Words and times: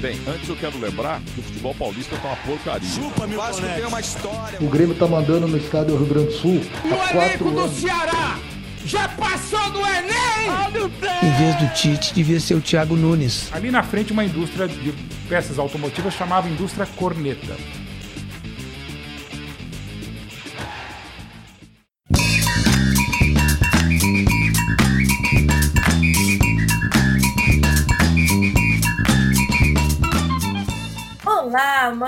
Bem, 0.00 0.18
antes 0.26 0.48
eu 0.48 0.56
quero 0.56 0.78
lembrar 0.78 1.20
que 1.20 1.40
o 1.40 1.42
futebol 1.42 1.74
paulista 1.74 2.16
tá 2.16 2.28
uma 2.28 2.36
porcaria. 2.36 2.88
Chupa, 2.88 3.26
meu 3.26 3.38
Vasco 3.38 3.60
tem 3.60 3.84
uma 3.84 4.00
história. 4.00 4.58
O 4.58 4.66
Grêmio 4.66 4.94
tá 4.94 5.06
mandando 5.06 5.46
no 5.46 5.58
estádio 5.58 5.94
Rio 5.94 6.06
Grande 6.06 6.28
do 6.28 6.32
Sul. 6.32 6.62
O 6.84 7.16
elenco 7.18 7.50
do 7.50 7.68
Ceará 7.68 8.38
já 8.86 9.06
passou 9.10 9.70
do 9.70 9.80
Enem! 9.80 10.90
Em 11.22 11.32
vez 11.36 11.54
do 11.56 11.74
Tite, 11.74 12.14
devia 12.14 12.40
ser 12.40 12.54
o 12.54 12.62
Thiago 12.62 12.96
Nunes. 12.96 13.52
Ali 13.52 13.70
na 13.70 13.82
frente, 13.82 14.10
uma 14.10 14.24
indústria 14.24 14.66
de 14.66 14.94
peças 15.28 15.58
automotivas 15.58 16.14
chamava 16.14 16.48
Indústria 16.48 16.86
Corneta. 16.96 17.54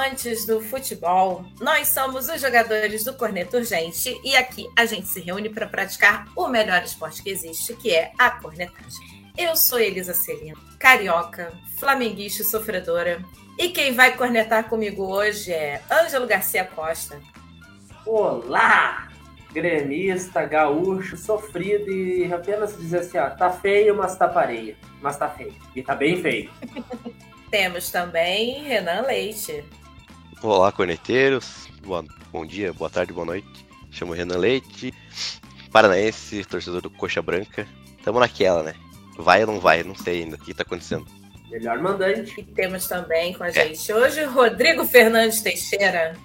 Amantes 0.02 0.45
do 0.45 0.61
futebol! 0.61 1.45
Nós 1.61 1.87
somos 1.88 2.29
os 2.29 2.41
jogadores 2.41 3.05
do 3.05 3.15
Corneta 3.15 3.59
Urgente 3.59 4.20
e 4.25 4.34
aqui 4.34 4.69
a 4.77 4.84
gente 4.84 5.06
se 5.06 5.20
reúne 5.20 5.48
para 5.48 5.65
praticar 5.65 6.27
o 6.34 6.48
melhor 6.48 6.83
esporte 6.83 7.23
que 7.23 7.30
existe, 7.30 7.77
que 7.77 7.95
é 7.95 8.11
a 8.19 8.30
cornetagem. 8.30 9.33
Eu 9.38 9.55
sou 9.55 9.78
Elisa 9.78 10.12
Celino, 10.12 10.59
carioca, 10.77 11.52
flamenguista 11.78 12.42
e 12.42 12.45
sofredora, 12.45 13.23
e 13.56 13.69
quem 13.69 13.92
vai 13.92 14.16
cornetar 14.16 14.69
comigo 14.69 15.05
hoje 15.05 15.52
é 15.52 15.80
Ângelo 15.88 16.27
Garcia 16.27 16.64
Costa. 16.64 17.20
Olá! 18.05 19.09
Gremista, 19.53 20.45
gaúcho, 20.45 21.16
sofrido 21.16 21.92
e 21.92 22.33
apenas 22.33 22.77
dizer 22.77 23.00
assim, 23.00 23.19
ó, 23.19 23.30
tá 23.30 23.50
feio, 23.50 23.97
mas 23.97 24.16
tá 24.16 24.27
pareia. 24.27 24.77
Mas 25.00 25.16
tá 25.16 25.28
feio. 25.28 25.55
E 25.77 25.83
tá 25.83 25.95
bem 25.95 26.20
feio. 26.20 26.50
Temos 27.50 27.91
também 27.91 28.64
Renan 28.64 29.03
Leite. 29.03 29.62
Olá, 30.43 30.73
corneteiros. 30.73 31.69
Boa, 31.85 32.05
bom 32.33 32.45
dia, 32.45 32.73
boa 32.73 32.91
tarde, 32.91 33.12
boa 33.12 33.25
noite. 33.25 33.47
Chamo 33.93 34.12
Renan 34.12 34.39
Leite, 34.39 34.93
paranaense, 35.71 36.45
torcedor 36.45 36.83
do 36.83 36.91
Coxa 36.91 37.23
Branca. 37.23 37.65
Tamo 38.03 38.19
naquela, 38.19 38.65
né? 38.65 38.75
Vai 39.17 39.43
ou 39.43 39.53
não 39.53 39.61
vai? 39.61 39.85
Não 39.85 39.95
sei 39.95 40.25
ainda. 40.25 40.35
O 40.35 40.39
que 40.41 40.53
tá 40.53 40.65
acontecendo? 40.65 41.07
Melhor 41.48 41.81
mandante. 41.81 42.41
E 42.41 42.43
temos 42.43 42.89
também 42.89 43.33
com 43.35 43.45
a 43.45 43.51
gente 43.53 43.93
hoje 43.93 44.25
Rodrigo 44.25 44.85
Fernandes 44.85 45.43
Teixeira. 45.43 46.17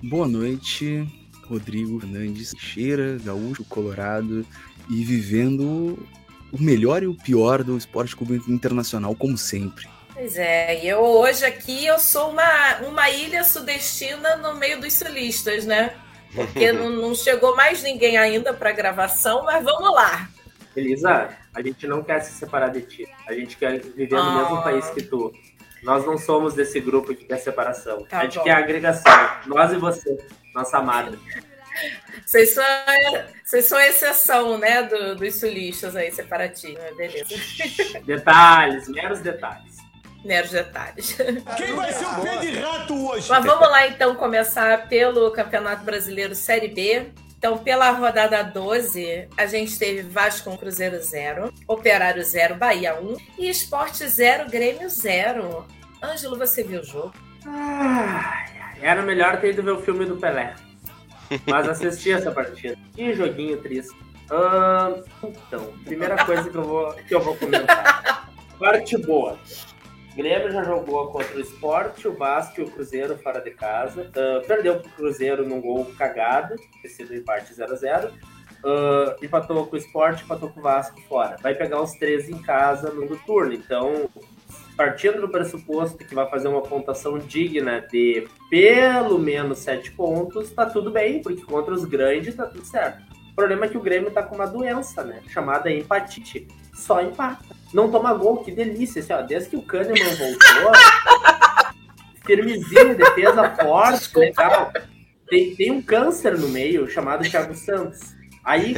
Boa 0.00 0.28
noite, 0.28 1.04
Rodrigo 1.48 1.98
Fernandes 1.98 2.52
Teixeira, 2.52 3.18
gaúcho, 3.24 3.64
colorado 3.64 4.46
e 4.88 5.02
vivendo 5.02 5.98
o 6.52 6.62
melhor 6.62 7.02
e 7.02 7.08
o 7.08 7.16
pior 7.16 7.64
do 7.64 7.76
esporte 7.76 8.14
clube 8.14 8.40
internacional, 8.46 9.16
como 9.16 9.36
sempre. 9.36 9.88
Pois 10.14 10.36
é, 10.36 10.84
e 10.84 10.88
eu 10.88 11.00
hoje 11.00 11.44
aqui 11.44 11.84
eu 11.84 11.98
sou 11.98 12.30
uma, 12.30 12.76
uma 12.86 13.10
ilha 13.10 13.42
sudestina 13.42 14.36
no 14.36 14.54
meio 14.54 14.80
dos 14.80 14.92
sulistas, 14.92 15.66
né? 15.66 15.92
Porque 16.32 16.70
não, 16.72 16.88
não 16.88 17.14
chegou 17.14 17.56
mais 17.56 17.82
ninguém 17.82 18.16
ainda 18.16 18.54
para 18.54 18.70
gravação, 18.70 19.42
mas 19.44 19.62
vamos 19.64 19.92
lá. 19.92 20.28
Elisa, 20.76 21.36
a 21.52 21.62
gente 21.62 21.86
não 21.86 22.02
quer 22.02 22.20
se 22.20 22.32
separar 22.32 22.68
de 22.68 22.82
ti. 22.82 23.08
A 23.28 23.32
gente 23.32 23.56
quer 23.56 23.80
viver 23.80 24.16
no 24.16 24.38
mesmo 24.38 24.62
país 24.62 24.88
que 24.90 25.02
tu. 25.02 25.32
Nós 25.82 26.04
não 26.06 26.16
somos 26.16 26.54
desse 26.54 26.80
grupo 26.80 27.14
que 27.14 27.24
quer 27.24 27.38
separação. 27.38 28.04
Tá 28.04 28.20
a 28.20 28.22
gente 28.24 28.38
bom. 28.38 28.44
quer 28.44 28.52
agregação. 28.52 29.12
Nós 29.46 29.72
e 29.72 29.76
você, 29.76 30.16
nossa 30.54 30.78
amada. 30.78 31.18
Vocês 32.24 32.50
são, 32.50 32.64
vocês 33.44 33.66
são 33.66 33.78
a 33.78 33.86
exceção, 33.86 34.58
né, 34.58 34.84
do, 34.84 35.16
dos 35.16 35.38
sulistas 35.40 35.94
aí, 35.94 36.10
separatistas. 36.10 36.96
Beleza. 36.96 37.34
Detalhes, 38.04 38.88
meros 38.88 39.20
detalhes. 39.20 39.73
Meros 40.24 40.50
detalhes. 40.50 41.16
Quem 41.56 41.74
vai 41.74 41.92
ser 41.92 42.06
o 42.06 42.22
pé 42.22 42.36
de 42.38 42.58
rato 42.58 43.08
hoje? 43.08 43.28
Mas 43.28 43.44
vamos 43.44 43.68
lá 43.68 43.86
então 43.86 44.14
começar 44.14 44.88
pelo 44.88 45.30
Campeonato 45.30 45.84
Brasileiro 45.84 46.34
Série 46.34 46.68
B. 46.68 47.08
Então, 47.36 47.58
pela 47.58 47.90
rodada 47.90 48.42
12, 48.42 49.28
a 49.36 49.44
gente 49.44 49.78
teve 49.78 50.00
Vasco 50.00 50.48
1, 50.48 50.56
Cruzeiro 50.56 50.98
0, 50.98 51.52
Operário 51.68 52.24
0, 52.24 52.54
Bahia 52.54 52.98
1 52.98 53.16
e 53.38 53.50
Esporte 53.50 54.08
0, 54.08 54.48
Grêmio 54.48 54.88
0. 54.88 55.66
Ângelo, 56.02 56.38
você 56.38 56.64
viu 56.64 56.80
o 56.80 56.84
jogo? 56.84 57.12
Ai, 57.46 58.78
era 58.80 59.02
melhor 59.02 59.38
ter 59.40 59.50
ido 59.50 59.62
ver 59.62 59.72
o 59.72 59.82
filme 59.82 60.06
do 60.06 60.16
Pelé. 60.16 60.54
Mas 61.46 61.68
assisti 61.68 62.12
essa 62.12 62.30
partida. 62.30 62.78
Que 62.94 63.12
joguinho 63.12 63.60
triste. 63.60 63.94
Ahn, 64.30 65.02
então, 65.22 65.72
primeira 65.84 66.24
coisa 66.24 66.48
que 66.48 66.56
eu 66.56 66.64
vou, 66.64 66.94
que 66.94 67.14
eu 67.14 67.20
vou 67.20 67.36
comentar. 67.36 68.26
Parte 68.58 68.96
boa. 68.96 69.38
Grêmio 70.14 70.50
já 70.50 70.62
jogou 70.62 71.08
contra 71.08 71.36
o 71.36 71.40
Sport, 71.40 72.04
o 72.04 72.12
Vasco 72.12 72.60
e 72.60 72.64
o 72.64 72.70
Cruzeiro 72.70 73.18
fora 73.18 73.40
de 73.40 73.50
casa. 73.50 74.10
Ah, 74.16 74.42
perdeu 74.46 74.78
pro 74.80 74.90
Cruzeiro 74.90 75.46
num 75.46 75.60
gol 75.60 75.84
cagado, 75.98 76.54
ter 76.80 76.88
sido 76.88 77.14
empate 77.14 77.52
0x0. 77.52 78.10
Ah, 78.64 79.16
empatou 79.20 79.66
com 79.66 79.74
o 79.74 79.78
Sport, 79.78 80.22
empatou 80.22 80.48
com 80.50 80.60
o 80.60 80.62
Vasco 80.62 81.00
fora. 81.08 81.36
Vai 81.42 81.54
pegar 81.54 81.82
os 81.82 81.92
três 81.92 82.28
em 82.28 82.40
casa 82.40 82.90
no 82.92 83.16
turno. 83.18 83.52
Então, 83.52 84.08
partindo 84.76 85.20
do 85.20 85.28
pressuposto 85.28 85.98
que 85.98 86.14
vai 86.14 86.28
fazer 86.30 86.46
uma 86.46 86.62
pontuação 86.62 87.18
digna 87.18 87.80
de 87.80 88.26
pelo 88.48 89.18
menos 89.18 89.58
sete 89.58 89.90
pontos, 89.90 90.50
tá 90.50 90.66
tudo 90.66 90.90
bem, 90.90 91.22
porque 91.22 91.42
contra 91.42 91.74
os 91.74 91.84
grandes 91.84 92.36
tá 92.36 92.46
tudo 92.46 92.64
certo. 92.64 93.02
O 93.32 93.34
problema 93.34 93.64
é 93.64 93.68
que 93.68 93.76
o 93.76 93.82
Grêmio 93.82 94.12
tá 94.12 94.22
com 94.22 94.36
uma 94.36 94.46
doença, 94.46 95.02
né? 95.02 95.20
Chamada 95.28 95.68
empatite. 95.68 96.46
Só 96.72 97.02
empata. 97.02 97.63
Não 97.74 97.90
toma 97.90 98.14
gol, 98.14 98.38
que 98.38 98.52
delícia. 98.52 99.02
Assim, 99.02 99.12
ó, 99.12 99.20
desde 99.22 99.50
que 99.50 99.56
o 99.56 99.62
Kahneman 99.62 100.14
voltou, 100.14 100.72
firmezinho, 102.24 102.96
defesa 102.96 103.50
forte, 103.56 104.16
legal. 104.16 104.72
Tem, 105.28 105.54
tem 105.56 105.72
um 105.72 105.82
câncer 105.82 106.38
no 106.38 106.48
meio 106.48 106.88
chamado 106.88 107.28
Thiago 107.28 107.54
Santos. 107.54 108.14
Aí 108.44 108.74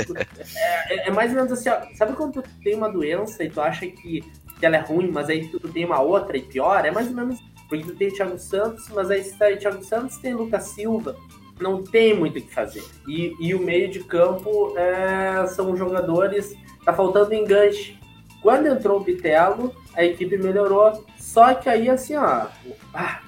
é, 0.89 1.09
é 1.09 1.11
mais 1.11 1.31
ou 1.31 1.37
menos 1.37 1.53
assim, 1.53 1.69
ó, 1.69 1.81
sabe 1.97 2.15
quando 2.15 2.41
tu 2.41 2.49
tem 2.63 2.75
uma 2.75 2.89
doença 2.89 3.45
e 3.45 3.51
tu 3.51 3.61
acha 3.61 3.87
que, 3.87 4.21
que 4.23 4.65
ela 4.65 4.77
é 4.77 4.81
ruim, 4.81 5.11
mas 5.11 5.29
aí 5.29 5.49
tu, 5.49 5.61
tu 5.61 5.69
tem 5.69 5.85
uma 5.85 6.01
outra 6.01 6.37
e 6.37 6.43
pior? 6.43 6.85
É 6.85 6.91
mais 6.91 7.09
ou 7.09 7.15
menos 7.15 7.39
porque 7.69 7.85
tu 7.85 7.97
tem 7.97 8.09
o 8.09 8.15
Thiago 8.15 8.39
Santos, 8.39 8.89
mas 8.91 9.11
aí 9.11 9.23
se 9.25 9.37
tá 9.37 9.47
aí 9.47 9.57
Thiago 9.57 9.85
Santos, 9.85 10.19
tem 10.19 10.35
Lucas 10.35 10.65
Silva. 10.69 11.17
Não 11.61 11.83
tem 11.83 12.15
muito 12.15 12.39
o 12.39 12.43
que 12.43 12.55
fazer. 12.55 12.85
E, 13.09 13.35
e 13.41 13.55
o 13.55 13.59
meio 13.59 13.91
de 13.91 14.01
campo 14.05 14.77
é, 14.79 15.47
são 15.49 15.77
jogadores. 15.77 16.55
Tá 16.85 16.93
faltando 16.93 17.35
enganche. 17.35 17.99
Quando 18.43 18.67
entrou 18.67 19.01
o 19.01 19.05
Bitelo, 19.05 19.75
a 19.95 20.05
equipe 20.05 20.37
melhorou. 20.37 21.05
Só 21.19 21.55
que 21.55 21.69
aí, 21.69 21.89
assim, 21.91 22.17
ó. 22.17 22.47
ah, 22.95 23.21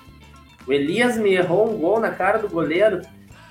o 0.67 0.73
Elias 0.73 1.17
me 1.17 1.35
errou 1.35 1.73
um 1.73 1.79
gol 1.79 1.99
na 2.01 2.11
cara 2.11 2.39
do 2.39 2.49
goleiro. 2.49 3.01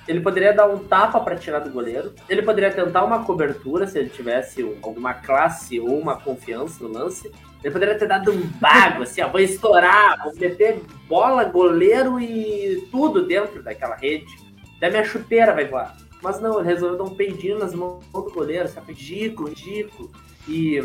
Ele 0.08 0.22
poderia 0.22 0.54
dar 0.54 0.68
um 0.70 0.78
tapa 0.78 1.20
para 1.20 1.36
tirar 1.36 1.60
do 1.60 1.70
goleiro. 1.70 2.14
Ele 2.30 2.42
poderia 2.42 2.72
tentar 2.72 3.04
uma 3.04 3.26
cobertura 3.26 3.86
se 3.88 4.00
ele 4.00 4.10
tivesse 4.10 4.64
um- 4.64 4.78
alguma 4.82 5.14
classe 5.14 5.80
ou 5.80 6.00
uma 6.00 6.16
confiança 6.18 6.82
no 6.82 6.90
lance. 6.90 7.30
Ele 7.62 7.74
poderia 7.74 7.98
ter 7.98 8.08
dado 8.08 8.32
um 8.32 8.40
bago, 8.62 9.04
assim, 9.04 9.22
ó, 9.22 9.28
vou 9.28 9.42
estourar, 9.42 10.24
vou 10.24 10.34
meter 10.36 10.82
bola, 11.10 11.44
goleiro 11.44 12.22
e 12.22 12.88
tudo 12.90 13.26
dentro 13.28 13.62
daquela 13.62 13.96
rede. 13.96 14.28
Até 14.78 14.90
minha 14.90 15.04
chuteira 15.04 15.54
vai 15.54 15.66
voar. 15.66 15.98
Mas 16.22 16.40
não, 16.40 16.60
ele 16.60 16.70
resolveu 16.70 16.98
dar 16.98 17.04
um 17.04 17.16
peidinho 17.16 17.60
nas 17.60 17.74
mãos 17.74 18.06
do 18.14 18.22
goleiro, 18.32 18.68
sabe? 18.70 18.94
Ridículo, 18.94 19.50
ridículo. 19.50 20.12
E 20.48 20.82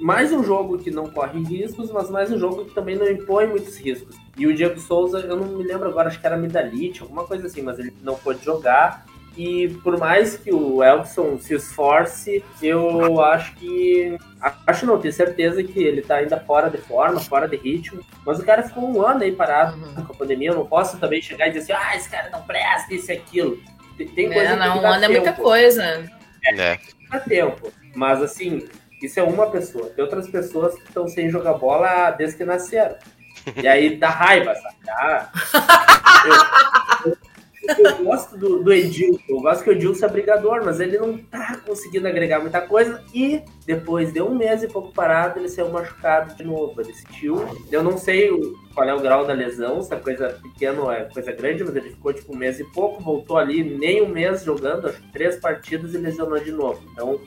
mais 0.00 0.32
um 0.32 0.42
jogo 0.42 0.78
que 0.78 0.90
não 0.90 1.06
corre 1.08 1.42
riscos, 1.42 1.90
mas 1.90 2.10
mais 2.10 2.30
um 2.30 2.38
jogo 2.38 2.64
que 2.64 2.74
também 2.74 2.96
não 2.96 3.08
impõe 3.08 3.46
muitos 3.46 3.76
riscos. 3.76 4.16
E 4.36 4.46
o 4.46 4.54
Diego 4.54 4.78
Souza, 4.80 5.20
eu 5.20 5.36
não 5.36 5.46
me 5.46 5.64
lembro 5.64 5.88
agora, 5.88 6.08
acho 6.08 6.20
que 6.20 6.26
era 6.26 6.36
Midalite, 6.36 7.02
alguma 7.02 7.24
coisa 7.24 7.46
assim, 7.46 7.62
mas 7.62 7.78
ele 7.78 7.92
não 8.02 8.14
pôde 8.14 8.44
jogar. 8.44 9.06
E 9.36 9.68
por 9.82 9.98
mais 9.98 10.36
que 10.38 10.50
o 10.50 10.82
Elson 10.82 11.38
se 11.38 11.54
esforce, 11.54 12.42
eu 12.62 13.20
acho 13.20 13.54
que. 13.56 14.16
Acho 14.66 14.86
não, 14.86 14.98
tenho 14.98 15.12
certeza 15.12 15.62
que 15.62 15.78
ele 15.78 16.00
tá 16.00 16.16
ainda 16.16 16.40
fora 16.40 16.70
de 16.70 16.78
forma, 16.78 17.20
fora 17.20 17.46
de 17.46 17.56
ritmo. 17.56 18.02
Mas 18.24 18.38
o 18.38 18.44
cara 18.44 18.62
ficou 18.62 18.88
um 18.88 19.02
ano 19.02 19.22
aí 19.22 19.32
parado 19.32 19.78
com 19.78 20.12
a 20.12 20.16
pandemia. 20.16 20.50
Eu 20.50 20.54
não 20.54 20.66
posso 20.66 20.98
também 20.98 21.20
chegar 21.20 21.48
e 21.48 21.50
dizer 21.50 21.72
assim, 21.72 21.84
ah, 21.84 21.96
esse 21.96 22.08
cara 22.08 22.30
não 22.30 22.42
presta, 22.44 22.94
isso 22.94 23.10
e 23.10 23.14
aquilo. 23.14 23.58
Tem, 23.98 24.08
tem 24.08 24.32
coisa 24.32 24.52
É, 24.52 24.52
que 24.52 24.58
não, 24.58 24.82
um 24.82 24.86
ano 24.86 25.04
é 25.04 25.08
muita 25.08 25.32
tempo 25.32 25.42
coisa. 25.42 26.10
É. 26.42 26.78
dá 27.10 27.20
tempo. 27.20 27.70
Mas 27.94 28.22
assim, 28.22 28.66
isso 29.06 29.18
é 29.20 29.22
uma 29.22 29.50
pessoa. 29.50 29.86
Tem 29.90 30.04
outras 30.04 30.28
pessoas 30.28 30.74
que 30.74 30.82
estão 30.88 31.08
sem 31.08 31.28
jogar 31.30 31.54
bola 31.54 32.10
desde 32.12 32.36
que 32.36 32.44
nasceram. 32.44 32.96
E 33.62 33.66
aí 33.68 33.96
dá 33.96 34.08
raiva, 34.10 34.54
sabe? 34.54 34.76
Ah, 34.88 35.30
eu, 37.04 37.10
eu- 37.12 37.16
eu 37.78 38.04
gosto 38.04 38.36
do, 38.38 38.62
do 38.62 38.72
Edilson, 38.72 39.18
eu 39.28 39.40
gosto 39.40 39.64
que 39.64 39.70
o 39.70 39.72
Edilson 39.72 40.06
é 40.06 40.08
brigador, 40.08 40.62
mas 40.64 40.78
ele 40.78 40.98
não 40.98 41.18
tá 41.18 41.56
conseguindo 41.66 42.06
agregar 42.06 42.38
muita 42.38 42.60
coisa. 42.60 43.02
E 43.12 43.42
depois 43.66 44.12
de 44.12 44.22
um 44.22 44.32
mês 44.36 44.62
e 44.62 44.68
pouco 44.68 44.92
parado, 44.92 45.40
ele 45.40 45.48
saiu 45.48 45.68
machucado 45.70 46.34
de 46.36 46.44
novo. 46.44 46.80
Ele 46.80 46.94
sentiu. 46.94 47.44
Eu 47.70 47.82
não 47.82 47.98
sei 47.98 48.30
qual 48.72 48.88
é 48.88 48.94
o 48.94 49.00
grau 49.00 49.26
da 49.26 49.32
lesão, 49.32 49.82
se 49.82 49.92
é 49.92 49.96
coisa 49.98 50.38
pequena 50.42 50.80
ou 50.80 50.92
é 50.92 51.04
coisa 51.12 51.32
grande, 51.32 51.64
mas 51.64 51.74
ele 51.74 51.90
ficou 51.90 52.12
tipo 52.12 52.32
um 52.32 52.36
mês 52.38 52.60
e 52.60 52.64
pouco, 52.72 53.02
voltou 53.02 53.36
ali 53.36 53.64
nem 53.64 54.00
um 54.00 54.08
mês 54.08 54.44
jogando, 54.44 54.86
acho 54.88 55.00
que 55.02 55.12
três 55.12 55.36
partidas 55.40 55.92
e 55.92 55.98
lesionou 55.98 56.38
de 56.38 56.52
novo. 56.52 56.80
Então. 56.92 57.20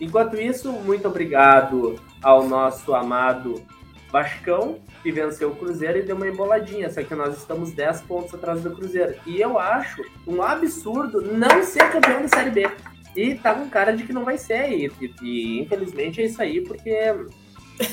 Enquanto 0.00 0.40
isso, 0.40 0.72
muito 0.72 1.06
obrigado 1.06 2.00
ao 2.22 2.48
nosso 2.48 2.94
amado 2.94 3.62
Vascão, 4.10 4.80
que 5.02 5.12
venceu 5.12 5.50
o 5.50 5.56
Cruzeiro 5.56 5.98
e 5.98 6.02
deu 6.02 6.16
uma 6.16 6.28
emboladinha, 6.28 6.90
só 6.90 7.02
que 7.02 7.14
nós 7.14 7.36
estamos 7.36 7.72
10 7.72 8.02
pontos 8.02 8.34
atrás 8.34 8.62
do 8.62 8.74
Cruzeiro. 8.74 9.14
E 9.26 9.40
eu 9.40 9.58
acho 9.58 10.02
um 10.26 10.42
absurdo 10.42 11.22
não 11.22 11.62
ser 11.62 11.90
campeão 11.92 12.22
da 12.22 12.28
Série 12.28 12.50
B. 12.50 12.68
E 13.14 13.34
tá 13.34 13.54
com 13.54 13.68
cara 13.68 13.92
de 13.92 14.04
que 14.04 14.12
não 14.12 14.24
vai 14.24 14.38
ser. 14.38 14.70
E, 14.70 14.92
e, 15.00 15.14
e 15.22 15.60
infelizmente 15.60 16.20
é 16.20 16.24
isso 16.24 16.40
aí, 16.40 16.60
porque 16.60 17.14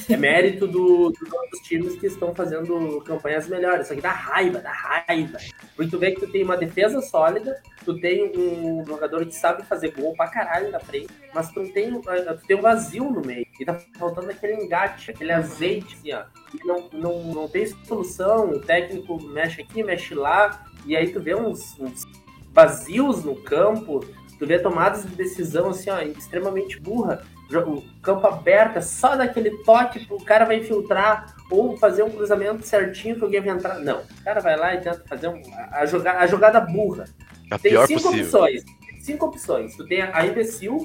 é 0.10 0.18
mérito 0.18 0.68
do, 0.68 1.12
dos 1.12 1.32
outros 1.32 1.62
times 1.62 1.96
que 1.98 2.08
estão 2.08 2.34
fazendo 2.36 3.02
campanhas 3.06 3.48
melhores. 3.48 3.86
Isso 3.86 3.94
aqui 3.94 4.02
dá 4.02 4.12
raiva, 4.12 4.60
dá 4.60 4.72
raiva. 4.72 5.38
Porque 5.76 5.92
tu 5.92 5.98
vê 5.98 6.12
que 6.12 6.20
tu 6.20 6.32
tem 6.32 6.44
uma 6.44 6.58
defesa 6.58 7.02
sólida, 7.02 7.62
tu 7.86 8.00
tem 8.00 8.32
um 8.38 8.86
jogador 8.86 9.26
que 9.26 9.36
sabe 9.36 9.64
fazer 9.64 9.92
gol 9.92 10.14
pra 10.16 10.28
caralho 10.28 10.72
na 10.72 10.80
frente, 10.80 11.08
mas 11.34 11.50
tu 11.52 11.72
tem, 11.72 11.92
tu 11.92 12.48
tem 12.48 12.58
um 12.58 12.62
vazio 12.62 13.10
no 13.10 13.22
meio. 13.22 13.46
E 13.60 13.66
tá 13.66 13.80
faltando 13.98 14.30
aquele 14.30 14.64
engate, 14.64 15.12
aquele 15.12 15.32
azeite, 15.32 15.96
assim, 15.96 16.14
ó. 16.14 16.24
E 16.54 16.66
não, 16.66 16.90
não, 16.92 17.34
não 17.34 17.48
tem 17.48 17.66
solução, 17.66 18.52
o 18.52 18.60
técnico 18.60 19.22
mexe 19.24 19.62
aqui, 19.62 19.84
mexe 19.84 20.14
lá, 20.14 20.66
e 20.86 20.96
aí 20.96 21.12
tu 21.12 21.20
vê 21.20 21.36
uns, 21.36 21.80
uns 21.80 22.04
vazios 22.52 23.24
no 23.24 23.36
campo, 23.36 24.06
tu 24.38 24.46
vê 24.46 24.60
tomadas 24.60 25.04
de 25.04 25.16
decisão, 25.16 25.70
assim, 25.70 25.90
ó, 25.90 26.00
extremamente 26.02 26.80
burra 26.80 27.24
o 27.56 27.84
campo 28.02 28.28
aberto, 28.28 28.78
é 28.78 28.82
só 28.82 29.16
daquele 29.16 29.52
toque 29.64 30.06
o 30.10 30.24
cara 30.24 30.46
vai 30.46 30.58
infiltrar 30.58 31.36
ou 31.50 31.78
fazer 31.78 32.04
um 32.04 32.10
cruzamento 32.10 32.66
certinho 32.66 33.16
que 33.16 33.24
alguém 33.24 33.42
vai 33.42 33.56
entrar. 33.56 33.80
Não, 33.80 34.00
o 34.00 34.24
cara 34.24 34.42
vai 34.42 34.58
lá 34.58 34.76
e 34.76 34.82
tenta 34.82 35.04
fazer 35.08 35.30
um, 35.30 35.42
a, 35.72 35.86
jogada, 35.86 36.20
a 36.20 36.28
jogada 36.28 36.60
burra. 36.60 37.06
A 37.50 37.58
tem 37.58 37.72
cinco 37.86 38.04
possível. 38.04 38.26
opções. 38.26 38.64
Cinco 39.00 39.26
opções. 39.28 39.76
Tu 39.76 39.86
tem 39.86 40.02
a 40.02 40.26
imbecil, 40.26 40.78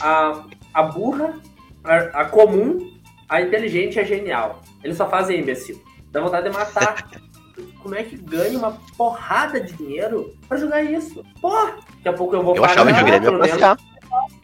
a, 0.00 0.44
a 0.74 0.82
burra, 0.82 1.40
a, 1.82 1.96
a 2.20 2.24
comum, 2.26 2.92
a 3.28 3.40
inteligente 3.40 3.96
e 3.96 4.00
a 4.00 4.04
genial. 4.04 4.60
Eles 4.84 4.98
só 4.98 5.08
fazem 5.08 5.40
imbecil. 5.40 5.82
Dá 6.10 6.20
vontade 6.20 6.50
de 6.50 6.54
matar. 6.54 7.08
Como 7.82 7.94
é 7.94 8.02
que 8.02 8.16
ganha 8.16 8.58
uma 8.58 8.72
porrada 8.98 9.60
de 9.60 9.72
dinheiro 9.72 10.34
pra 10.46 10.58
jogar 10.58 10.82
isso? 10.82 11.24
Porra! 11.40 11.76
Daqui 11.96 12.08
a 12.08 12.12
pouco 12.12 12.34
eu 12.36 12.42
vou 12.42 12.54
Eu 12.54 12.64
achava 12.64 12.92
que 12.92 13.00
o 13.00 13.04
Grêmio 13.04 13.46
ia. 13.46 13.76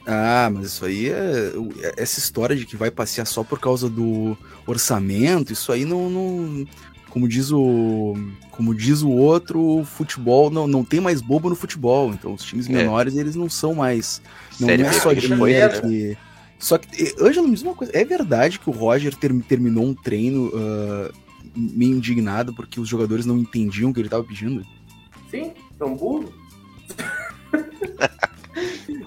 Ah, 0.06 0.50
mas 0.52 0.66
isso 0.66 0.84
aí 0.84 1.08
é. 1.08 1.52
Essa 1.96 2.18
história 2.18 2.56
de 2.56 2.66
que 2.66 2.76
vai 2.76 2.90
passear 2.90 3.26
só 3.26 3.44
por 3.44 3.58
causa 3.60 3.88
do 3.88 4.36
orçamento, 4.66 5.52
isso 5.52 5.70
aí 5.72 5.84
não. 5.84 6.10
não 6.10 6.66
como 7.08 7.28
diz 7.28 7.50
o. 7.52 8.14
Como 8.50 8.74
diz 8.74 9.02
o 9.02 9.10
outro, 9.10 9.60
o 9.80 9.84
futebol 9.84 10.50
não, 10.50 10.66
não 10.66 10.84
tem 10.84 11.00
mais 11.00 11.20
bobo 11.20 11.48
no 11.48 11.54
futebol. 11.56 12.10
Então 12.12 12.34
os 12.34 12.42
times 12.42 12.68
É. 12.68 12.72
menores, 12.72 13.16
eles 13.16 13.34
não 13.36 13.48
são 13.48 13.74
mais. 13.74 14.20
Não, 14.58 14.68
Série 14.68 14.82
não 14.82 14.90
é 14.90 14.92
só 14.92 15.14
que 15.14 15.20
já 15.20 15.34
dinheiro 15.36 15.74
né? 15.74 15.80
que. 15.80 16.18
Só 16.58 16.78
que, 16.78 17.14
Ângelo, 17.20 17.48
me 17.48 17.54
diz 17.54 17.62
uma 17.62 17.74
coisa. 17.74 17.92
É 17.94 18.04
verdade 18.04 18.58
que 18.58 18.68
o 18.70 18.72
Roger 18.72 19.14
ter- 19.16 19.32
terminou 19.42 19.84
um 19.84 19.94
treino 19.94 20.52
ah, 20.54 21.10
meio 21.56 21.96
indignado 21.96 22.54
porque 22.54 22.78
os 22.80 22.88
jogadores 22.88 23.26
não 23.26 23.36
entendiam 23.38 23.90
o 23.90 23.94
que 23.94 24.00
ele 24.00 24.08
tava 24.08 24.22
pedindo? 24.24 24.64
Sim, 25.30 25.52
são 25.78 25.94
burros. 25.96 26.30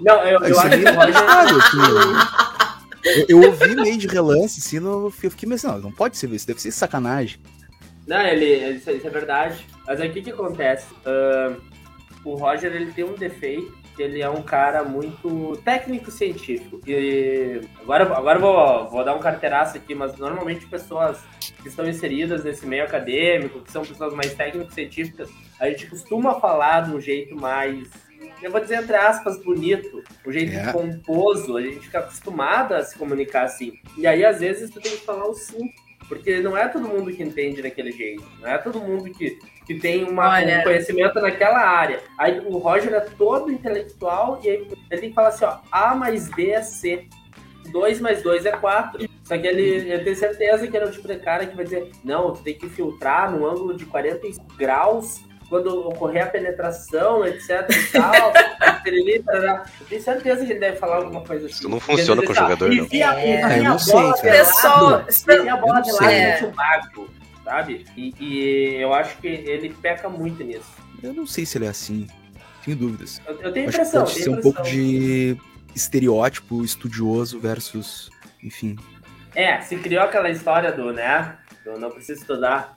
Não, 0.02 0.22
eu, 0.24 0.40
eu 0.40 0.60
acho 0.60 0.69
que 0.69 0.75
é 0.75 0.92
verdade, 0.92 1.54
assim, 1.54 1.78
eu, 3.04 3.25
eu 3.30 3.42
ouvi 3.50 3.75
meio 3.75 3.98
de 3.98 4.07
relance, 4.07 4.60
assim, 4.60 4.80
no, 4.80 5.06
eu 5.06 5.31
fiquei 5.31 5.48
pensando, 5.48 5.75
não, 5.75 5.81
não 5.84 5.92
pode 5.92 6.18
ser 6.18 6.30
isso, 6.31 6.48
deve 6.48 6.62
ser 6.62 6.72
sacanagem. 6.72 7.40
Não, 8.07 8.22
ele, 8.22 8.75
isso, 8.75 8.90
isso 8.92 9.07
é 9.07 9.10
verdade. 9.10 9.66
Mas 9.88 10.00
aí 10.00 10.10
o 10.10 10.13
que, 10.13 10.22
que 10.22 10.31
acontece? 10.31 10.88
Ahn, 11.06 11.56
o 12.24 12.36
Roger 12.36 12.74
ele 12.74 12.92
tem 12.92 13.06
um 13.06 13.13
defeito, 13.13 13.86
que 13.96 14.04
ele 14.04 14.22
é 14.22 14.30
um 14.30 14.42
cara 14.42 14.84
muito 14.84 15.56
técnico-científico. 15.63 16.81
E 16.86 17.62
agora, 17.80 18.04
agora 18.04 18.40
vou, 18.40 18.90
vou 18.90 19.06
dar 19.06 19.16
um 19.16 19.19
carteiraço 19.19 19.78
aqui, 19.78 19.96
mas 19.96 20.18
normalmente 20.18 20.66
pessoas 20.66 21.19
que 21.62 21.69
estão 21.69 21.88
inseridas 21.88 22.44
nesse 22.44 22.66
meio 22.66 22.84
acadêmico, 22.84 23.62
que 23.62 23.72
são 23.72 23.84
pessoas 23.84 24.13
mais 24.13 24.34
técnico-científicas, 24.34 25.30
a 25.60 25.69
gente 25.69 25.88
costuma 25.88 26.40
falar 26.40 26.81
de 26.81 26.96
um 26.96 27.00
jeito 27.00 27.36
mais, 27.36 27.88
eu 28.42 28.52
vou 28.52 28.60
dizer 28.60 28.82
entre 28.82 28.96
aspas, 28.96 29.38
bonito, 29.44 30.04
um 30.26 30.32
jeito 30.32 30.56
É. 30.56 30.72
pomposo, 30.72 31.58
a 31.58 31.62
gente 31.62 31.80
fica 31.80 32.00
acostumado 32.00 32.74
a 32.74 32.84
se 32.84 32.98
comunicar 32.98 33.44
assim. 33.44 33.74
E 33.98 34.06
aí, 34.06 34.24
às 34.26 34.40
vezes, 34.40 34.70
tu 34.70 34.80
tem 34.80 34.92
que 34.92 35.06
falar 35.06 35.28
o 35.28 35.34
sim. 35.34 35.70
Porque 36.08 36.40
não 36.40 36.56
é 36.56 36.68
todo 36.68 36.88
mundo 36.88 37.12
que 37.12 37.24
entende 37.24 37.64
daquele 37.64 37.92
jeito. 37.92 38.24
Não 38.40 38.48
é 38.48 38.60
todo 38.60 38.80
mundo 38.80 39.10
que, 39.12 39.40
que 39.66 39.74
tem 39.80 40.04
uma, 40.04 40.30
Olha. 40.36 40.60
um 40.60 40.64
conhecimento 40.64 41.20
naquela 41.20 41.58
área. 41.60 42.00
Aí 42.20 42.40
o 42.42 42.60
Roger 42.60 42.94
é 42.94 43.00
todo 43.00 43.52
intelectual 43.52 44.40
e 44.44 44.50
aí 44.50 44.68
ele 44.92 45.02
tem 45.02 45.10
que 45.10 45.16
falar 45.16 45.30
assim, 45.30 45.46
ó, 45.46 45.58
A 45.72 45.96
mais 45.96 46.30
B 46.30 46.52
é 46.52 46.62
C. 46.62 47.08
2 47.72 48.00
mais 48.00 48.22
2 48.22 48.46
é 48.46 48.52
4. 48.52 49.10
Só 49.24 49.36
que 49.36 49.48
ele, 49.48 49.64
ele 49.92 50.04
tem 50.04 50.14
certeza 50.14 50.68
que 50.68 50.78
ele 50.78 50.86
é 50.86 50.88
o 50.88 50.92
tipo 50.92 51.08
de 51.08 51.16
cara 51.18 51.48
que 51.48 51.56
vai 51.56 51.66
dizer, 51.66 51.90
não, 52.04 52.34
tu 52.34 52.44
tem 52.44 52.54
que 52.54 52.70
filtrar 52.70 53.31
no 53.31 53.44
ângulo 53.50 53.76
de 53.76 53.86
45 53.88 54.46
graus 54.56 55.24
quando 55.50 55.88
ocorrer 55.88 56.24
a 56.24 56.27
penetração, 56.27 57.25
etc 57.25 57.68
e 57.69 57.92
tal. 57.92 58.33
Eu 58.86 59.63
tenho 59.89 60.01
certeza 60.01 60.45
que 60.45 60.51
ele 60.51 60.59
deve 60.59 60.77
falar 60.77 60.97
alguma 60.97 61.21
coisa 61.21 61.47
assim. 61.47 61.56
Isso 61.56 61.69
não 61.69 61.80
funciona 61.80 62.21
com 62.21 62.31
ah, 62.31 62.36
jogador, 62.36 62.69
não. 62.69 62.83
enfia- 62.83 63.13
É, 63.19 63.42
enfia 63.44 63.57
eu 63.57 63.65
a 63.65 63.69
não 63.69 63.80
sei, 63.80 63.94
bola 63.94 64.13
cara. 64.13 64.21
de 64.21 64.27
lado, 64.38 65.06
Pessoal, 65.06 65.06
enfia 65.39 65.53
a 65.53 65.57
bola 65.57 65.81
de 65.81 65.89
eu 65.89 65.95
lado 65.95 66.06
sei. 66.06 66.18
e 66.18 66.21
mete 66.25 66.45
o 66.45 66.51
bagulho, 66.51 67.09
sabe? 67.44 67.86
E, 67.97 68.13
e 68.19 68.75
eu 68.81 68.94
acho 68.94 69.18
que 69.18 69.27
ele 69.27 69.69
peca 69.81 70.07
muito 70.07 70.44
nisso. 70.44 70.69
Eu 71.01 71.13
não 71.13 71.25
sei 71.25 71.45
se 71.47 71.57
ele 71.57 71.65
é 71.65 71.69
assim, 71.69 72.07
tenho 72.63 72.77
dúvidas. 72.77 73.19
Eu, 73.27 73.42
eu 73.42 73.51
tenho 73.51 73.68
Acho 73.69 73.77
que 73.77 73.83
impressão, 73.83 74.03
pode 74.03 74.13
tenho 74.13 74.24
ser 74.25 74.30
um 74.31 74.42
pouco 74.42 74.62
de 74.62 75.38
estereótipo 75.75 76.63
estudioso 76.63 77.39
versus, 77.39 78.09
enfim. 78.44 78.77
É, 79.36 79.59
se 79.62 79.75
criou 79.77 80.03
aquela 80.03 80.30
história 80.30 80.71
do, 80.71 80.94
né? 80.94 81.36
Do 81.63 81.80
não 81.80 81.89
precisa 81.92 82.19
estudar. 82.21 82.75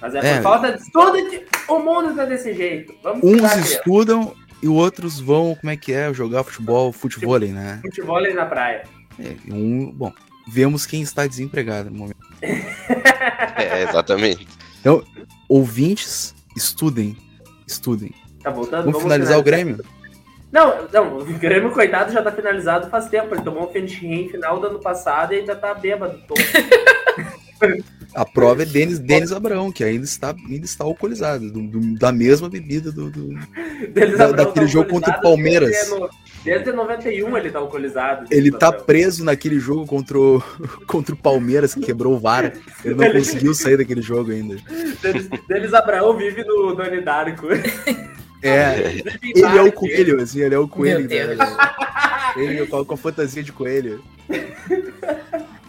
Mas 0.00 0.14
é, 0.14 0.18
É. 0.18 0.34
por 0.36 0.42
falta 0.42 0.72
de 0.72 0.82
estudo 0.82 1.30
que 1.30 1.44
o 1.68 1.78
mundo 1.78 2.14
tá 2.14 2.24
desse 2.24 2.54
jeito. 2.54 2.94
Vamos 3.02 3.22
Uns 3.22 3.56
estudam 3.56 4.34
e 4.62 4.68
outros 4.68 5.20
vão, 5.20 5.54
como 5.54 5.70
é 5.70 5.76
que 5.76 5.92
é, 5.92 6.12
jogar 6.12 6.44
futebol, 6.44 6.92
futebol, 6.92 7.38
né? 7.38 7.80
Futebol 7.82 8.16
ali 8.16 8.32
na 8.32 8.46
praia. 8.46 8.84
É, 9.18 9.34
um, 9.52 9.90
bom, 9.92 10.12
vemos 10.48 10.86
quem 10.86 11.02
está 11.02 11.26
desempregado 11.26 11.90
no 11.90 11.96
momento. 11.98 12.16
É, 13.56 13.82
exatamente. 13.82 14.46
Ouvintes, 15.48 16.34
estudem, 16.56 17.16
estudem. 17.66 18.14
Tá 18.42 18.50
voltando? 18.50 18.84
Vamos 18.84 19.02
finalizar 19.02 19.38
o 19.38 19.42
Grêmio? 19.42 19.84
Não, 20.50 20.88
não, 20.92 21.18
o 21.18 21.24
Grêmio, 21.24 21.72
coitado, 21.72 22.12
já 22.12 22.22
tá 22.22 22.32
finalizado 22.32 22.88
faz 22.88 23.08
tempo. 23.08 23.34
Ele 23.34 23.42
tomou 23.42 23.68
um 23.68 23.72
finish 23.72 23.98
final 24.30 24.60
do 24.60 24.68
ano 24.68 24.78
passado 24.78 25.34
e 25.34 25.38
ainda 25.38 25.56
tá 25.56 25.74
bêbado. 25.74 26.20
A 28.18 28.24
prova 28.24 28.62
é 28.62 28.66
Denis, 28.66 28.98
Denis 28.98 29.30
Abraão, 29.30 29.70
que 29.70 29.84
ainda 29.84 30.04
está, 30.04 30.34
ainda 30.36 30.64
está 30.64 30.82
alcoolizado, 30.82 31.52
do- 31.52 31.62
do- 31.68 31.94
da 31.98 32.10
mesma 32.10 32.48
bebida 32.48 32.90
do, 32.90 33.10
do- 33.10 33.28
Da- 33.94 34.24
Abraão 34.24 34.32
daquele 34.32 34.66
tá 34.66 34.72
jogo 34.72 34.90
contra 34.90 35.16
o 35.16 35.20
Palmeiras. 35.22 35.70
Desde, 35.70 35.90
no- 35.94 36.10
desde 36.44 36.72
91 36.72 37.36
ele 37.38 37.50
tá 37.50 37.60
alcoolizado. 37.60 38.26
Ele 38.28 38.50
tá 38.50 38.68
Abraão. 38.68 38.84
preso 38.86 39.24
naquele 39.24 39.60
jogo 39.60 39.86
contra 39.86 40.18
o, 40.18 40.42
contra 40.88 41.14
o 41.14 41.18
Palmeiras, 41.18 41.74
que 41.74 41.80
quebrou 41.80 42.14
o 42.14 42.18
VAR. 42.18 42.52
Ele 42.84 42.94
não 42.94 43.12
conseguiu 43.12 43.54
sair 43.54 43.76
daquele 43.76 44.02
jogo 44.02 44.32
ainda. 44.32 44.56
Deles 45.48 45.72
Abraão 45.72 46.16
vive 46.16 46.42
no 46.42 46.74
Doni 46.74 47.00
Darko. 47.00 47.46
É, 48.42 48.94
ele 49.22 49.42
é 49.58 49.62
o 49.62 49.70
coelho, 49.72 50.20
assim, 50.20 50.40
ele 50.40 50.54
é 50.56 50.58
o 50.58 50.66
coelho. 50.66 51.06
Deus. 51.06 51.38
né? 51.38 51.46
Ele 52.36 52.62
a, 52.62 52.84
com 52.84 52.94
a 52.94 52.96
fantasia 52.96 53.42
de 53.44 53.52
coelho. 53.52 54.02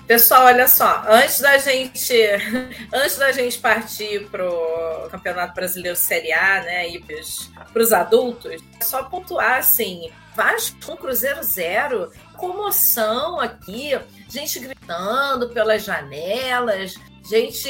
Pessoal, 0.10 0.46
olha 0.46 0.68
só, 0.68 1.04
antes 1.08 1.40
da 1.40 1.60
gente, 1.60 2.16
antes 2.92 3.16
da 3.18 3.32
gente 3.32 3.60
partir 3.60 4.28
pro 4.32 5.08
Campeonato 5.12 5.54
Brasileiro 5.54 5.96
Série 5.96 6.34
A, 6.34 6.64
né, 6.64 6.90
e 6.90 7.00
para 7.00 7.80
os 7.84 7.94
adultos, 7.94 8.52
é 8.52 8.84
só 8.84 9.04
pontuar 9.04 9.60
assim, 9.60 10.10
Vasco 10.36 10.98
Cruzeiro 10.98 11.44
zero, 11.44 12.12
comoção 12.36 13.40
aqui, 13.40 13.92
gente 14.28 14.60
gritando 14.60 15.50
pelas 15.50 15.84
janelas, 15.84 16.96
gente 17.30 17.70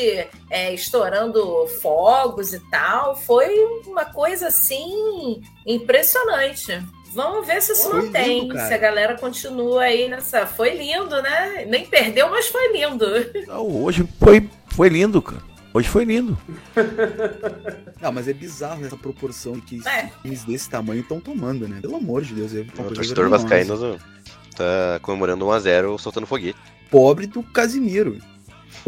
é, 0.49 0.73
estourando 0.73 1.67
fogos 1.81 2.53
e 2.53 2.59
tal, 2.69 3.17
foi 3.17 3.53
uma 3.85 4.05
coisa 4.05 4.47
assim 4.47 5.41
impressionante. 5.67 6.81
Vamos 7.13 7.47
ver 7.47 7.61
se 7.61 7.71
isso 7.73 7.89
Foi 7.89 8.03
mantém, 8.03 8.41
lindo, 8.41 8.53
se 8.55 8.73
a 8.73 8.77
galera 8.77 9.17
continua 9.17 9.83
aí 9.83 10.07
nessa. 10.07 10.45
Foi 10.45 10.75
lindo, 10.75 11.21
né? 11.21 11.65
Nem 11.67 11.85
perdeu, 11.85 12.29
mas 12.29 12.47
foi 12.47 12.71
lindo. 12.71 13.05
Não, 13.47 13.83
hoje 13.83 14.07
foi, 14.19 14.47
foi 14.67 14.89
lindo, 14.89 15.21
cara. 15.21 15.41
Hoje 15.73 15.87
foi 15.87 16.03
lindo. 16.03 16.37
Não, 18.01 18.11
mas 18.11 18.27
é 18.27 18.33
bizarro 18.33 18.85
essa 18.85 18.97
proporção 18.97 19.59
que 19.59 19.81
É. 19.87 20.09
times 20.23 20.43
desse 20.43 20.69
tamanho 20.69 21.01
estão 21.01 21.19
tomando, 21.19 21.67
né? 21.67 21.79
Pelo 21.81 21.97
amor 21.97 22.23
de 22.23 22.33
Deus. 22.33 22.55
É 22.55 22.61
O 22.61 22.93
torcedor 22.93 23.29
vascaíno 23.29 23.99
tá 24.55 24.99
comemorando 25.01 25.45
1x0 25.45 25.99
soltando 25.99 26.25
foguete. 26.25 26.57
Pobre 26.89 27.27
do 27.27 27.43
Casimiro. 27.43 28.17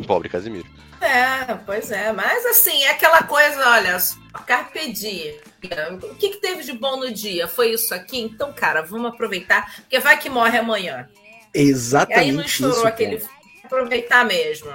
Pobre 0.07 0.27
Casimiro. 0.27 0.65
É, 1.01 1.55
pois 1.65 1.91
é. 1.91 2.11
Mas 2.11 2.45
assim, 2.45 2.83
é 2.83 2.91
aquela 2.91 3.23
coisa, 3.23 3.67
olha, 3.69 3.97
Carpe 4.45 4.91
diem. 4.91 5.39
O 6.03 6.15
que, 6.15 6.29
que 6.29 6.37
teve 6.37 6.63
de 6.63 6.73
bom 6.73 6.97
no 6.97 7.11
dia? 7.11 7.47
Foi 7.47 7.71
isso 7.71 7.93
aqui? 7.93 8.19
Então, 8.19 8.53
cara, 8.53 8.81
vamos 8.81 9.11
aproveitar, 9.11 9.75
porque 9.81 9.99
vai 9.99 10.17
que 10.17 10.29
morre 10.29 10.57
amanhã. 10.57 11.09
É 11.53 11.59
E 11.59 11.61
aí 11.61 11.69
exatamente 11.69 12.33
não 12.33 12.43
estourou 12.43 12.85
aquele. 12.85 13.23
Aproveitar 13.63 14.25
mesmo. 14.25 14.71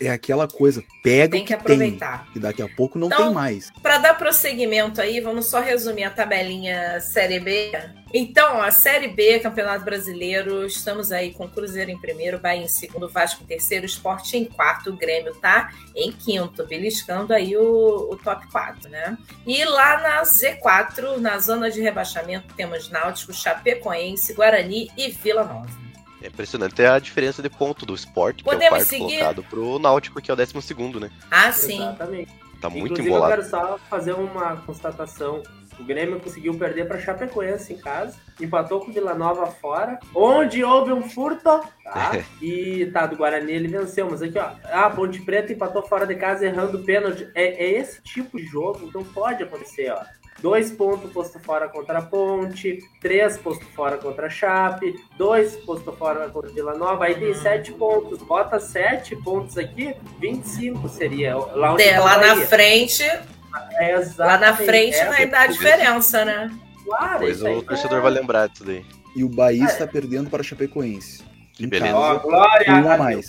É 0.00 0.10
aquela 0.10 0.48
coisa, 0.48 0.82
pega 1.02 1.32
Tem 1.32 1.44
que 1.44 1.54
que 1.54 1.62
tem, 1.64 1.74
aproveitar. 1.74 2.26
e 2.34 2.38
daqui 2.38 2.62
a 2.62 2.68
pouco 2.68 2.98
não 2.98 3.06
Então, 3.08 3.26
tem 3.26 3.34
mais. 3.34 3.70
Para 3.82 3.98
dar 3.98 4.14
prosseguimento 4.14 5.00
aí, 5.00 5.20
vamos 5.20 5.46
só 5.46 5.60
resumir 5.60 6.04
a 6.04 6.10
tabelinha 6.10 7.00
Série 7.00 7.38
B. 7.40 7.70
Então, 8.12 8.60
a 8.60 8.70
Série 8.72 9.06
B, 9.08 9.38
Campeonato 9.38 9.84
Brasileiro, 9.84 10.66
estamos 10.66 11.12
aí 11.12 11.32
com 11.32 11.44
o 11.44 11.48
Cruzeiro 11.48 11.90
em 11.90 11.98
primeiro, 11.98 12.40
Bahia 12.40 12.64
em 12.64 12.68
segundo, 12.68 13.08
Vasco 13.08 13.42
em 13.44 13.46
terceiro, 13.46 13.86
Sport 13.86 14.34
em 14.34 14.44
quarto, 14.46 14.90
o 14.90 14.96
Grêmio 14.96 15.34
tá 15.36 15.70
em 15.94 16.10
quinto, 16.10 16.66
beliscando 16.66 17.32
aí 17.32 17.56
o, 17.56 18.08
o 18.10 18.16
top 18.16 18.50
4, 18.50 18.88
né? 18.88 19.16
E 19.46 19.64
lá 19.64 20.00
na 20.00 20.22
Z4, 20.22 21.18
na 21.18 21.38
zona 21.38 21.70
de 21.70 21.80
rebaixamento, 21.80 22.52
temos 22.54 22.90
Náutico, 22.90 23.32
Chapecoense, 23.32 24.34
Guarani 24.34 24.90
e 24.96 25.08
Vila 25.10 25.44
Nova. 25.44 25.89
É 26.22 26.26
impressionante 26.28 26.82
a 26.84 26.98
diferença 26.98 27.42
de 27.42 27.48
ponto 27.48 27.86
do 27.86 27.94
esporte, 27.94 28.42
que 28.44 28.48
é 28.48 28.52
o 28.52 28.54
Podemos 28.54 28.78
quarto 28.78 28.88
seguir? 28.88 29.18
colocado, 29.18 29.42
pro 29.44 29.78
Náutico, 29.78 30.20
que 30.20 30.30
é 30.30 30.34
o 30.34 30.36
décimo 30.36 30.60
segundo, 30.60 31.00
né? 31.00 31.10
Ah, 31.30 31.50
sim. 31.50 31.76
Exatamente. 31.76 32.30
Tá 32.60 32.68
muito 32.68 32.84
Inclusive, 32.92 33.08
embolado. 33.08 33.32
eu 33.32 33.36
quero 33.38 33.48
só 33.48 33.78
fazer 33.88 34.12
uma 34.12 34.56
constatação. 34.58 35.42
O 35.78 35.84
Grêmio 35.84 36.20
conseguiu 36.20 36.52
perder 36.58 36.86
para 36.86 36.98
Chapecoense 36.98 37.72
em 37.72 37.78
casa, 37.78 38.14
empatou 38.38 38.80
com 38.80 38.90
o 38.90 38.92
Vila 38.92 39.14
Nova 39.14 39.46
fora, 39.46 39.98
onde 40.14 40.62
houve 40.62 40.92
um 40.92 41.08
furto, 41.08 41.42
tá? 41.42 42.12
E 42.42 42.84
tá, 42.92 43.06
do 43.06 43.16
Guarani 43.16 43.52
ele 43.52 43.66
venceu, 43.66 44.06
mas 44.10 44.20
aqui, 44.20 44.38
ó, 44.38 44.50
a 44.70 44.90
Ponte 44.90 45.22
Preta 45.22 45.54
empatou 45.54 45.82
fora 45.82 46.06
de 46.06 46.16
casa 46.16 46.44
errando 46.44 46.80
pênalti. 46.80 47.26
É, 47.34 47.64
é 47.64 47.70
esse 47.78 48.02
tipo 48.02 48.36
de 48.36 48.44
jogo, 48.44 48.84
então 48.86 49.02
pode 49.02 49.42
acontecer, 49.42 49.90
ó. 49.90 50.04
Dois 50.40 50.70
pontos 50.70 51.12
posto 51.12 51.38
fora 51.40 51.68
contra 51.68 51.98
a 51.98 52.02
Ponte, 52.02 52.78
três 53.00 53.36
posto 53.36 53.64
fora 53.74 53.98
contra 53.98 54.26
a 54.26 54.30
Chape, 54.30 54.94
dois 55.18 55.54
posto 55.56 55.92
fora 55.92 56.28
contra 56.30 56.50
Vila 56.50 56.74
Nova, 56.74 57.04
aí 57.04 57.14
tem 57.14 57.34
sete 57.34 57.72
pontos. 57.72 58.18
Bota 58.22 58.58
sete 58.58 59.14
pontos 59.16 59.58
aqui, 59.58 59.94
25 60.18 60.88
seria. 60.88 61.36
Lá 61.36 61.74
onde 61.74 61.82
É, 61.82 61.94
tá 61.94 62.04
lá 62.04 62.18
na 62.18 62.36
frente, 62.46 63.02
É, 63.04 64.00
lá 64.16 64.38
na 64.38 64.56
frente 64.56 64.96
É, 64.96 65.08
vai 65.08 65.26
dar 65.26 65.48
diferença, 65.48 66.24
né? 66.24 66.50
Claro, 66.84 67.18
Pois 67.20 67.42
o 67.42 67.46
é- 67.48 67.60
torcedor 67.62 68.00
vai 68.00 68.10
lembrar 68.10 68.48
disso 68.48 68.64
daí. 68.64 68.84
E 69.14 69.22
o 69.24 69.28
Bahia 69.28 69.64
está 69.64 69.86
perdendo 69.86 70.30
para 70.30 70.40
a 70.40 70.44
Chapecoense. 70.44 71.22
Que 71.52 71.66
beleza. 71.66 71.94
Ó, 71.96 72.18
glória 72.18 72.72
um 72.72 72.74
a 72.74 72.78
a 72.78 72.82
Deus. 72.82 72.98
mais. 72.98 73.26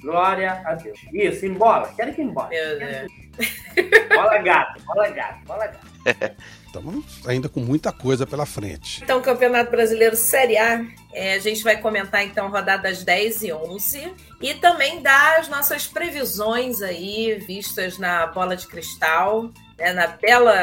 Glória 0.00 0.62
a 0.64 0.74
Deus. 0.74 0.98
Isso, 1.12 1.44
embola. 1.46 1.90
Quero 1.96 2.14
que 2.14 2.22
embora. 2.22 2.48
Meu 2.50 2.78
Deus. 2.78 3.12
Bola 4.14 4.38
gato, 4.38 4.82
bola 4.84 5.08
gato, 5.08 5.44
bola 5.46 5.66
gato. 5.66 5.95
Estamos 6.66 7.04
ainda 7.26 7.48
com 7.48 7.60
muita 7.60 7.92
coisa 7.92 8.26
pela 8.26 8.44
frente. 8.44 9.02
Então, 9.02 9.22
Campeonato 9.22 9.70
Brasileiro 9.70 10.14
Série 10.14 10.58
A, 10.58 10.84
é, 11.12 11.34
a 11.34 11.38
gente 11.38 11.62
vai 11.62 11.78
comentar 11.78 12.24
então 12.24 12.50
rodadas 12.50 13.02
10 13.02 13.42
e 13.44 13.52
11 13.52 14.12
e 14.42 14.54
também 14.54 15.00
dar 15.00 15.40
as 15.40 15.48
nossas 15.48 15.86
previsões 15.86 16.82
aí, 16.82 17.34
vistas 17.46 17.98
na 17.98 18.26
bola 18.26 18.56
de 18.56 18.66
cristal, 18.66 19.50
né, 19.78 19.92
na 19.92 20.08
bela 20.08 20.54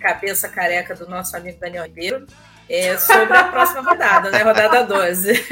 cabeça 0.00 0.48
careca 0.48 0.94
do 0.94 1.08
nosso 1.08 1.36
amigo 1.36 1.60
Daniel 1.60 1.84
Ribeiro, 1.84 2.26
é, 2.68 2.96
sobre 2.96 3.36
a 3.36 3.44
próxima 3.44 3.82
rodada, 3.82 4.30
né? 4.30 4.42
Rodada 4.42 4.84
12. 4.84 5.32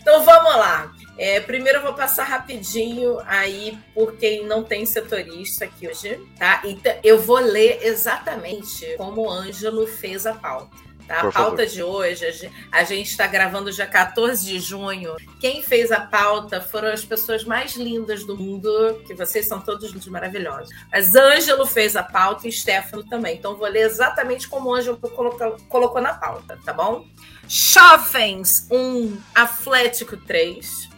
então 0.00 0.24
vamos 0.24 0.56
lá. 0.56 0.92
É, 1.16 1.38
primeiro 1.40 1.78
eu 1.78 1.82
vou 1.82 1.94
passar 1.94 2.24
rapidinho 2.24 3.18
aí 3.26 3.78
por 3.94 4.16
quem 4.16 4.44
não 4.46 4.62
tem 4.64 4.84
setorista 4.84 5.64
aqui 5.64 5.86
hoje, 5.88 6.20
tá? 6.38 6.60
Então 6.64 6.92
eu 7.04 7.20
vou 7.20 7.38
ler 7.38 7.80
exatamente 7.82 8.96
como 8.96 9.22
o 9.22 9.30
Ângelo 9.30 9.86
fez 9.86 10.26
a 10.26 10.34
pauta. 10.34 10.84
Tá? 11.06 11.20
A 11.20 11.30
pauta 11.30 11.66
de 11.66 11.82
hoje, 11.82 12.24
a 12.24 12.30
gen- 12.30 12.50
a 12.72 12.82
gente 12.82 13.10
está 13.10 13.26
gravando 13.26 13.70
dia 13.70 13.86
14 13.86 14.42
de 14.46 14.58
junho. 14.58 15.14
Quem 15.38 15.62
fez 15.62 15.92
a 15.92 16.00
pauta 16.00 16.62
foram 16.62 16.88
as 16.88 17.04
pessoas 17.04 17.44
mais 17.44 17.76
lindas 17.76 18.24
do 18.24 18.34
mundo, 18.38 19.02
que 19.06 19.12
vocês 19.14 19.46
são 19.46 19.60
todos 19.60 19.90
lindos, 19.90 20.08
maravilhosos. 20.08 20.70
Mas 20.90 21.14
Ângelo 21.14 21.66
fez 21.66 21.94
a 21.94 22.02
pauta 22.02 22.48
e 22.48 22.52
Stefano 22.52 23.04
também. 23.04 23.36
Então 23.36 23.54
vou 23.54 23.68
ler 23.68 23.82
exatamente 23.82 24.48
como 24.48 24.70
o 24.70 24.74
Ângelo 24.74 24.96
colocou, 24.96 25.56
colocou 25.68 26.00
na 26.00 26.14
pauta, 26.14 26.58
tá 26.64 26.72
bom? 26.72 27.06
Chofens 27.46 28.66
1, 28.70 29.18
Atlético 29.34 30.16
3. 30.16 30.88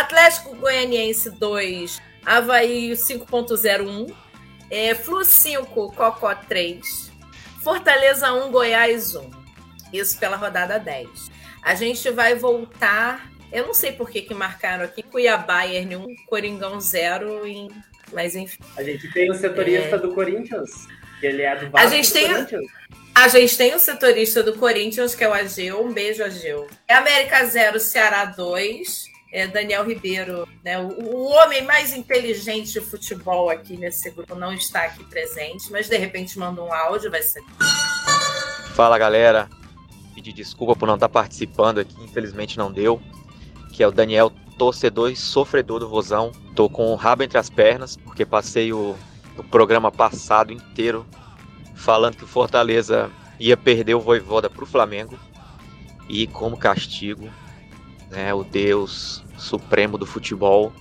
Atlético 0.00 0.54
Goianiense 0.56 1.30
2, 1.30 2.00
Havaí 2.24 2.90
5.01. 2.92 4.12
É, 4.70 4.94
Flu 4.94 5.24
5, 5.24 5.92
Cocó 5.92 6.34
3. 6.34 7.12
Fortaleza 7.62 8.32
1, 8.32 8.50
Goiás 8.50 9.14
1. 9.14 9.30
Isso 9.92 10.18
pela 10.18 10.36
rodada 10.36 10.78
10. 10.78 11.08
A 11.62 11.74
gente 11.74 12.10
vai 12.10 12.34
voltar. 12.34 13.30
Eu 13.52 13.66
não 13.68 13.74
sei 13.74 13.92
por 13.92 14.10
que, 14.10 14.22
que 14.22 14.34
marcaram 14.34 14.84
aqui 14.84 15.02
Cuiabá 15.02 15.64
e 15.66 15.78
1, 15.96 16.06
Coringão 16.26 16.80
0, 16.80 17.46
em... 17.46 17.68
mas 18.12 18.34
enfim. 18.34 18.58
A 18.76 18.82
gente 18.82 19.10
tem 19.12 19.30
o 19.30 19.34
setorista 19.34 19.96
É. 19.96 19.98
do 19.98 20.12
Corinthians, 20.12 20.70
que 21.20 21.26
ele 21.26 21.42
é 21.42 21.54
do 21.56 21.70
Vasco 21.70 21.88
gente 21.90 22.08
do 22.08 22.12
tem- 22.14 22.28
Corinthians. 22.32 22.64
A 23.14 23.28
gente 23.28 23.56
tem 23.56 23.74
o 23.74 23.78
setorista 23.78 24.42
do 24.42 24.54
Corinthians, 24.58 25.14
que 25.14 25.22
é 25.22 25.28
o 25.28 25.32
Ageu. 25.32 25.84
Um 25.86 25.92
beijo, 25.92 26.24
Ageu. 26.24 26.66
É 26.88 26.94
América 26.94 27.44
0, 27.46 27.78
Ceará 27.78 28.24
2. 28.24 29.04
É 29.34 29.48
Daniel 29.48 29.84
Ribeiro, 29.84 30.46
né, 30.62 30.78
o, 30.78 30.90
o 30.90 31.24
homem 31.24 31.64
mais 31.64 31.92
inteligente 31.92 32.74
de 32.74 32.80
futebol 32.80 33.50
aqui 33.50 33.76
nesse 33.76 34.08
grupo, 34.08 34.36
não 34.36 34.52
está 34.52 34.84
aqui 34.84 35.02
presente, 35.02 35.72
mas 35.72 35.88
de 35.88 35.96
repente 35.96 36.38
manda 36.38 36.62
um 36.62 36.72
áudio, 36.72 37.10
vai 37.10 37.20
ser. 37.20 37.42
Fala 38.76 38.96
galera, 38.96 39.50
pedir 40.14 40.32
desculpa 40.32 40.76
por 40.76 40.86
não 40.86 40.94
estar 40.94 41.08
participando 41.08 41.80
aqui, 41.80 41.96
infelizmente 42.00 42.56
não 42.56 42.70
deu. 42.70 43.02
Que 43.72 43.82
é 43.82 43.88
o 43.88 43.90
Daniel, 43.90 44.30
torcedor 44.56 45.10
e 45.10 45.16
sofredor 45.16 45.80
do 45.80 45.88
Vozão. 45.88 46.30
Tô 46.54 46.70
com 46.70 46.92
o 46.92 46.94
rabo 46.94 47.24
entre 47.24 47.36
as 47.36 47.50
pernas, 47.50 47.96
porque 47.96 48.24
passei 48.24 48.72
o, 48.72 48.94
o 49.36 49.42
programa 49.42 49.90
passado 49.90 50.52
inteiro 50.52 51.04
falando 51.74 52.16
que 52.16 52.22
o 52.22 52.28
Fortaleza 52.28 53.10
ia 53.40 53.56
perder 53.56 53.96
o 53.96 54.00
Voivoda 54.00 54.48
pro 54.48 54.64
Flamengo. 54.64 55.18
E 56.08 56.28
como 56.28 56.56
castigo, 56.56 57.28
né, 58.14 58.32
o 58.32 58.44
Deus 58.44 59.22
Supremo 59.36 59.98
do 59.98 60.06
futebol 60.06 60.72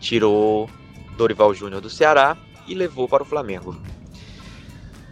tirou 0.00 0.68
Dorival 1.16 1.52
Júnior 1.52 1.80
do 1.80 1.90
Ceará 1.90 2.36
e 2.66 2.74
levou 2.74 3.08
para 3.08 3.22
o 3.22 3.26
Flamengo. 3.26 3.76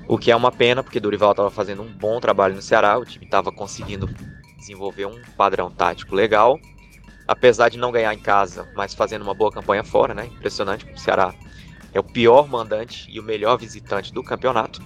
O 0.08 0.16
que 0.16 0.30
é 0.30 0.36
uma 0.36 0.52
pena, 0.52 0.82
porque 0.82 1.00
Dorival 1.00 1.32
estava 1.32 1.50
fazendo 1.50 1.82
um 1.82 1.92
bom 1.92 2.20
trabalho 2.20 2.54
no 2.54 2.62
Ceará, 2.62 2.96
o 2.98 3.04
time 3.04 3.24
estava 3.24 3.50
conseguindo 3.50 4.08
desenvolver 4.56 5.06
um 5.06 5.20
padrão 5.36 5.70
tático 5.70 6.14
legal, 6.14 6.58
apesar 7.26 7.68
de 7.68 7.76
não 7.76 7.92
ganhar 7.92 8.14
em 8.14 8.18
casa, 8.18 8.68
mas 8.74 8.94
fazendo 8.94 9.22
uma 9.22 9.34
boa 9.34 9.50
campanha 9.50 9.84
fora, 9.84 10.14
né? 10.14 10.26
Impressionante, 10.26 10.84
porque 10.84 10.98
o 10.98 11.02
Ceará 11.02 11.34
é 11.92 12.00
o 12.00 12.04
pior 12.04 12.48
mandante 12.48 13.10
e 13.10 13.18
o 13.18 13.22
melhor 13.22 13.58
visitante 13.58 14.12
do 14.12 14.22
campeonato. 14.22 14.80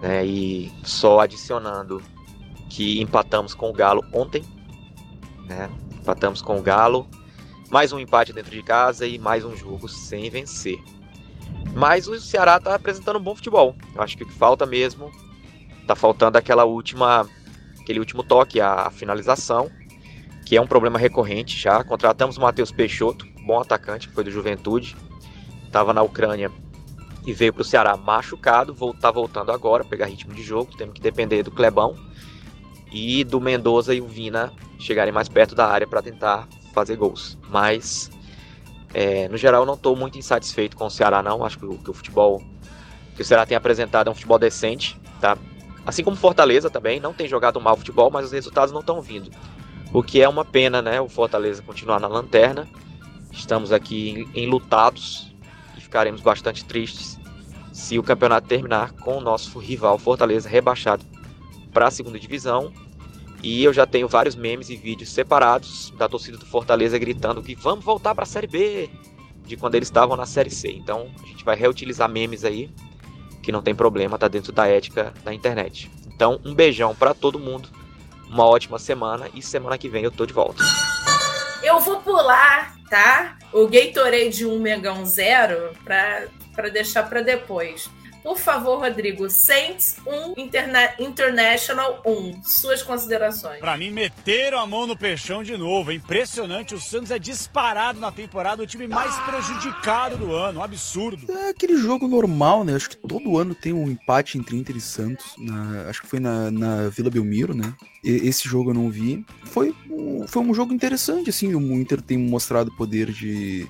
né? 0.00 0.26
E 0.26 0.72
só 0.84 1.20
adicionando 1.20 2.02
que 2.68 3.00
empatamos 3.00 3.54
com 3.54 3.70
o 3.70 3.72
Galo 3.72 4.04
ontem, 4.12 4.44
né? 5.48 5.70
Empatamos 6.00 6.42
com 6.42 6.58
o 6.58 6.62
Galo, 6.62 7.08
mais 7.70 7.92
um 7.92 7.98
empate 7.98 8.32
dentro 8.32 8.50
de 8.50 8.62
casa 8.62 9.06
e 9.06 9.18
mais 9.18 9.44
um 9.44 9.56
jogo 9.56 9.88
sem 9.88 10.28
vencer. 10.30 10.78
Mas 11.74 12.06
o 12.06 12.20
Ceará 12.20 12.56
está 12.58 12.74
apresentando 12.74 13.18
um 13.18 13.22
bom 13.22 13.34
futebol. 13.34 13.74
Eu 13.94 14.02
acho 14.02 14.16
que 14.16 14.24
o 14.24 14.26
que 14.26 14.34
falta 14.34 14.66
mesmo 14.66 15.10
tá 15.86 15.96
faltando 15.96 16.36
aquela 16.36 16.64
última 16.64 17.26
aquele 17.80 18.00
último 18.00 18.22
toque, 18.22 18.60
a, 18.60 18.90
finalização, 18.90 19.70
que 20.44 20.56
é 20.56 20.60
um 20.60 20.66
problema 20.66 20.98
recorrente 20.98 21.58
já. 21.58 21.82
Contratamos 21.82 22.36
o 22.36 22.40
Matheus 22.42 22.70
Peixoto, 22.70 23.26
bom 23.46 23.58
atacante, 23.58 24.08
que 24.08 24.14
foi 24.14 24.22
do 24.22 24.30
Juventude, 24.30 24.94
estava 25.64 25.94
na 25.94 26.02
Ucrânia 26.02 26.52
e 27.26 27.32
veio 27.32 27.52
para 27.52 27.62
o 27.62 27.64
Ceará 27.64 27.96
machucado, 27.96 28.76
está 28.90 29.10
voltando 29.10 29.50
agora, 29.52 29.84
pegar 29.84 30.06
ritmo 30.06 30.34
de 30.34 30.42
jogo, 30.42 30.76
temos 30.76 30.94
que 30.94 31.00
depender 31.00 31.42
do 31.42 31.50
Clebão 31.50 31.96
e 32.92 33.24
do 33.24 33.40
Mendoza 33.40 33.94
e 33.94 34.00
o 34.00 34.06
Vina 34.06 34.52
chegarem 34.78 35.12
mais 35.12 35.28
perto 35.28 35.54
da 35.54 35.66
área 35.66 35.86
para 35.86 36.02
tentar 36.02 36.48
fazer 36.72 36.96
gols. 36.96 37.38
Mas 37.48 38.10
é, 38.94 39.28
no 39.28 39.36
geral, 39.36 39.66
não 39.66 39.74
estou 39.74 39.94
muito 39.94 40.18
insatisfeito 40.18 40.76
com 40.76 40.86
o 40.86 40.90
Ceará, 40.90 41.22
não. 41.22 41.44
Acho 41.44 41.58
que 41.58 41.66
o, 41.66 41.78
que 41.78 41.90
o 41.90 41.94
futebol 41.94 42.42
que 43.14 43.22
o 43.22 43.24
Ceará 43.24 43.44
tem 43.44 43.56
apresentado 43.56 44.08
é 44.08 44.10
um 44.10 44.14
futebol 44.14 44.38
decente, 44.38 44.98
tá? 45.20 45.36
Assim 45.84 46.04
como 46.04 46.16
Fortaleza 46.16 46.70
também, 46.70 47.00
não 47.00 47.12
tem 47.12 47.26
jogado 47.26 47.60
mal 47.60 47.76
futebol, 47.76 48.10
mas 48.10 48.26
os 48.26 48.32
resultados 48.32 48.72
não 48.72 48.80
estão 48.80 49.00
vindo. 49.00 49.30
O 49.92 50.02
que 50.02 50.20
é 50.20 50.28
uma 50.28 50.44
pena, 50.44 50.80
né? 50.80 51.00
O 51.00 51.08
Fortaleza 51.08 51.62
continuar 51.62 51.98
na 51.98 52.06
lanterna. 52.06 52.68
Estamos 53.32 53.72
aqui 53.72 54.28
enlutados 54.34 55.34
e 55.76 55.80
ficaremos 55.80 56.20
bastante 56.20 56.64
tristes 56.64 57.18
se 57.72 57.98
o 57.98 58.02
campeonato 58.02 58.46
terminar 58.46 58.92
com 58.92 59.18
o 59.18 59.20
nosso 59.20 59.58
rival 59.58 59.98
Fortaleza 59.98 60.48
rebaixado 60.48 61.04
para 61.78 61.86
a 61.86 61.90
segunda 61.92 62.18
divisão. 62.18 62.72
E 63.40 63.62
eu 63.62 63.72
já 63.72 63.86
tenho 63.86 64.08
vários 64.08 64.34
memes 64.34 64.68
e 64.68 64.74
vídeos 64.74 65.12
separados 65.12 65.92
da 65.96 66.08
torcida 66.08 66.36
do 66.36 66.44
Fortaleza 66.44 66.98
gritando 66.98 67.40
que 67.40 67.54
vamos 67.54 67.84
voltar 67.84 68.16
para 68.16 68.24
a 68.24 68.26
Série 68.26 68.48
B, 68.48 68.90
de 69.44 69.56
quando 69.56 69.76
eles 69.76 69.86
estavam 69.86 70.16
na 70.16 70.26
Série 70.26 70.50
C. 70.50 70.72
Então 70.72 71.08
a 71.22 71.26
gente 71.26 71.44
vai 71.44 71.54
reutilizar 71.54 72.08
memes 72.08 72.44
aí, 72.44 72.68
que 73.40 73.52
não 73.52 73.62
tem 73.62 73.76
problema, 73.76 74.18
tá 74.18 74.26
dentro 74.26 74.50
da 74.50 74.66
ética 74.66 75.14
da 75.22 75.32
internet. 75.32 75.88
Então 76.08 76.40
um 76.44 76.52
beijão 76.52 76.96
para 76.96 77.14
todo 77.14 77.38
mundo, 77.38 77.68
uma 78.28 78.44
ótima 78.44 78.76
semana 78.76 79.30
e 79.32 79.40
semana 79.40 79.78
que 79.78 79.88
vem 79.88 80.02
eu 80.02 80.10
tô 80.10 80.26
de 80.26 80.32
volta. 80.32 80.64
Eu 81.62 81.78
vou 81.78 82.00
pular 82.00 82.76
tá? 82.88 83.36
O 83.52 83.68
Gatorade 83.68 84.44
1 84.44 84.58
Megão 84.58 85.04
0 85.04 85.70
pra, 85.84 86.24
pra 86.54 86.68
deixar 86.68 87.08
pra 87.08 87.20
depois. 87.20 87.88
Por 88.22 88.38
favor, 88.38 88.80
Rodrigo, 88.80 89.28
Saints 89.30 89.96
1, 90.06 90.34
Interna 90.40 90.90
International 90.98 92.02
1. 92.04 92.42
Suas 92.42 92.82
considerações. 92.82 93.60
Pra 93.60 93.76
mim, 93.76 93.90
meteram 93.90 94.58
a 94.58 94.66
mão 94.66 94.86
no 94.86 94.96
peixão 94.96 95.42
de 95.42 95.56
novo. 95.56 95.90
É 95.90 95.94
impressionante. 95.94 96.74
O 96.74 96.80
Santos 96.80 97.10
é 97.10 97.18
disparado 97.18 97.98
na 98.00 98.10
temporada, 98.12 98.62
o 98.62 98.66
time 98.66 98.86
mais 98.86 99.14
prejudicado 99.20 100.16
do 100.16 100.32
ano. 100.34 100.60
Um 100.60 100.62
absurdo. 100.62 101.30
É 101.32 101.50
aquele 101.50 101.76
jogo 101.76 102.06
normal, 102.08 102.64
né? 102.64 102.74
Acho 102.74 102.90
que 102.90 102.96
todo 102.96 103.38
ano 103.38 103.54
tem 103.54 103.72
um 103.72 103.88
empate 103.90 104.36
entre 104.38 104.56
Inter 104.56 104.76
e 104.76 104.80
Santos. 104.80 105.34
na- 105.38 105.88
acho 105.88 106.02
que 106.02 106.08
foi 106.08 106.20
na, 106.20 106.50
na 106.50 106.88
Vila 106.88 107.10
Belmiro, 107.10 107.54
né? 107.54 107.72
Esse 108.02 108.48
jogo 108.48 108.70
eu 108.70 108.74
não 108.74 108.90
vi. 108.90 109.24
Foi, 109.44 109.74
um- 109.90 110.26
foi 110.26 110.42
um 110.42 110.54
jogo 110.54 110.72
interessante, 110.72 111.30
assim. 111.30 111.54
O 111.54 111.60
Inter 111.80 112.00
tem 112.00 112.16
mostrado 112.16 112.70
poder 112.76 113.10
de, 113.12 113.66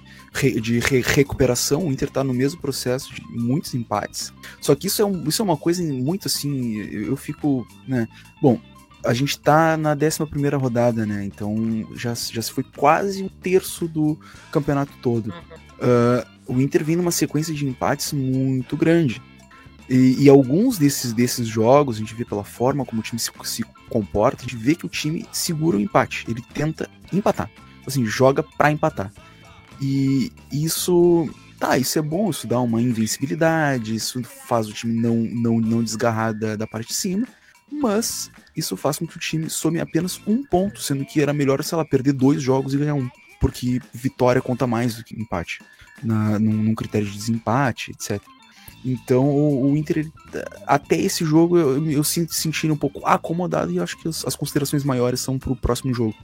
de 0.60 0.78
re- 0.80 1.00
recuperação. 1.00 1.86
O 1.86 1.92
Inter 1.92 2.10
tá 2.10 2.22
no 2.22 2.34
mesmo 2.34 2.60
processo 2.60 3.14
de 3.14 3.22
muitos 3.30 3.74
empates. 3.74 4.32
Só 4.60 4.74
que 4.74 4.86
isso 4.86 5.00
é, 5.00 5.04
um- 5.04 5.26
isso 5.28 5.40
é 5.40 5.44
uma 5.44 5.56
coisa 5.56 5.82
muito 5.82 6.26
assim. 6.28 6.76
Eu, 6.78 7.16
fico, 7.16 7.66
né? 7.86 8.06
Bom, 8.42 8.60
a 9.04 9.14
gente 9.14 9.38
tá 9.38 9.76
na 9.76 9.92
11 9.94 10.56
rodada, 10.56 11.06
né? 11.06 11.24
Então 11.24 11.56
já, 11.96 12.12
já 12.14 12.42
se 12.42 12.52
foi 12.52 12.64
quase 12.76 13.22
um 13.22 13.28
terço 13.28 13.88
do 13.88 14.18
campeonato 14.52 14.92
todo. 15.00 15.32
Ah, 15.80 16.26
o 16.46 16.60
Inter 16.60 16.84
vem 16.84 16.96
numa 16.96 17.10
sequência 17.10 17.54
de 17.54 17.66
empates 17.66 18.12
muito 18.12 18.76
grande. 18.76 19.22
E, 19.88 20.16
e 20.24 20.28
alguns 20.28 20.76
desses, 20.76 21.12
desses 21.14 21.46
jogos, 21.46 21.96
a 21.96 21.98
gente 22.00 22.14
vê 22.14 22.24
pela 22.24 22.44
forma 22.44 22.84
como 22.84 23.00
o 23.00 23.02
time 23.04 23.18
se, 23.18 23.30
se 23.44 23.64
comporta, 23.88 24.42
gente 24.42 24.56
vê 24.56 24.74
que 24.74 24.86
o 24.86 24.88
time 24.88 25.26
segura 25.32 25.76
o 25.76 25.80
empate. 25.80 26.24
Ele 26.28 26.42
tenta 26.54 26.88
empatar. 27.12 27.50
Assim, 27.86 28.04
joga 28.04 28.42
pra 28.42 28.70
empatar. 28.70 29.12
E 29.80 30.32
isso. 30.52 31.28
Tá, 31.58 31.76
isso 31.76 31.98
é 31.98 32.02
bom, 32.02 32.30
isso 32.30 32.46
dá 32.46 32.60
uma 32.60 32.80
invencibilidade, 32.80 33.92
isso 33.92 34.22
faz 34.22 34.68
o 34.68 34.72
time 34.72 34.94
não, 34.94 35.16
não, 35.16 35.58
não 35.58 35.82
desgarrar 35.82 36.32
da, 36.32 36.54
da 36.54 36.68
parte 36.68 36.88
de 36.90 36.94
cima, 36.94 37.26
mas 37.68 38.30
isso 38.54 38.76
faz 38.76 38.96
com 38.96 39.08
que 39.08 39.16
o 39.16 39.20
time 39.20 39.50
some 39.50 39.80
apenas 39.80 40.20
um 40.24 40.44
ponto, 40.44 40.80
sendo 40.80 41.04
que 41.04 41.20
era 41.20 41.32
melhor, 41.32 41.60
sei 41.64 41.76
lá, 41.76 41.84
perder 41.84 42.12
dois 42.12 42.40
jogos 42.40 42.74
e 42.74 42.78
ganhar 42.78 42.94
um. 42.94 43.10
Porque 43.40 43.80
vitória 43.92 44.40
conta 44.40 44.68
mais 44.68 44.94
do 44.94 45.02
que 45.02 45.20
empate, 45.20 45.60
na, 46.00 46.38
num, 46.38 46.62
num 46.62 46.74
critério 46.76 47.08
de 47.08 47.16
desempate, 47.16 47.90
etc. 47.90 48.22
Então 48.92 49.24
o, 49.28 49.70
o 49.72 49.76
Inter, 49.76 50.06
até 50.66 50.96
esse 51.00 51.24
jogo, 51.24 51.56
eu, 51.58 51.90
eu 51.90 52.04
sinto 52.04 52.32
sentindo 52.34 52.74
um 52.74 52.76
pouco 52.76 53.04
acomodado 53.06 53.70
e 53.72 53.78
acho 53.80 53.96
que 53.98 54.08
as, 54.08 54.24
as 54.26 54.34
considerações 54.36 54.84
maiores 54.84 55.20
são 55.20 55.38
pro 55.38 55.54
próximo 55.56 55.92
jogo, 55.94 56.14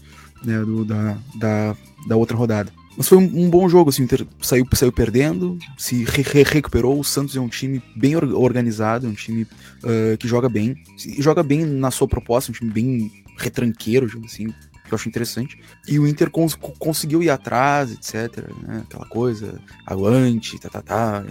né, 0.44 0.58
do, 0.60 0.84
da, 0.84 1.18
da, 1.36 1.76
da 2.08 2.16
outra 2.16 2.36
rodada. 2.36 2.70
Mas 2.96 3.08
foi 3.08 3.18
um, 3.18 3.44
um 3.46 3.50
bom 3.50 3.68
jogo, 3.68 3.90
assim, 3.90 4.02
o 4.02 4.04
Inter 4.04 4.24
saiu, 4.40 4.64
saiu 4.72 4.92
perdendo, 4.92 5.58
se 5.76 6.04
re- 6.04 6.22
re- 6.22 6.44
recuperou. 6.44 7.00
O 7.00 7.04
Santos 7.04 7.36
é 7.36 7.40
um 7.40 7.48
time 7.48 7.82
bem 7.96 8.14
or- 8.14 8.32
organizado, 8.34 9.08
um 9.08 9.14
time 9.14 9.46
ah, 9.82 10.16
que 10.16 10.28
joga 10.28 10.48
bem. 10.48 10.76
Joga 11.18 11.42
bem 11.42 11.64
na 11.64 11.90
sua 11.90 12.06
proposta, 12.06 12.52
um 12.52 12.54
time 12.54 12.70
bem 12.70 13.10
retranqueiro, 13.36 14.06
assim, 14.24 14.46
que 14.46 14.92
eu 14.92 14.94
acho 14.94 15.08
interessante. 15.08 15.58
E 15.88 15.98
o 15.98 16.06
Inter 16.06 16.30
cons- 16.30 16.54
co- 16.54 16.72
conseguiu 16.78 17.20
ir 17.20 17.30
atrás, 17.30 17.90
etc. 17.90 18.46
né, 18.62 18.84
Aquela 18.86 19.06
coisa, 19.06 19.60
aguante, 19.84 20.56
tá, 20.60 20.68
tá, 20.68 20.80
tá. 20.82 21.24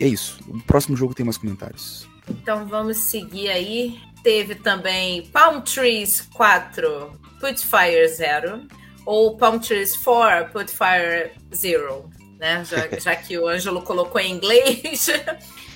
É 0.00 0.06
isso. 0.06 0.38
O 0.48 0.60
próximo 0.62 0.96
jogo 0.96 1.14
tem 1.14 1.24
mais 1.24 1.36
comentários. 1.36 2.08
Então 2.28 2.66
vamos 2.66 2.96
seguir 2.96 3.50
aí. 3.50 4.00
Teve 4.22 4.54
também 4.54 5.26
Palm 5.26 5.60
Trees 5.60 6.22
4, 6.32 7.12
Putfire 7.38 8.08
0. 8.08 8.66
Ou 9.04 9.36
Palm 9.36 9.58
Trees 9.58 9.96
4, 9.96 10.52
Putfire 10.52 11.32
0. 11.54 12.10
Né? 12.38 12.64
Já, 12.64 12.88
já 12.98 13.16
que 13.16 13.38
o 13.38 13.46
Ângelo 13.46 13.82
colocou 13.82 14.20
em 14.20 14.32
inglês. 14.32 15.08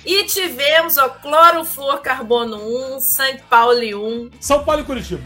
E 0.05 0.23
tivemos 0.25 0.97
o 0.97 1.09
Cloroflor 1.09 1.99
Carbono 1.99 2.57
1, 2.95 2.99
São 2.99 3.37
Paulo 3.49 3.79
1. 3.81 4.29
São 4.39 4.63
Paulo 4.63 4.81
e 4.81 4.85
Curitiba. 4.85 5.23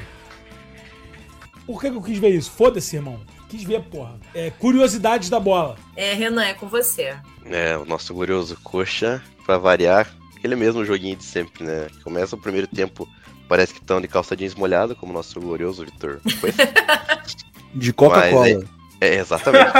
Por 1.65 1.81
que, 1.81 1.91
que 1.91 1.97
eu 1.97 2.01
quis 2.01 2.17
ver 2.17 2.29
isso? 2.29 2.49
Foda-se, 2.49 2.95
irmão. 2.95 3.19
Quis 3.49 3.61
ver, 3.63 3.81
porra. 3.83 4.17
É, 4.33 4.49
curiosidades 4.51 5.29
da 5.29 5.37
bola. 5.37 5.75
É, 5.97 6.13
Renan, 6.13 6.45
é 6.45 6.53
com 6.53 6.69
você. 6.69 7.17
É, 7.49 7.77
o 7.77 7.85
nosso 7.85 8.13
glorioso 8.13 8.57
Coxa, 8.63 9.21
pra 9.45 9.57
variar, 9.57 10.07
aquele 10.37 10.55
mesmo 10.55 10.85
joguinho 10.85 11.15
de 11.15 11.23
sempre, 11.23 11.63
né? 11.63 11.87
Começa 12.03 12.35
o 12.35 12.39
primeiro 12.39 12.67
tempo, 12.67 13.07
parece 13.47 13.73
que 13.73 13.79
estão 13.79 13.99
de 13.99 14.07
calça 14.07 14.35
jeans 14.35 14.55
molhada, 14.55 14.93
como 14.95 15.11
o 15.11 15.15
nosso 15.15 15.39
glorioso 15.39 15.83
Vitor. 15.85 16.21
De 17.73 17.93
Coca-Cola. 17.93 18.47
É, 18.49 18.59
é, 19.01 19.15
exatamente. 19.19 19.71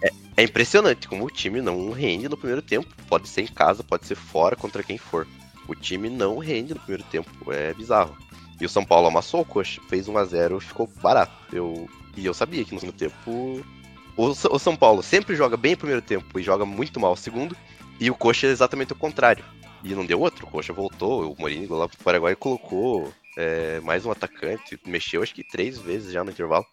É, 0.00 0.06
é- 0.08 0.12
é 0.38 0.42
impressionante 0.42 1.06
como 1.06 1.26
o 1.26 1.30
time 1.30 1.60
não 1.60 1.90
rende 1.90 2.28
no 2.28 2.36
primeiro 2.36 2.62
tempo. 2.62 2.88
Pode 3.08 3.28
ser 3.28 3.42
em 3.42 3.46
casa, 3.46 3.84
pode 3.84 4.06
ser 4.06 4.14
fora, 4.14 4.56
contra 4.56 4.82
quem 4.82 4.96
for. 4.96 5.26
O 5.68 5.74
time 5.74 6.08
não 6.08 6.38
rende 6.38 6.72
no 6.72 6.80
primeiro 6.80 7.04
tempo. 7.04 7.30
É 7.52 7.74
bizarro. 7.74 8.16
E 8.58 8.64
o 8.64 8.68
São 8.68 8.84
Paulo 8.84 9.08
amassou 9.08 9.42
o 9.42 9.44
coxa, 9.44 9.80
fez 9.88 10.08
1x0, 10.08 10.58
ficou 10.60 10.90
barato. 11.02 11.32
Eu, 11.52 11.86
e 12.16 12.24
eu 12.24 12.32
sabia 12.32 12.64
que 12.64 12.72
no 12.72 12.80
segundo 12.80 12.96
tempo. 12.96 13.62
O, 14.16 14.26
o 14.26 14.58
São 14.58 14.76
Paulo 14.76 15.02
sempre 15.02 15.34
joga 15.34 15.56
bem 15.56 15.74
o 15.74 15.78
primeiro 15.78 16.02
tempo 16.02 16.38
e 16.38 16.42
joga 16.42 16.64
muito 16.64 17.00
mal 17.00 17.12
o 17.12 17.16
segundo. 17.16 17.56
E 17.98 18.10
o 18.10 18.14
coxa 18.14 18.46
é 18.46 18.50
exatamente 18.50 18.92
o 18.92 18.96
contrário. 18.96 19.44
E 19.84 19.94
não 19.94 20.04
deu 20.04 20.20
outro. 20.20 20.46
O 20.46 20.50
coxa 20.50 20.72
voltou, 20.72 21.32
o 21.32 21.36
Mourinho 21.38 21.72
lá 21.74 21.88
pro 21.88 21.98
Paraguai 21.98 22.34
colocou 22.36 23.12
é, 23.36 23.80
mais 23.80 24.04
um 24.04 24.10
atacante. 24.10 24.78
Mexeu 24.86 25.22
acho 25.22 25.34
que 25.34 25.44
três 25.44 25.78
vezes 25.78 26.12
já 26.12 26.22
no 26.22 26.30
intervalo. 26.30 26.66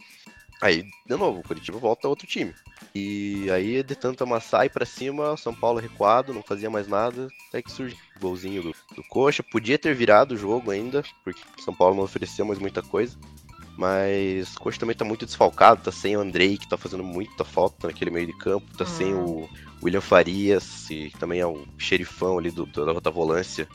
Aí, 0.62 0.84
de 1.08 1.16
novo, 1.16 1.40
o 1.40 1.44
Curitiba 1.44 1.78
volta 1.78 2.06
a 2.06 2.10
outro 2.10 2.28
time. 2.28 2.54
E 2.94 3.50
aí, 3.50 3.82
de 3.82 3.96
tanto 3.96 4.24
amassar 4.24 4.66
e 4.66 4.70
pra 4.70 4.86
cima, 4.86 5.32
o 5.32 5.38
São 5.38 5.56
Paulo 5.56 5.80
recuado, 5.80 6.34
não 6.34 6.44
fazia 6.44 6.70
mais 6.70 6.86
nada. 6.86 7.30
Até 7.48 7.62
que 7.62 7.72
surgiu 7.72 7.98
o 8.18 8.20
golzinho 8.20 8.62
do, 8.62 8.76
do 8.94 9.04
Coxa. 9.04 9.42
Podia 9.42 9.80
ter 9.80 9.96
virado 9.96 10.34
o 10.34 10.38
jogo 10.38 10.70
ainda, 10.70 11.02
porque 11.24 11.42
o 11.58 11.62
São 11.62 11.74
Paulo 11.74 11.96
não 11.96 12.04
ofereceu 12.04 12.46
mais 12.46 12.60
muita 12.60 12.82
coisa. 12.82 13.18
Mas 13.80 14.58
o 14.58 14.60
Coxa 14.60 14.78
também 14.78 14.94
tá 14.94 15.06
muito 15.06 15.26
desfalcado, 15.26 15.82
tá 15.84 15.90
sem 15.90 16.18
o 16.18 16.20
Andrei, 16.20 16.58
que 16.58 16.68
tá 16.68 16.76
fazendo 16.78 17.02
muita 17.02 17.46
falta 17.46 17.88
naquele 17.88 18.12
meio 18.12 18.28
de 18.28 18.38
campo, 18.38 18.66
tá 18.78 18.86
sem 18.86 19.14
o 19.16 19.48
William 19.82 20.02
Farias, 20.02 20.84
que 20.86 21.14
também 21.18 21.40
é 21.40 21.48
o 21.48 21.66
xerifão 21.78 22.38
ali 22.38 22.52
do, 22.52 22.66
do- 22.66 23.00
da 23.00 23.10
volância. 23.10 23.70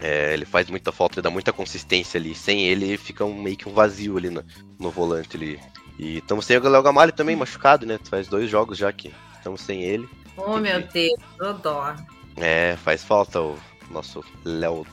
É, 0.00 0.34
ele 0.34 0.44
faz 0.44 0.68
muita 0.68 0.90
falta, 0.90 1.14
ele 1.14 1.22
dá 1.22 1.30
muita 1.30 1.52
consistência 1.52 2.18
ali. 2.18 2.34
Sem 2.34 2.64
ele, 2.64 2.96
fica 2.96 3.24
um, 3.24 3.40
meio 3.40 3.56
que 3.56 3.68
um 3.68 3.72
vazio 3.72 4.16
ali 4.16 4.30
no, 4.30 4.44
no 4.80 4.90
volante 4.90 5.36
ali. 5.36 5.60
E 5.96 6.18
estamos 6.18 6.44
sem 6.44 6.56
o 6.56 6.68
Léo 6.68 6.82
Gamalho 6.82 7.12
também 7.12 7.36
machucado, 7.36 7.86
né? 7.86 8.00
Faz 8.10 8.26
dois 8.26 8.50
jogos 8.50 8.76
já 8.76 8.92
que 8.92 9.14
estamos 9.36 9.60
sem 9.60 9.84
ele. 9.84 10.08
Oh, 10.36 10.56
meu 10.58 10.82
Deus, 10.88 11.14
ô 11.40 11.52
dó. 11.52 11.94
É, 12.36 12.74
faz 12.78 13.04
falta 13.04 13.40
o 13.40 13.56
nosso 13.92 14.24
Léo. 14.44 14.84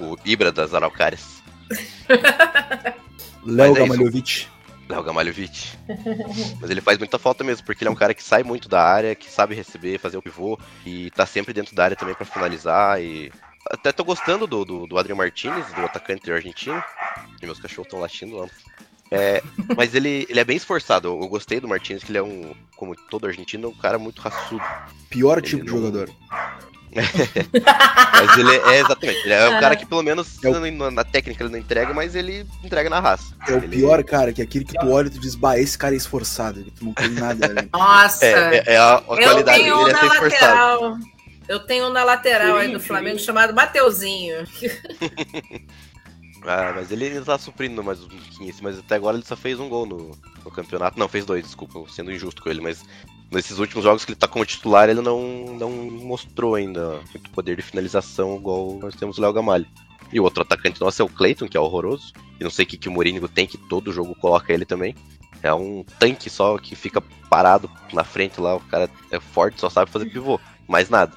O 0.00 0.18
Ibra 0.22 0.52
das 0.52 0.74
Araucárias. 0.74 1.42
Léo 3.46 3.76
é. 3.76 3.80
Gamalhovic. 3.80 4.46
Léo 4.88 5.02
Gamalhovic. 5.02 5.76
Mas 6.60 6.70
ele 6.70 6.80
faz 6.80 6.98
muita 6.98 7.18
falta 7.18 7.42
mesmo, 7.42 7.64
porque 7.66 7.82
ele 7.82 7.88
é 7.88 7.92
um 7.92 7.96
cara 7.96 8.14
que 8.14 8.22
sai 8.22 8.42
muito 8.42 8.68
da 8.68 8.82
área, 8.82 9.14
que 9.14 9.30
sabe 9.30 9.54
receber, 9.54 9.98
fazer 9.98 10.16
o 10.16 10.22
pivô, 10.22 10.58
e 10.84 11.10
tá 11.10 11.26
sempre 11.26 11.52
dentro 11.52 11.74
da 11.74 11.84
área 11.84 11.96
também 11.96 12.14
pra 12.14 12.24
finalizar. 12.24 13.00
E 13.02 13.32
até 13.70 13.90
tô 13.90 14.04
gostando 14.04 14.46
do, 14.46 14.64
do, 14.64 14.86
do 14.86 14.98
Adrian 14.98 15.16
Martinez, 15.16 15.66
do 15.72 15.80
atacante 15.84 16.30
argentino. 16.30 16.82
E 17.42 17.46
meus 17.46 17.58
cachorros 17.58 17.86
estão 17.86 18.00
latindo 18.00 18.36
lá. 18.36 18.46
É, 19.10 19.42
mas 19.76 19.94
ele, 19.94 20.26
ele 20.28 20.38
é 20.40 20.44
bem 20.44 20.56
esforçado. 20.56 21.08
Eu, 21.08 21.20
eu 21.20 21.28
gostei 21.28 21.58
do 21.58 21.68
Martinez, 21.68 22.04
que 22.04 22.10
ele 22.12 22.18
é 22.18 22.22
um, 22.22 22.54
como 22.76 22.94
todo 23.08 23.26
argentino, 23.26 23.68
um 23.68 23.74
cara 23.74 23.98
muito 23.98 24.20
raçudo. 24.20 24.62
Pior 25.10 25.38
Ele 25.38 25.46
tipo 25.46 25.64
de 25.64 25.70
não- 25.72 25.78
jogador. 25.78 26.10
Mas 28.12 28.38
ele 28.38 28.54
é 28.56 28.80
exatamente, 28.80 29.18
ele 29.24 29.34
é 29.34 29.48
um 29.48 29.60
cara 29.60 29.76
que 29.76 29.84
pelo 29.86 30.02
menos 30.02 30.42
É 30.42 30.48
o- 30.48 30.70
na, 30.72 30.90
na 30.90 31.04
técnica 31.04 31.42
ele 31.44 31.52
não 31.52 31.58
entrega, 31.58 31.92
mas 31.94 32.14
ele 32.14 32.46
entrega 32.64 32.88
na 32.90 33.00
raça. 33.00 33.34
É 33.46 33.52
o 33.52 33.56
Ele- 33.58 33.68
pior, 33.76 34.02
cara, 34.04 34.32
que 34.32 34.40
é 34.40 34.44
aquele 34.44 34.64
que 34.64 34.74
tu 34.78 34.90
olha 34.90 35.06
e 35.08 35.10
tu 35.10 35.18
diz, 35.20 35.34
bah, 35.34 35.58
esse 35.58 35.76
cara 35.76 35.94
é 35.94 35.96
esforçado. 35.98 36.64
Tu 36.72 36.84
não 36.84 36.92
tem 36.94 37.08
nada, 37.10 37.48
né? 37.48 37.68
Nossa. 37.72 38.24
É, 38.24 38.56
é, 38.66 38.74
é 38.74 38.76
a, 38.78 38.94
a 38.96 38.98
eu 38.98 39.04
qualidade 39.04 39.58
tenho 39.62 39.74
um 39.80 39.84
dele 39.84 39.90
é 39.90 39.92
na 39.92 39.98
ser 40.00 40.06
esforçado. 40.06 40.52
lateral. 40.82 40.98
Eu 41.48 41.60
tenho 41.60 41.86
um 41.86 41.90
na 41.92 42.02
lateral 42.04 42.56
aí 42.56 42.72
do 42.72 42.80
Sim, 42.80 42.86
Flamengo 42.86 43.18
sim. 43.18 43.24
chamado 43.24 43.54
Mateuzinho. 43.54 44.44
Ah, 46.48 46.72
mas 46.76 46.92
ele 46.92 47.06
ainda 47.06 47.24
tá 47.24 47.36
suprindo 47.38 47.82
mais 47.82 48.00
um 48.00 48.08
pouquinho, 48.08 48.50
assim, 48.50 48.60
mas 48.62 48.78
até 48.78 48.94
agora 48.94 49.16
ele 49.16 49.26
só 49.26 49.34
fez 49.34 49.58
um 49.58 49.68
gol 49.68 49.84
no, 49.84 50.12
no 50.44 50.50
campeonato. 50.52 50.96
Não, 50.96 51.08
fez 51.08 51.24
dois, 51.24 51.42
desculpa, 51.44 51.80
sendo 51.90 52.12
injusto 52.12 52.40
com 52.40 52.48
ele, 52.48 52.60
mas 52.60 52.84
nesses 53.30 53.58
últimos 53.58 53.84
jogos 53.84 54.04
que 54.04 54.12
ele 54.12 54.18
tá 54.18 54.28
como 54.28 54.44
titular, 54.46 54.88
ele 54.88 55.00
não, 55.00 55.20
não 55.58 55.70
mostrou 55.70 56.54
ainda 56.54 57.00
muito 57.12 57.30
poder 57.30 57.56
de 57.56 57.62
finalização 57.62 58.36
igual 58.36 58.78
nós 58.80 58.94
temos 58.94 59.18
o 59.18 59.20
Léo 59.20 59.32
Gamalho. 59.32 59.66
E 60.12 60.20
o 60.20 60.22
outro 60.24 60.42
atacante 60.42 60.80
nosso 60.80 61.02
é 61.02 61.04
o 61.04 61.08
Cleiton, 61.08 61.48
que 61.48 61.56
é 61.56 61.60
horroroso. 61.60 62.12
E 62.38 62.44
não 62.44 62.50
sei 62.50 62.64
o 62.64 62.68
que, 62.68 62.76
que 62.76 62.88
o 62.88 62.92
Mourinho 62.92 63.26
tem, 63.28 63.46
que 63.46 63.58
todo 63.58 63.92
jogo 63.92 64.14
coloca 64.14 64.52
ele 64.52 64.64
também. 64.64 64.94
É 65.42 65.52
um 65.52 65.84
tanque 65.98 66.30
só 66.30 66.56
que 66.58 66.76
fica 66.76 67.02
parado 67.28 67.68
na 67.92 68.04
frente 68.04 68.40
lá, 68.40 68.54
o 68.56 68.60
cara 68.60 68.88
é 69.10 69.18
forte, 69.18 69.60
só 69.60 69.68
sabe 69.68 69.90
fazer 69.90 70.06
pivô. 70.06 70.40
Mais 70.68 70.88
nada. 70.88 71.12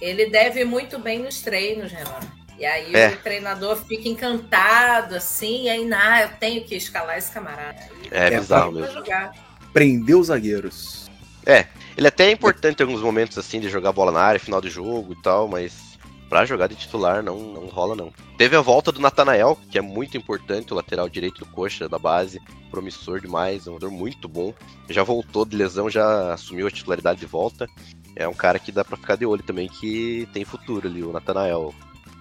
Ele 0.00 0.26
deve 0.30 0.64
muito 0.64 0.98
bem 0.98 1.20
nos 1.20 1.40
treinos, 1.40 1.90
Renan. 1.92 2.18
E 2.58 2.64
aí 2.66 2.92
É. 2.94 3.10
o 3.10 3.16
treinador 3.18 3.76
fica 3.76 4.08
encantado, 4.08 5.14
assim, 5.14 5.64
e 5.64 5.68
aí, 5.68 5.84
nah, 5.84 6.22
eu 6.22 6.30
tenho 6.40 6.64
que 6.64 6.74
escalar 6.74 7.16
esse 7.18 7.30
camarada. 7.30 7.78
Aí 7.80 8.08
É 8.10 8.34
É, 8.34 8.38
bizarro 8.40 8.72
mesmo. 8.72 8.92
jogar. 8.92 9.32
prender 9.72 10.16
os 10.16 10.26
zagueiros. 10.28 11.07
É, 11.48 11.66
ele 11.96 12.06
até 12.06 12.26
é 12.26 12.30
importante 12.30 12.80
em 12.80 12.82
alguns 12.82 13.00
momentos 13.00 13.38
assim 13.38 13.58
de 13.58 13.70
jogar 13.70 13.90
bola 13.90 14.12
na 14.12 14.20
área, 14.20 14.38
final 14.38 14.60
de 14.60 14.68
jogo 14.68 15.14
e 15.14 15.22
tal, 15.22 15.48
mas 15.48 15.98
pra 16.28 16.44
jogar 16.44 16.66
de 16.66 16.76
titular 16.76 17.22
não, 17.22 17.38
não 17.38 17.66
rola 17.68 17.96
não. 17.96 18.12
Teve 18.36 18.54
a 18.54 18.60
volta 18.60 18.92
do 18.92 19.00
Natanael, 19.00 19.58
que 19.70 19.78
é 19.78 19.80
muito 19.80 20.14
importante, 20.14 20.74
o 20.74 20.76
lateral 20.76 21.08
direito 21.08 21.38
do 21.38 21.46
coxa 21.46 21.88
da 21.88 21.98
base, 21.98 22.38
promissor 22.70 23.18
demais, 23.18 23.62
um 23.62 23.72
jogador 23.72 23.90
muito 23.90 24.28
bom. 24.28 24.52
Já 24.90 25.02
voltou 25.02 25.46
de 25.46 25.56
lesão, 25.56 25.88
já 25.88 26.34
assumiu 26.34 26.66
a 26.66 26.70
titularidade 26.70 27.18
de 27.18 27.26
volta. 27.26 27.66
É 28.14 28.28
um 28.28 28.34
cara 28.34 28.58
que 28.58 28.70
dá 28.70 28.84
pra 28.84 28.98
ficar 28.98 29.16
de 29.16 29.24
olho 29.24 29.42
também, 29.42 29.68
que 29.68 30.28
tem 30.34 30.44
futuro 30.44 30.86
ali, 30.86 31.02
o 31.02 31.12
Natanael. 31.12 31.74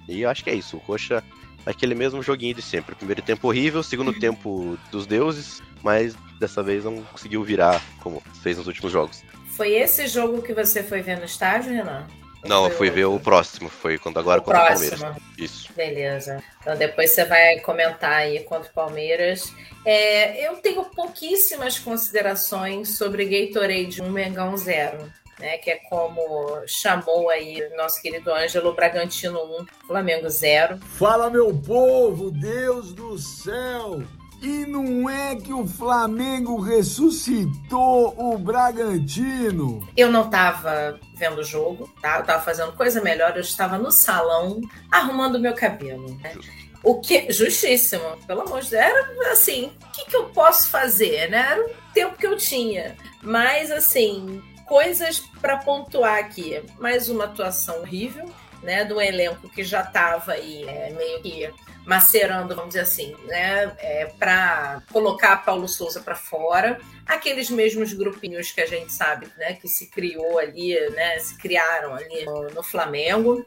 E 0.07 0.21
eu 0.21 0.29
acho 0.29 0.41
que 0.41 0.49
é 0.49 0.55
isso, 0.55 0.77
o 0.77 0.79
coxa 0.79 1.21
aquele 1.65 1.95
mesmo 1.95 2.21
joguinho 2.21 2.55
de 2.55 2.61
sempre. 2.61 2.95
Primeiro 2.95 3.21
tempo 3.21 3.47
horrível, 3.47 3.83
segundo 3.83 4.13
tempo 4.19 4.77
dos 4.91 5.05
deuses, 5.05 5.61
mas 5.83 6.15
dessa 6.39 6.61
vez 6.63 6.83
não 6.83 7.01
conseguiu 7.03 7.43
virar 7.43 7.81
como 8.01 8.21
fez 8.41 8.57
nos 8.57 8.67
últimos 8.67 8.91
jogos. 8.91 9.23
Foi 9.55 9.73
esse 9.73 10.07
jogo 10.07 10.41
que 10.41 10.53
você 10.53 10.83
foi 10.83 11.01
ver 11.01 11.17
no 11.17 11.25
estádio, 11.25 11.73
Renan? 11.73 12.07
Não, 12.45 12.65
eu 12.65 12.71
fui 12.71 12.89
ver 12.89 13.05
o 13.05 13.19
próximo, 13.19 13.67
foi 13.67 13.97
quando 13.97 14.19
agora 14.19 14.39
O 14.39 14.43
contra 14.43 14.63
o 14.63 14.65
próximo. 14.67 14.97
Palmeiras. 14.99 15.23
Isso. 15.37 15.73
Beleza. 15.75 16.43
Então 16.61 16.77
depois 16.77 17.09
você 17.09 17.25
vai 17.25 17.59
comentar 17.59 18.13
aí 18.13 18.41
contra 18.43 18.69
o 18.69 18.73
Palmeiras. 18.73 19.51
É, 19.83 20.47
eu 20.47 20.55
tenho 20.57 20.85
pouquíssimas 20.85 21.79
considerações 21.79 22.95
sobre 22.97 23.25
Gatorade 23.25 24.01
1 24.01 24.09
Mengão 24.09 24.55
0. 24.55 25.11
Né, 25.39 25.57
que 25.57 25.69
é 25.69 25.75
como 25.87 26.63
chamou 26.65 27.29
aí 27.29 27.63
nosso 27.77 28.01
querido 28.01 28.33
Ângelo 28.33 28.73
Bragantino 28.73 29.39
1, 29.61 29.65
Flamengo 29.85 30.27
0. 30.27 30.79
Fala, 30.79 31.29
meu 31.29 31.53
povo, 31.53 32.31
Deus 32.31 32.91
do 32.91 33.19
céu! 33.19 34.01
E 34.41 34.65
não 34.67 35.09
é 35.09 35.35
que 35.35 35.51
o 35.51 35.65
Flamengo 35.65 36.59
ressuscitou 36.59 38.13
o 38.17 38.37
Bragantino? 38.37 39.87
Eu 39.97 40.11
não 40.11 40.25
estava 40.25 40.99
vendo 41.15 41.39
o 41.39 41.43
jogo, 41.43 41.91
tá? 42.01 42.17
Eu 42.17 42.21
estava 42.21 42.43
fazendo 42.43 42.73
coisa 42.73 43.01
melhor, 43.01 43.35
eu 43.35 43.41
estava 43.41 43.79
no 43.79 43.91
salão 43.91 44.61
arrumando 44.91 45.39
meu 45.39 45.55
cabelo. 45.55 46.15
Né? 46.21 46.35
O 46.83 47.01
que. 47.01 47.31
Justíssimo, 47.31 48.17
pelo 48.27 48.41
amor 48.41 48.61
de 48.61 48.69
Deus. 48.69 48.83
Era 48.83 49.31
assim, 49.31 49.71
o 49.83 49.91
que, 49.91 50.05
que 50.05 50.15
eu 50.15 50.25
posso 50.25 50.69
fazer, 50.69 51.29
né? 51.31 51.53
Era 51.53 51.65
o 51.65 51.69
tempo 51.91 52.17
que 52.17 52.27
eu 52.27 52.37
tinha. 52.37 52.95
Mas, 53.23 53.71
assim, 53.71 54.41
coisas 54.67 55.19
para 55.41 55.57
pontuar 55.57 56.19
aqui. 56.19 56.61
Mais 56.77 57.09
uma 57.09 57.25
atuação 57.25 57.79
horrível, 57.79 58.29
né? 58.61 58.85
Do 58.85 59.01
elenco 59.01 59.49
que 59.49 59.63
já 59.63 59.81
estava 59.81 60.33
aí 60.33 60.63
é, 60.67 60.91
meio 60.91 61.21
que 61.21 61.49
macerando, 61.87 62.53
vamos 62.53 62.71
dizer 62.71 62.81
assim, 62.81 63.15
né, 63.27 63.71
é, 63.79 64.11
para 64.19 64.83
colocar 64.91 65.37
Paulo 65.45 65.69
Souza 65.69 66.01
para 66.01 66.15
fora. 66.15 66.77
Aqueles 67.05 67.49
mesmos 67.49 67.93
grupinhos 67.93 68.51
que 68.51 68.59
a 68.59 68.65
gente 68.65 68.91
sabe, 68.91 69.27
né, 69.37 69.53
que 69.53 69.69
se 69.69 69.89
criou 69.89 70.37
ali, 70.37 70.77
né, 70.89 71.17
se 71.19 71.37
criaram 71.37 71.95
ali 71.95 72.25
no, 72.25 72.49
no 72.49 72.61
Flamengo. 72.61 73.45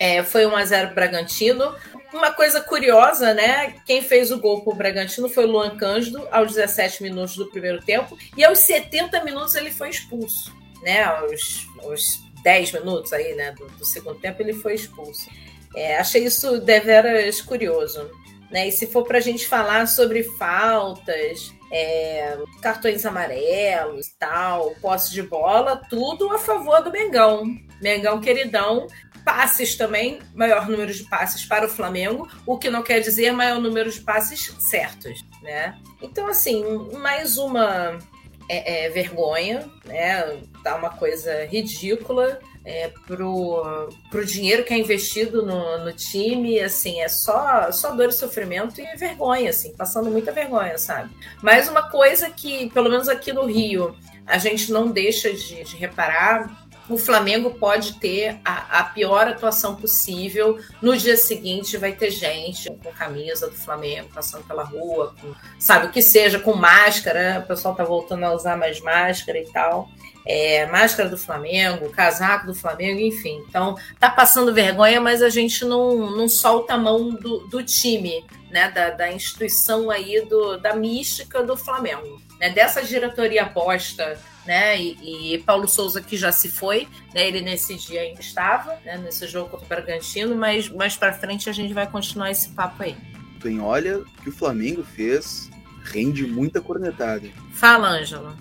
É, 0.00 0.22
foi 0.22 0.46
1 0.46 0.56
a 0.56 0.64
0 0.64 0.94
Bragantino. 0.94 1.76
Uma 2.12 2.32
coisa 2.32 2.60
curiosa, 2.60 3.32
né? 3.34 3.74
Quem 3.86 4.02
fez 4.02 4.30
o 4.32 4.38
gol 4.38 4.62
pro 4.62 4.74
Bragantino 4.74 5.28
foi 5.28 5.44
o 5.44 5.50
Luan 5.50 5.76
Cândido 5.76 6.26
aos 6.32 6.54
17 6.54 7.02
minutos 7.02 7.36
do 7.36 7.50
primeiro 7.50 7.80
tempo 7.82 8.18
e 8.36 8.44
aos 8.44 8.58
70 8.60 9.22
minutos 9.22 9.54
ele 9.54 9.70
foi 9.70 9.90
expulso, 9.90 10.52
né? 10.82 11.02
Aos, 11.04 11.66
aos 11.82 12.22
10 12.42 12.72
minutos 12.72 13.12
aí, 13.12 13.34
né, 13.34 13.52
do, 13.52 13.66
do 13.66 13.84
segundo 13.84 14.18
tempo 14.18 14.42
ele 14.42 14.52
foi 14.52 14.74
expulso. 14.74 15.30
É, 15.74 15.96
achei 15.96 16.24
isso 16.24 16.60
deveras 16.60 17.40
curioso. 17.40 18.10
Né? 18.50 18.68
E 18.68 18.72
se 18.72 18.86
for 18.86 19.04
para 19.04 19.18
a 19.18 19.20
gente 19.20 19.48
falar 19.48 19.86
sobre 19.88 20.22
faltas, 20.22 21.52
é, 21.72 22.36
cartões 22.60 23.06
amarelos 23.06 24.12
tal, 24.18 24.74
posse 24.82 25.10
de 25.12 25.22
bola, 25.22 25.80
tudo 25.88 26.30
a 26.30 26.38
favor 26.38 26.82
do 26.82 26.92
Mengão. 26.92 27.46
Mengão 27.80 28.20
queridão. 28.20 28.86
Passes 29.24 29.76
também, 29.76 30.18
maior 30.34 30.68
número 30.68 30.92
de 30.92 31.04
passes 31.04 31.44
para 31.44 31.64
o 31.64 31.68
Flamengo, 31.68 32.28
o 32.44 32.58
que 32.58 32.68
não 32.68 32.82
quer 32.82 32.98
dizer 32.98 33.30
maior 33.32 33.60
número 33.60 33.88
de 33.88 34.00
passes 34.00 34.52
certos, 34.58 35.24
né? 35.40 35.78
Então, 36.02 36.26
assim, 36.26 36.64
mais 36.98 37.38
uma 37.38 38.00
é, 38.48 38.86
é, 38.86 38.90
vergonha, 38.90 39.68
né? 39.84 40.38
Tá 40.62 40.76
uma 40.76 40.90
coisa 40.90 41.44
ridícula 41.44 42.40
é, 42.64 42.92
pro, 43.06 43.90
pro 44.10 44.24
dinheiro 44.24 44.64
que 44.64 44.72
é 44.72 44.78
investido 44.78 45.44
no, 45.44 45.84
no 45.84 45.92
time, 45.92 46.60
assim, 46.60 47.00
é 47.00 47.08
só, 47.08 47.70
só 47.72 47.94
dor 47.94 48.08
e 48.08 48.12
sofrimento 48.12 48.80
e 48.80 48.96
vergonha, 48.96 49.50
assim, 49.50 49.74
passando 49.74 50.10
muita 50.10 50.32
vergonha, 50.32 50.78
sabe? 50.78 51.10
Mas 51.42 51.68
uma 51.68 51.90
coisa 51.90 52.30
que, 52.30 52.70
pelo 52.70 52.88
menos 52.88 53.08
aqui 53.08 53.32
no 53.32 53.46
Rio, 53.46 53.96
a 54.26 54.38
gente 54.38 54.70
não 54.70 54.90
deixa 54.90 55.32
de, 55.32 55.64
de 55.64 55.76
reparar 55.76 56.61
o 56.92 56.98
Flamengo 56.98 57.50
pode 57.54 57.94
ter 57.94 58.38
a, 58.44 58.80
a, 58.80 58.84
pior 58.84 59.26
atuação 59.26 59.74
possível. 59.76 60.58
No 60.80 60.96
dia 60.96 61.16
seguinte 61.16 61.76
vai 61.76 61.92
ter 61.92 62.10
gente 62.10 62.70
com 62.82 62.92
camisa 62.92 63.48
do 63.48 63.56
Flamengo 63.56 64.08
passando 64.14 64.44
pela 64.44 64.62
rua, 64.62 65.14
com, 65.20 65.34
sabe 65.58 65.86
o 65.86 65.90
que 65.90 66.02
seja, 66.02 66.38
com 66.38 66.54
máscara. 66.54 67.40
O 67.44 67.48
pessoal 67.48 67.74
tá 67.74 67.84
voltando 67.84 68.24
a 68.24 68.34
usar 68.34 68.56
mais 68.56 68.80
máscara 68.80 69.38
e 69.38 69.44
tal. 69.50 69.88
É, 70.26 70.66
máscara 70.66 71.08
do 71.08 71.18
Flamengo, 71.18 71.90
casaco 71.90 72.46
do 72.46 72.54
Flamengo, 72.54 73.00
enfim. 73.00 73.42
Então 73.48 73.76
tá 73.98 74.10
passando 74.10 74.54
vergonha, 74.54 75.00
mas 75.00 75.22
a 75.22 75.28
gente 75.28 75.64
não, 75.64 76.10
não 76.10 76.28
solta 76.28 76.74
a 76.74 76.78
mão 76.78 77.10
do, 77.10 77.46
do 77.48 77.62
time, 77.62 78.24
né? 78.50 78.70
Da, 78.70 78.90
da 78.90 79.10
instituição 79.10 79.90
aí 79.90 80.20
do, 80.26 80.58
da 80.58 80.74
mística 80.74 81.42
do 81.42 81.56
Flamengo. 81.56 82.20
Né? 82.38 82.50
Dessa 82.50 82.82
diretoria 82.82 83.44
bosta 83.44 84.18
né? 84.46 84.80
E, 84.80 85.34
e, 85.34 85.38
Paulo 85.38 85.68
Souza 85.68 86.00
que 86.00 86.16
já 86.16 86.32
se 86.32 86.48
foi, 86.48 86.88
né? 87.14 87.26
Ele 87.26 87.40
nesse 87.40 87.76
dia 87.76 88.00
ainda 88.00 88.20
estava, 88.20 88.78
né? 88.84 88.96
Nesse 88.98 89.26
jogo 89.26 89.50
contra 89.50 89.64
o 89.64 89.68
Bragantino, 89.68 90.34
mas 90.34 90.68
mais 90.68 90.96
para 90.96 91.12
frente 91.12 91.48
a 91.48 91.52
gente 91.52 91.72
vai 91.72 91.88
continuar 91.88 92.30
esse 92.30 92.50
papo 92.50 92.82
aí. 92.82 92.96
Tem 93.40 93.60
olha 93.60 93.98
o 93.98 94.04
que 94.04 94.28
o 94.28 94.32
Flamengo 94.32 94.82
fez, 94.82 95.50
rende 95.84 96.26
muita 96.26 96.60
cornetada. 96.60 97.28
Fala, 97.52 97.88
Ângelo. 97.88 98.36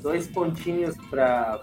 Dois 0.00 0.26
pontinhos 0.26 0.96
para 1.10 1.60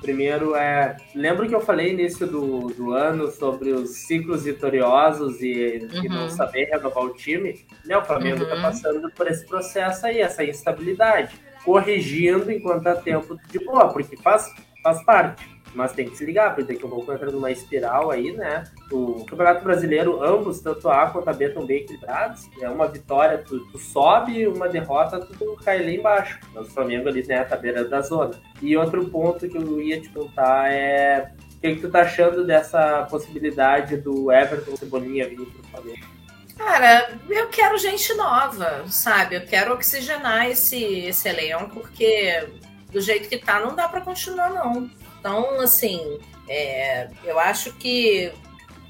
Primeiro 0.00 0.54
é. 0.54 0.96
Lembra 1.14 1.46
que 1.46 1.54
eu 1.54 1.60
falei 1.60 1.92
início 1.92 2.26
do, 2.26 2.68
do 2.68 2.92
ano 2.92 3.30
sobre 3.30 3.70
os 3.70 3.90
ciclos 3.90 4.44
vitoriosos 4.44 5.42
e, 5.42 5.88
uhum. 5.92 6.04
e 6.04 6.08
não 6.08 6.30
saber 6.30 6.70
renovar 6.70 7.04
o 7.04 7.14
time? 7.14 7.66
Né, 7.84 7.96
o 7.96 8.04
Flamengo 8.04 8.42
está 8.42 8.56
uhum. 8.56 8.62
passando 8.62 9.10
por 9.10 9.26
esse 9.26 9.44
processo 9.46 10.06
aí, 10.06 10.20
essa 10.20 10.42
instabilidade 10.42 11.38
corrigindo 11.64 12.50
enquanto 12.50 12.86
há 12.86 12.96
tempo 12.96 13.38
de 13.50 13.58
boa, 13.64 13.88
porque 13.88 14.16
faz, 14.16 14.52
faz 14.82 15.02
parte. 15.04 15.60
Mas 15.72 15.92
tem 15.92 16.08
que 16.08 16.16
se 16.16 16.24
ligar, 16.24 16.54
porque 16.54 16.72
daqui 16.72 16.84
a 16.84 16.88
pouco 16.88 17.12
entra 17.12 17.30
numa 17.30 17.50
espiral 17.50 18.10
aí, 18.10 18.32
né? 18.32 18.64
O 18.90 19.24
Campeonato 19.24 19.62
Brasileiro, 19.62 20.22
ambos, 20.22 20.60
tanto 20.60 20.88
A 20.88 21.08
quanto 21.10 21.28
a 21.30 21.32
B, 21.32 21.44
estão 21.44 21.64
bem 21.64 21.82
equilibrados. 21.82 22.50
É 22.60 22.68
uma 22.68 22.88
vitória, 22.88 23.38
tu, 23.38 23.60
tu 23.66 23.78
sobe, 23.78 24.48
uma 24.48 24.68
derrota, 24.68 25.20
tu 25.20 25.56
cai 25.64 25.80
lá 25.80 25.90
embaixo. 25.90 26.40
O 26.56 26.64
Flamengo 26.64 27.08
ali, 27.08 27.24
né, 27.24 27.44
tá 27.44 27.56
beira 27.56 27.84
da 27.84 28.00
zona. 28.00 28.32
E 28.60 28.76
outro 28.76 29.08
ponto 29.10 29.48
que 29.48 29.56
eu 29.56 29.80
ia 29.80 30.00
te 30.00 30.08
perguntar 30.08 30.72
é 30.72 31.32
o 31.56 31.60
que, 31.60 31.74
que 31.76 31.80
tu 31.82 31.90
tá 31.90 32.00
achando 32.00 32.44
dessa 32.44 33.06
possibilidade 33.08 33.96
do 33.98 34.32
Everton 34.32 34.76
Cebolinha 34.76 35.28
vir 35.28 35.36
pro 35.36 35.62
Flamengo? 35.64 36.19
Cara, 36.62 37.18
eu 37.30 37.48
quero 37.48 37.78
gente 37.78 38.12
nova, 38.12 38.84
sabe? 38.86 39.34
Eu 39.34 39.46
quero 39.46 39.72
oxigenar 39.72 40.46
esse, 40.46 40.76
esse 41.06 41.26
elenco, 41.26 41.80
porque 41.80 42.46
do 42.92 43.00
jeito 43.00 43.30
que 43.30 43.38
tá, 43.38 43.58
não 43.60 43.74
dá 43.74 43.88
para 43.88 44.02
continuar, 44.02 44.50
não. 44.50 44.90
Então, 45.18 45.58
assim, 45.58 46.20
é, 46.46 47.08
eu 47.24 47.40
acho 47.40 47.72
que 47.72 48.30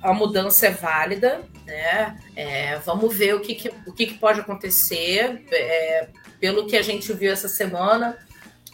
a 0.02 0.12
mudança 0.12 0.66
é 0.66 0.70
válida, 0.72 1.42
né? 1.64 2.18
É, 2.34 2.76
vamos 2.80 3.16
ver 3.16 3.36
o 3.36 3.40
que, 3.40 3.54
que 3.54 3.68
o 3.86 3.92
que, 3.92 4.06
que 4.08 4.18
pode 4.18 4.40
acontecer. 4.40 5.44
É, 5.52 6.08
pelo 6.40 6.66
que 6.66 6.76
a 6.76 6.82
gente 6.82 7.12
viu 7.12 7.32
essa 7.32 7.48
semana, 7.48 8.18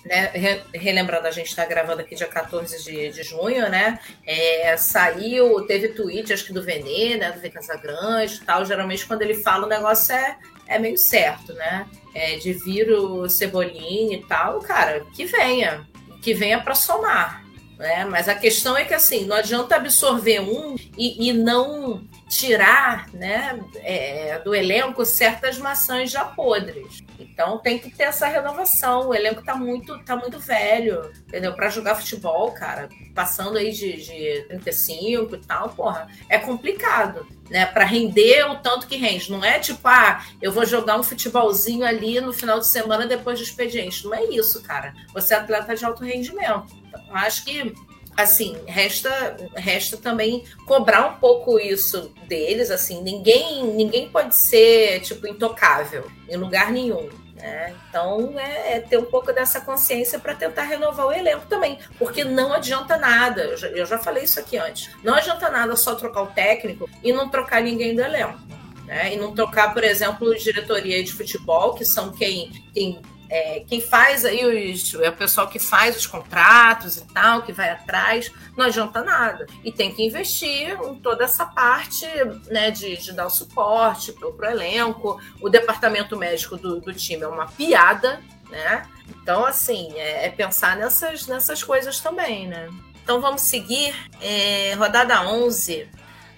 né, 0.07 0.62
relembrando, 0.73 1.27
a 1.27 1.31
gente 1.31 1.49
está 1.49 1.64
gravando 1.64 2.01
aqui 2.01 2.14
dia 2.14 2.29
14 2.29 2.85
de, 2.85 3.11
de 3.11 3.23
junho, 3.23 3.69
né? 3.69 3.99
É, 4.25 4.77
saiu, 4.77 5.66
teve 5.66 5.88
tweet, 5.88 6.33
acho 6.33 6.47
que 6.47 6.53
do 6.53 6.62
Venê, 6.62 7.16
né? 7.16 7.33
Do 7.33 7.40
Vê 7.40 7.51
Casagrande 7.51 8.37
e 8.37 8.40
tal. 8.40 8.64
Geralmente, 8.64 9.07
quando 9.07 9.23
ele 9.23 9.35
fala, 9.35 9.66
o 9.66 9.69
negócio 9.69 10.14
é, 10.14 10.37
é 10.66 10.79
meio 10.79 10.97
certo, 10.97 11.53
né? 11.55 11.87
É, 12.14 12.37
de 12.37 12.53
vir 12.53 12.90
o 12.90 13.29
Cebolinha 13.29 14.16
e 14.16 14.23
tal, 14.25 14.61
cara, 14.61 15.05
que 15.14 15.25
venha. 15.25 15.87
Que 16.23 16.33
venha 16.33 16.61
para 16.61 16.75
somar. 16.75 17.46
Né? 17.79 18.05
Mas 18.07 18.29
a 18.29 18.35
questão 18.35 18.77
é 18.77 18.85
que 18.85 18.95
assim, 18.95 19.27
não 19.27 19.37
adianta 19.37 19.77
absorver 19.77 20.41
um 20.41 20.77
e, 20.97 21.29
e 21.29 21.33
não 21.33 22.07
tirar 22.29 23.09
né, 23.12 23.61
é, 23.77 24.39
do 24.41 24.55
elenco 24.55 25.05
certas 25.05 25.59
maçãs 25.59 26.11
já 26.11 26.25
podres. 26.25 27.05
Então 27.19 27.59
tem 27.59 27.79
que 27.79 27.91
ter 27.91 28.05
essa 28.05 28.27
renovação. 28.27 29.09
O 29.09 29.15
elenco 29.15 29.45
tá 29.45 29.55
muito, 29.55 30.03
tá 30.05 30.17
muito 30.17 30.39
velho, 30.39 31.12
entendeu? 31.29 31.53
Para 31.55 31.69
jogar 31.69 31.95
futebol, 31.95 32.51
cara, 32.53 32.89
passando 33.15 33.59
aí 33.59 33.71
de, 33.73 33.93
de 33.93 34.45
35 34.49 35.35
e 35.35 35.39
tal, 35.39 35.69
porra, 35.71 36.09
é 36.29 36.39
complicado, 36.39 37.27
né? 37.49 37.67
Para 37.67 37.85
render 37.85 38.45
o 38.51 38.57
tanto 38.57 38.87
que 38.87 38.97
rende. 38.97 39.31
Não 39.31 39.45
é 39.45 39.59
tipo, 39.59 39.87
ah, 39.87 40.25
eu 40.41 40.51
vou 40.51 40.65
jogar 40.65 40.99
um 40.99 41.03
futebolzinho 41.03 41.85
ali 41.87 42.21
no 42.21 42.33
final 42.33 42.59
de 42.59 42.67
semana 42.67 43.07
depois 43.07 43.39
do 43.39 43.45
expediente. 43.45 44.05
Não 44.05 44.15
é 44.15 44.25
isso, 44.25 44.62
cara. 44.62 44.95
Você 45.12 45.35
é 45.35 45.37
atleta 45.37 45.75
de 45.75 45.85
alto 45.85 46.05
rendimento. 46.05 46.86
Acho 47.11 47.45
que 47.45 47.75
assim, 48.16 48.57
resta, 48.66 49.37
resta 49.55 49.97
também 49.99 50.45
cobrar 50.64 51.07
um 51.07 51.14
pouco 51.16 51.59
isso 51.61 52.12
deles, 52.27 52.71
assim, 52.71 53.03
ninguém, 53.03 53.64
ninguém 53.64 54.09
pode 54.09 54.35
ser, 54.35 55.01
tipo, 55.01 55.27
intocável 55.27 56.11
em 56.29 56.37
lugar 56.37 56.73
nenhum. 56.73 57.11
Né? 57.35 57.75
Então, 57.88 58.35
é, 58.38 58.77
é, 58.77 58.81
ter 58.81 58.97
um 58.97 59.05
pouco 59.05 59.33
dessa 59.33 59.61
consciência 59.61 60.19
para 60.19 60.35
tentar 60.35 60.62
renovar 60.62 61.09
o 61.09 61.12
elenco 61.12 61.47
também, 61.47 61.79
porque 61.99 62.25
não 62.25 62.55
adianta 62.55 62.97
nada. 62.97 63.42
Eu 63.42 63.57
já, 63.59 63.69
eu 63.69 63.85
já 63.85 63.99
falei 63.99 64.25
isso 64.25 64.40
aqui 64.40 64.57
antes. 64.57 64.90
Não 65.05 65.14
adianta 65.14 65.51
nada 65.51 65.77
só 65.77 65.95
trocar 65.95 66.23
o 66.23 66.29
técnico 66.29 66.88
e 67.05 67.12
não 67.12 67.29
trocar 67.29 67.62
ninguém 67.62 67.95
do 67.95 68.01
elenco. 68.01 68.40
Né? 68.87 69.14
E 69.14 69.16
não 69.19 69.35
trocar, 69.35 69.75
por 69.75 69.85
exemplo, 69.85 70.35
diretoria 70.37 71.05
de 71.05 71.12
futebol, 71.12 71.75
que 71.75 71.85
são 71.85 72.11
quem, 72.12 72.51
quem 72.73 73.03
é, 73.29 73.61
quem 73.67 73.81
faz 73.81 74.25
aí 74.25 74.73
os, 74.73 74.95
é 74.95 75.09
o 75.09 75.12
pessoal 75.12 75.49
que 75.49 75.59
faz 75.59 75.97
os 75.97 76.07
contratos 76.07 76.97
e 76.99 77.05
tal, 77.07 77.43
que 77.43 77.53
vai 77.53 77.71
atrás, 77.71 78.31
não 78.57 78.65
adianta 78.65 79.03
nada. 79.03 79.47
E 79.65 79.73
tem 79.73 79.93
que 79.93 80.05
investir 80.05 80.79
em 80.85 80.95
toda 80.97 81.25
essa 81.25 81.45
parte 81.45 82.07
né, 82.47 82.71
de, 82.71 82.97
de 82.97 83.12
dar 83.12 83.27
o 83.27 83.31
suporte 83.31 84.12
para 84.12 84.29
o 84.29 84.45
elenco. 84.45 85.21
O 85.41 85.49
departamento 85.49 86.17
médico 86.17 86.57
do, 86.57 86.81
do 86.81 86.95
time 86.95 87.23
é 87.23 87.29
uma 87.29 87.47
piada, 87.47 88.21
né? 88.49 88.87
Então, 89.09 89.45
assim, 89.45 89.93
é, 89.97 90.27
é, 90.27 90.31
pensar 90.31 90.77
nessas, 90.77 91.27
nessas 91.27 91.62
coisas 91.62 92.01
também, 92.01 92.47
né? 92.47 92.69
Então, 93.03 93.21
vamos 93.21 93.43
seguir. 93.43 93.95
É, 94.21 94.75
rodada 94.75 95.23
11, 95.23 95.89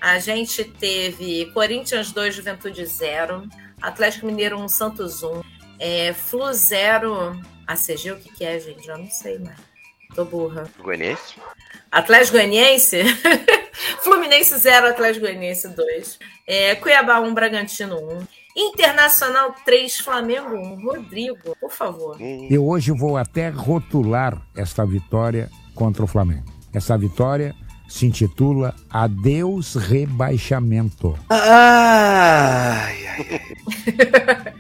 a 0.01 0.19
gente 0.19 0.65
teve 0.65 1.47
Corinthians 1.53 2.13
2, 2.13 2.35
Juventude 2.35 2.85
0, 2.85 3.49
Atlético 3.81 4.27
Mineiro 4.27 4.59
1, 4.59 4.69
Santos 4.69 5.23
1, 5.23 5.43
é, 5.79 6.13
Flu 6.13 6.53
Zero. 6.53 7.41
ACG, 7.67 8.13
o 8.13 8.17
que, 8.17 8.33
que 8.33 8.45
é, 8.45 8.59
gente? 8.59 8.87
Já 8.87 8.97
não 8.97 9.11
sei 9.11 9.39
mais. 9.39 9.59
Tô 10.15 10.25
burra. 10.25 10.67
Goianiense? 10.79 11.35
Atlético 11.93 12.39
Goianiense? 12.39 13.03
Fluminense 14.03 14.57
0, 14.57 14.89
Atlético 14.89 15.27
Goianiense 15.27 15.69
2. 15.69 16.19
É, 16.47 16.75
Cuiabá 16.77 17.21
1, 17.21 17.35
Bragantino 17.35 17.97
1. 17.97 18.27
Internacional 18.57 19.55
3, 19.65 19.99
Flamengo 19.99 20.57
1. 20.57 20.83
Rodrigo, 20.83 21.57
por 21.61 21.71
favor. 21.71 22.17
Eu 22.21 22.67
hoje 22.67 22.91
vou 22.91 23.17
até 23.17 23.51
rotular 23.51 24.41
esta 24.57 24.85
vitória 24.85 25.51
contra 25.75 26.03
o 26.03 26.07
Flamengo. 26.07 26.51
Essa 26.73 26.97
vitória 26.97 27.55
se 27.89 28.07
intitula 28.07 28.75
Adeus 28.91 29.75
Rebaixamento. 29.75 31.19
Ai, 31.31 33.07
ai, 33.07 33.27
ai. 33.31 34.55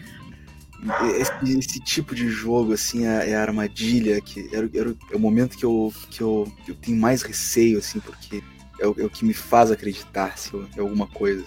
esse, 1.16 1.58
esse, 1.58 1.80
tipo 1.80 2.14
de 2.14 2.28
jogo, 2.28 2.72
assim, 2.72 3.06
é, 3.06 3.30
é 3.30 3.36
a 3.36 3.42
armadilha, 3.42 4.20
que 4.20 4.48
era, 4.52 4.68
era, 4.72 4.94
é 5.10 5.16
o 5.16 5.18
momento 5.18 5.56
que 5.56 5.64
eu, 5.64 5.92
que 6.10 6.20
eu, 6.20 6.50
eu 6.66 6.74
tenho 6.76 6.96
mais 6.96 7.22
receio, 7.22 7.78
assim, 7.78 7.98
porque 8.00 8.42
é 8.80 8.86
o, 8.86 8.94
é 8.98 9.04
o 9.04 9.10
que 9.10 9.24
me 9.24 9.34
faz 9.34 9.70
acreditar 9.70 10.38
se 10.38 10.56
é 10.76 10.80
alguma 10.80 11.06
coisa. 11.06 11.44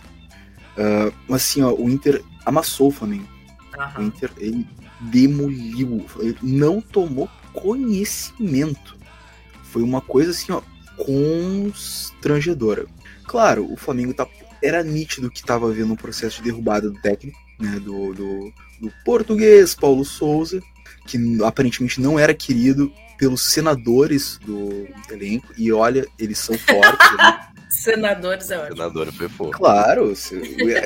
Uh, 0.78 1.14
mas 1.28 1.44
assim, 1.44 1.62
ó, 1.62 1.74
o 1.74 1.90
Inter 1.90 2.24
amassou 2.46 2.88
o 2.90 2.92
Flamengo. 2.92 3.28
Uhum. 3.78 4.04
O 4.04 4.08
Inter, 4.08 4.32
ele 4.38 4.68
demoliu, 5.00 6.06
ele 6.20 6.38
não 6.42 6.82
tomou 6.82 7.30
conhecimento. 7.54 8.98
Foi 9.64 9.82
uma 9.82 10.02
coisa 10.02 10.32
assim, 10.32 10.52
ó, 10.52 10.62
constrangedora. 10.98 12.86
Claro, 13.26 13.72
o 13.72 13.78
Flamengo 13.78 14.14
tá, 14.14 14.28
era 14.62 14.84
nítido 14.84 15.32
que 15.32 15.40
estava 15.40 15.70
havendo 15.70 15.94
um 15.94 15.98
processo 15.98 16.38
de 16.38 16.44
derrubada 16.44 16.90
do 16.90 17.02
técnico, 17.02 17.40
né, 17.60 17.80
do, 17.80 18.14
do, 18.14 18.54
do 18.82 18.92
português 19.06 19.76
Paulo 19.76 20.04
Souza, 20.04 20.60
que 21.08 21.18
aparentemente 21.44 22.02
não 22.02 22.18
era 22.18 22.34
querido 22.34 22.92
pelos 23.18 23.44
senadores 23.44 24.40
do 24.44 24.88
elenco, 25.12 25.54
e 25.56 25.72
olha, 25.72 26.08
eles 26.18 26.40
são 26.40 26.58
fortes. 26.58 27.18
né? 27.18 27.48
Senadores 27.72 28.52
é 28.52 28.58
ótimo. 28.58 28.76
Senador 28.76 29.14
foi 29.14 29.30
fofo. 29.30 29.52
Claro, 29.52 30.14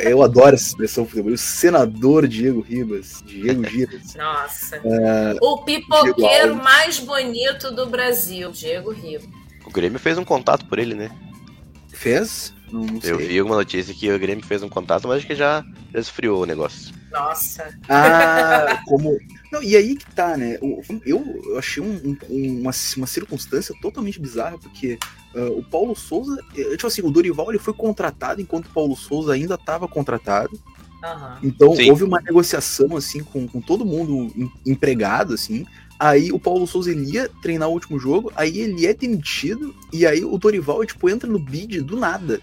eu 0.03 0.21
adoro 0.21 0.55
essa 0.55 0.67
expressão 0.67 1.07
O 1.11 1.37
senador 1.37 2.27
Diego 2.27 2.61
Ribas, 2.61 3.23
Diego 3.25 3.67
Giras. 3.67 4.13
Nossa. 4.13 4.75
É, 4.77 5.35
o 5.41 5.63
pipoqueiro 5.63 6.55
mais 6.55 6.99
bonito 6.99 7.71
do 7.71 7.87
Brasil, 7.87 8.51
Diego 8.51 8.91
Ribas. 8.91 9.27
O 9.65 9.71
Grêmio 9.71 9.97
fez 9.97 10.17
um 10.19 10.23
contato 10.23 10.67
por 10.67 10.77
ele, 10.77 10.93
né? 10.93 11.09
Fez? 11.89 12.53
Não, 12.71 12.81
não 12.81 12.99
eu 13.03 13.17
vi 13.17 13.39
alguma 13.39 13.57
notícia 13.57 13.93
que 13.93 14.11
o 14.11 14.19
Grêmio 14.19 14.45
fez 14.45 14.61
um 14.61 14.69
contato, 14.69 15.07
mas 15.07 15.17
acho 15.17 15.27
que 15.27 15.35
já 15.35 15.65
esfriou 15.93 16.43
o 16.43 16.45
negócio. 16.45 16.93
Nossa. 17.15 17.79
Ah, 17.87 18.83
como. 18.85 19.17
Não, 19.51 19.63
e 19.63 19.75
aí 19.75 19.95
que 19.95 20.05
tá, 20.13 20.35
né? 20.35 20.57
Eu, 20.61 20.81
eu 21.05 21.57
achei 21.57 21.81
um, 21.81 22.17
um, 22.29 22.59
uma, 22.59 22.71
uma 22.97 23.07
circunstância 23.07 23.73
totalmente 23.81 24.19
bizarra, 24.19 24.57
porque 24.57 24.99
uh, 25.33 25.57
o 25.57 25.63
Paulo 25.63 25.95
Souza. 25.95 26.37
Eh, 26.57 26.71
tipo 26.71 26.87
assim, 26.87 27.01
o 27.01 27.09
Dorival 27.09 27.49
ele 27.49 27.59
foi 27.59 27.73
contratado 27.73 28.41
enquanto 28.41 28.65
o 28.65 28.73
Paulo 28.73 28.95
Souza 28.95 29.33
ainda 29.33 29.55
estava 29.55 29.87
contratado. 29.87 30.51
Uhum. 30.51 31.37
Então 31.43 31.75
Sim. 31.75 31.89
houve 31.89 32.03
uma 32.03 32.19
negociação 32.19 32.97
assim 32.97 33.23
com, 33.23 33.47
com 33.47 33.61
todo 33.61 33.85
mundo 33.85 34.33
em, 34.35 34.51
empregado, 34.65 35.33
assim. 35.33 35.65
Aí 35.97 36.33
o 36.33 36.39
Paulo 36.39 36.67
Souza 36.67 36.91
ele 36.91 37.13
ia 37.13 37.29
treinar 37.41 37.69
o 37.69 37.71
último 37.71 37.97
jogo, 37.97 38.31
aí 38.35 38.59
ele 38.59 38.85
é 38.85 38.93
demitido, 38.93 39.73
e 39.93 40.05
aí 40.05 40.25
o 40.25 40.37
Dorival, 40.37 40.83
tipo, 40.85 41.09
entra 41.09 41.29
no 41.29 41.39
bid 41.39 41.79
do 41.81 41.95
nada. 41.95 42.41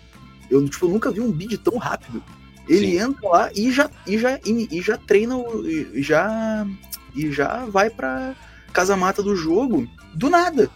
Eu, 0.51 0.67
tipo, 0.67 0.89
nunca 0.89 1.11
vi 1.11 1.21
um 1.21 1.31
bid 1.31 1.59
tão 1.59 1.77
rápido. 1.77 2.23
Ele 2.69 2.93
Sim. 2.93 2.99
entra 3.01 3.29
lá 3.29 3.51
e 3.55 3.73
já, 3.73 3.91
e 4.07 4.19
já, 4.19 4.39
e, 4.45 4.69
e 4.71 4.81
já 4.81 4.97
treina, 4.97 5.35
e 5.65 6.03
já, 6.03 6.67
e 7.15 7.31
já 7.33 7.65
vai 7.67 7.91
pra 7.91 8.35
casa 8.73 8.97
mata 8.97 9.23
do 9.23 9.35
jogo 9.35 9.89
do 10.15 10.31
nada. 10.31 10.71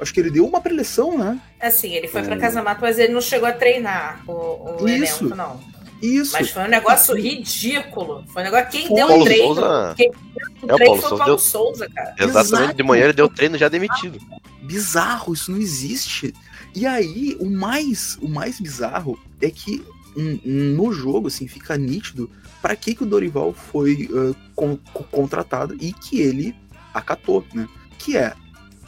Acho 0.00 0.12
que 0.12 0.20
ele 0.20 0.30
deu 0.30 0.46
uma 0.46 0.60
preleção, 0.60 1.16
né? 1.16 1.40
Assim, 1.60 1.92
ele 1.92 2.08
foi 2.08 2.20
é. 2.22 2.24
pra 2.24 2.36
casa 2.36 2.62
mata, 2.62 2.80
mas 2.80 2.98
ele 2.98 3.12
não 3.12 3.20
chegou 3.20 3.48
a 3.48 3.52
treinar 3.52 4.22
o, 4.26 4.82
o 4.82 4.88
Isso. 4.88 5.24
elenco, 5.24 5.36
não. 5.36 5.60
Isso. 6.02 6.32
Mas 6.32 6.50
foi 6.50 6.64
um 6.64 6.68
negócio 6.68 7.16
ridículo. 7.16 8.24
Foi 8.28 8.42
um 8.42 8.44
negócio. 8.44 8.68
Quem 8.68 8.94
deu 8.94 9.06
o 9.06 9.24
treino. 9.24 9.54
Souza... 9.54 9.94
Quem 9.96 10.10
deu 10.10 10.16
o 10.16 10.66
treino 10.66 10.72
é, 10.72 10.74
o 10.74 10.78
Paulo 10.78 11.00
foi 11.00 11.12
o 11.12 11.16
Paulo 11.16 11.24
deu... 11.24 11.38
Souza, 11.38 11.88
cara. 11.88 12.14
Exatamente, 12.18 12.62
Exato. 12.62 12.76
de 12.76 12.82
manhã 12.82 13.04
ele 13.04 13.12
deu 13.12 13.28
treino 13.28 13.56
já 13.56 13.68
demitido. 13.68 14.18
Bizarro, 14.62 15.32
isso 15.32 15.50
não 15.50 15.58
existe. 15.58 16.34
E 16.74 16.86
aí, 16.86 17.36
o 17.40 17.48
mais, 17.48 18.18
o 18.20 18.28
mais 18.28 18.60
bizarro 18.60 19.18
é 19.40 19.48
que 19.50 19.84
no 20.16 20.92
jogo, 20.92 21.28
assim, 21.28 21.46
fica 21.48 21.76
nítido 21.76 22.30
para 22.62 22.76
que, 22.76 22.94
que 22.94 23.02
o 23.02 23.06
Dorival 23.06 23.52
foi 23.52 24.08
uh, 24.10 24.34
con 24.54 24.76
contratado 25.10 25.76
e 25.80 25.92
que 25.92 26.20
ele 26.20 26.54
acatou, 26.92 27.44
né? 27.52 27.68
Que 27.98 28.16
é 28.16 28.32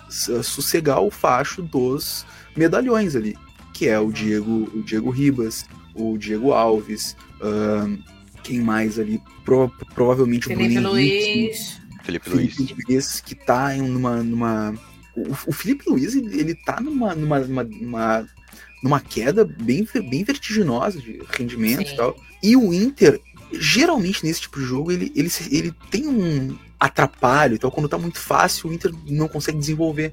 sossegar 0.08 1.00
o 1.00 1.10
facho 1.10 1.62
dos 1.62 2.24
medalhões 2.56 3.16
ali, 3.16 3.36
que 3.74 3.88
é 3.88 3.98
o 3.98 4.12
Diego, 4.12 4.70
o 4.74 4.82
Diego 4.82 5.10
Ribas, 5.10 5.66
o 5.94 6.16
Diego 6.16 6.52
Alves, 6.52 7.16
uh, 7.40 7.98
quem 8.42 8.60
mais 8.60 8.98
ali? 8.98 9.20
Pro, 9.44 9.70
provavelmente 9.94 10.46
Felipe 10.46 10.78
o 10.78 10.80
Bruno 10.80 10.90
Luiz. 10.90 11.80
Felipe, 12.02 12.30
Felipe 12.30 12.58
Luiz. 12.58 12.86
Luiz. 12.88 13.20
que 13.20 13.34
tá 13.34 13.76
em 13.76 13.82
numa. 13.82 14.22
numa 14.22 14.74
o, 15.16 15.32
o 15.32 15.52
Felipe 15.52 15.88
Luiz, 15.88 16.14
ele 16.14 16.54
tá 16.54 16.80
numa, 16.80 17.14
numa, 17.14 17.40
numa, 17.40 17.64
numa 17.64 18.26
numa 18.86 19.00
queda 19.00 19.44
bem, 19.44 19.86
bem 20.08 20.22
vertiginosa 20.22 21.00
de 21.00 21.20
rendimento 21.36 21.88
Sim. 21.88 21.94
e 21.94 21.96
tal. 21.96 22.16
E 22.40 22.56
o 22.56 22.72
Inter, 22.72 23.20
geralmente 23.52 24.24
nesse 24.24 24.42
tipo 24.42 24.60
de 24.60 24.64
jogo, 24.64 24.92
ele, 24.92 25.12
ele, 25.16 25.28
ele 25.50 25.74
tem 25.90 26.06
um 26.06 26.56
atrapalho 26.78 27.56
e 27.56 27.58
tal. 27.58 27.72
Quando 27.72 27.88
tá 27.88 27.98
muito 27.98 28.20
fácil, 28.20 28.70
o 28.70 28.72
Inter 28.72 28.92
não 29.08 29.26
consegue 29.26 29.58
desenvolver. 29.58 30.12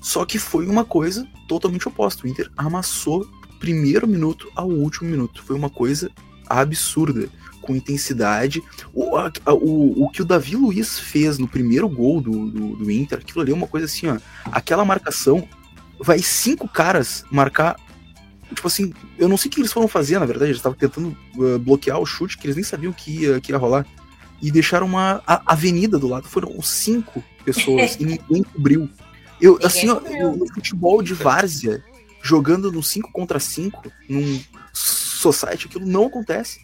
Só 0.00 0.24
que 0.24 0.36
foi 0.36 0.66
uma 0.66 0.84
coisa 0.84 1.28
totalmente 1.46 1.86
oposta. 1.86 2.26
O 2.26 2.28
Inter 2.28 2.50
amassou 2.56 3.24
primeiro 3.60 4.06
minuto 4.06 4.50
ao 4.56 4.68
último 4.68 5.08
minuto. 5.08 5.44
Foi 5.44 5.54
uma 5.54 5.70
coisa 5.70 6.10
absurda, 6.48 7.28
com 7.62 7.76
intensidade. 7.76 8.60
O, 8.92 9.16
a, 9.16 9.30
o, 9.52 10.04
o 10.04 10.10
que 10.10 10.22
o 10.22 10.24
Davi 10.24 10.56
Luiz 10.56 10.98
fez 10.98 11.38
no 11.38 11.46
primeiro 11.46 11.88
gol 11.88 12.20
do, 12.20 12.50
do, 12.50 12.76
do 12.76 12.90
Inter, 12.90 13.18
aquilo 13.18 13.42
ali 13.42 13.52
é 13.52 13.54
uma 13.54 13.66
coisa 13.66 13.86
assim, 13.86 14.08
ó. 14.08 14.18
Aquela 14.46 14.84
marcação, 14.84 15.46
vai 16.00 16.20
cinco 16.20 16.66
caras 16.66 17.24
marcar 17.30 17.76
Tipo 18.54 18.66
assim, 18.66 18.92
eu 19.18 19.28
não 19.28 19.36
sei 19.36 19.48
o 19.48 19.52
que 19.52 19.60
eles 19.60 19.72
foram 19.72 19.88
fazer, 19.88 20.18
na 20.18 20.26
verdade, 20.26 20.50
eles 20.50 20.58
estavam 20.58 20.78
tentando 20.78 21.16
uh, 21.36 21.58
bloquear 21.58 21.98
o 21.98 22.06
chute, 22.06 22.38
que 22.38 22.46
eles 22.46 22.56
nem 22.56 22.64
sabiam 22.64 22.92
que 22.92 23.22
ia, 23.22 23.40
que 23.40 23.52
ia 23.52 23.58
rolar. 23.58 23.86
E 24.40 24.50
deixaram 24.50 24.86
uma 24.86 25.22
avenida 25.26 25.98
do 25.98 26.06
lado. 26.06 26.28
Foram 26.28 26.60
cinco 26.62 27.22
pessoas 27.44 27.96
e 28.00 28.04
ninguém 28.04 28.42
cobriu. 28.42 28.88
Eu, 29.40 29.54
ninguém 29.54 29.66
assim, 29.66 29.88
ó, 29.88 30.00
no 30.00 30.46
futebol 30.52 31.02
de 31.02 31.14
várzea, 31.14 31.82
jogando 32.22 32.70
no 32.70 32.82
5 32.82 33.10
contra 33.12 33.40
5, 33.40 33.92
num 34.08 34.40
society, 34.72 35.66
aquilo 35.66 35.86
não 35.86 36.06
acontece. 36.06 36.60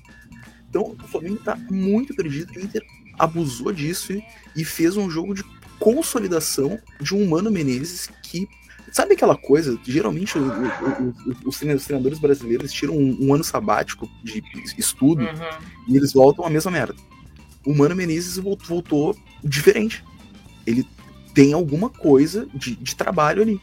Então, 0.69 0.97
o 1.03 1.09
Flamengo 1.09 1.37
tá 1.37 1.57
muito 1.71 2.15
perdido. 2.15 2.53
O 2.53 2.61
Inter 2.61 2.83
abusou 3.19 3.73
disso 3.73 4.13
e, 4.13 4.25
e 4.57 4.65
fez 4.65 4.97
um 4.97 5.09
jogo 5.09 5.35
de 5.35 5.45
consolidação 5.79 6.79
de 7.01 7.15
um 7.15 7.27
Mano 7.29 7.51
Menezes 7.51 8.09
que. 8.23 8.49
Sabe 8.93 9.15
aquela 9.15 9.37
coisa? 9.37 9.79
Geralmente 9.85 10.39
o- 10.39 10.43
o- 10.43 10.47
o- 10.47 11.09
o- 11.09 11.49
os 11.49 11.59
treina- 11.59 11.77
os 11.77 11.85
treinadores 11.85 12.19
brasileiros 12.19 12.73
tiram 12.73 12.95
um, 12.97 13.17
um 13.21 13.35
ano 13.35 13.43
sabático 13.45 14.09
de 14.23 14.43
estudo 14.79 15.23
e 15.89 15.97
eles 15.97 16.13
voltam 16.13 16.45
à 16.45 16.51
mesma 16.51 16.71
merda. 16.71 16.95
O 17.67 17.75
Mano 17.75 17.97
Menezes 17.97 18.37
vol- 18.37 18.59
voltou 18.67 19.17
diferente. 19.43 20.05
Ele 20.67 20.87
tem 21.35 21.53
alguma 21.53 21.89
coisa 21.91 22.47
de, 22.55 22.77
de 22.77 22.95
trabalho 22.95 23.43
ali. 23.43 23.61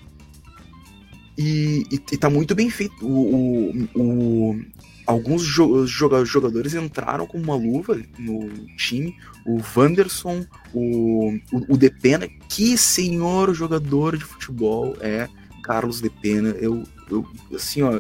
E, 1.38 1.86
e, 1.91 1.95
e 1.95 2.17
tá 2.17 2.29
muito 2.29 2.53
bem 2.53 2.69
feito. 2.69 3.05
O, 3.05 3.71
o- 3.71 3.89
o- 3.95 4.62
alguns 5.05 5.43
jo- 5.45 5.85
joga- 5.85 6.23
jogadores 6.25 6.73
entraram 6.73 7.25
com 7.27 7.37
uma 7.37 7.55
luva 7.55 7.99
no 8.17 8.49
time. 8.77 9.15
O 9.45 9.59
Wanderson, 9.75 10.45
o, 10.73 11.33
o, 11.51 11.73
o 11.73 11.77
Depena. 11.77 12.27
Que 12.49 12.77
senhor 12.77 13.53
jogador 13.53 14.17
de 14.17 14.23
futebol 14.25 14.95
é 15.01 15.27
Carlos 15.63 16.01
Depena. 16.01 16.49
Eu, 16.59 16.83
eu, 17.09 17.25
assim, 17.53 17.81
ó. 17.81 17.99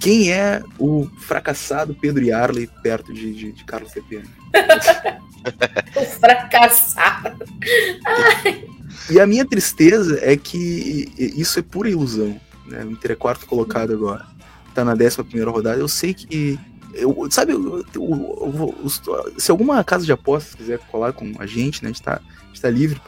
Quem 0.00 0.32
é 0.32 0.62
o 0.80 1.08
fracassado 1.18 1.94
Pedro 1.94 2.24
Yarley 2.24 2.68
perto 2.82 3.12
de, 3.14 3.32
de, 3.32 3.52
de 3.52 3.64
Carlos 3.64 3.92
Depena? 3.92 4.24
O 5.96 6.04
fracassado. 6.04 7.44
E 9.10 9.18
a 9.18 9.26
minha 9.26 9.44
tristeza 9.44 10.18
é 10.22 10.36
que 10.36 11.12
isso 11.18 11.58
é 11.58 11.62
pura 11.62 11.90
ilusão. 11.90 12.40
Né? 12.66 12.84
O 12.84 12.90
Inter 12.92 13.10
é 13.10 13.14
quarto 13.16 13.44
colocado 13.46 13.92
agora. 13.92 14.24
Tá 14.74 14.84
na 14.84 14.94
décima 14.94 15.24
primeira 15.24 15.50
rodada. 15.50 15.78
Eu 15.80 15.88
sei 15.88 16.14
que. 16.14 16.58
Eu, 16.94 17.26
sabe, 17.30 17.52
eu- 17.52 17.84
eu- 17.94 18.74
se 19.38 19.50
alguma 19.50 19.82
casa 19.82 20.04
de 20.04 20.12
apostas 20.12 20.54
quiser 20.54 20.78
colar 20.90 21.12
com 21.14 21.32
a 21.38 21.46
gente, 21.46 21.82
né? 21.82 21.88
A 21.88 21.92
gente 21.92 22.02
tá, 22.02 22.20
a 22.20 22.46
gente 22.48 22.60
tá 22.60 22.68
livre 22.68 23.00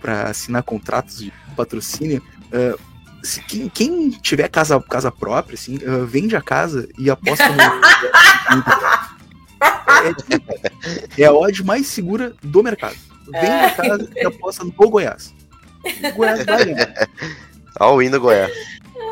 para 0.00 0.22
assinar 0.24 0.62
contratos 0.64 1.18
de 1.18 1.32
patrocínio. 1.56 2.22
ah, 2.52 2.76
se 3.22 3.40
quem, 3.42 3.68
quem 3.68 4.10
tiver 4.10 4.48
casa, 4.48 4.80
casa 4.80 5.10
própria, 5.10 5.54
assim, 5.54 5.78
ah, 5.86 6.04
vende 6.06 6.34
a 6.36 6.40
casa 6.42 6.88
e 6.98 7.10
aposta 7.10 7.48
no. 7.48 7.56
é, 11.18 11.22
é 11.22 11.24
a 11.26 11.32
odd 11.32 11.64
mais 11.64 11.86
segura 11.86 12.34
do 12.42 12.62
mercado. 12.62 12.96
Vende 13.26 13.46
a 13.46 13.70
casa 13.74 14.08
e 14.16 14.26
aposta 14.26 14.64
no 14.64 14.72
Goiás. 14.72 15.34
O 15.84 16.12
Goiás 16.14 16.44
vai 16.44 16.64
ganhar. 16.64 17.08
All 17.78 18.02
in 18.02 18.10
do 18.10 18.20
Goiás. 18.20 18.52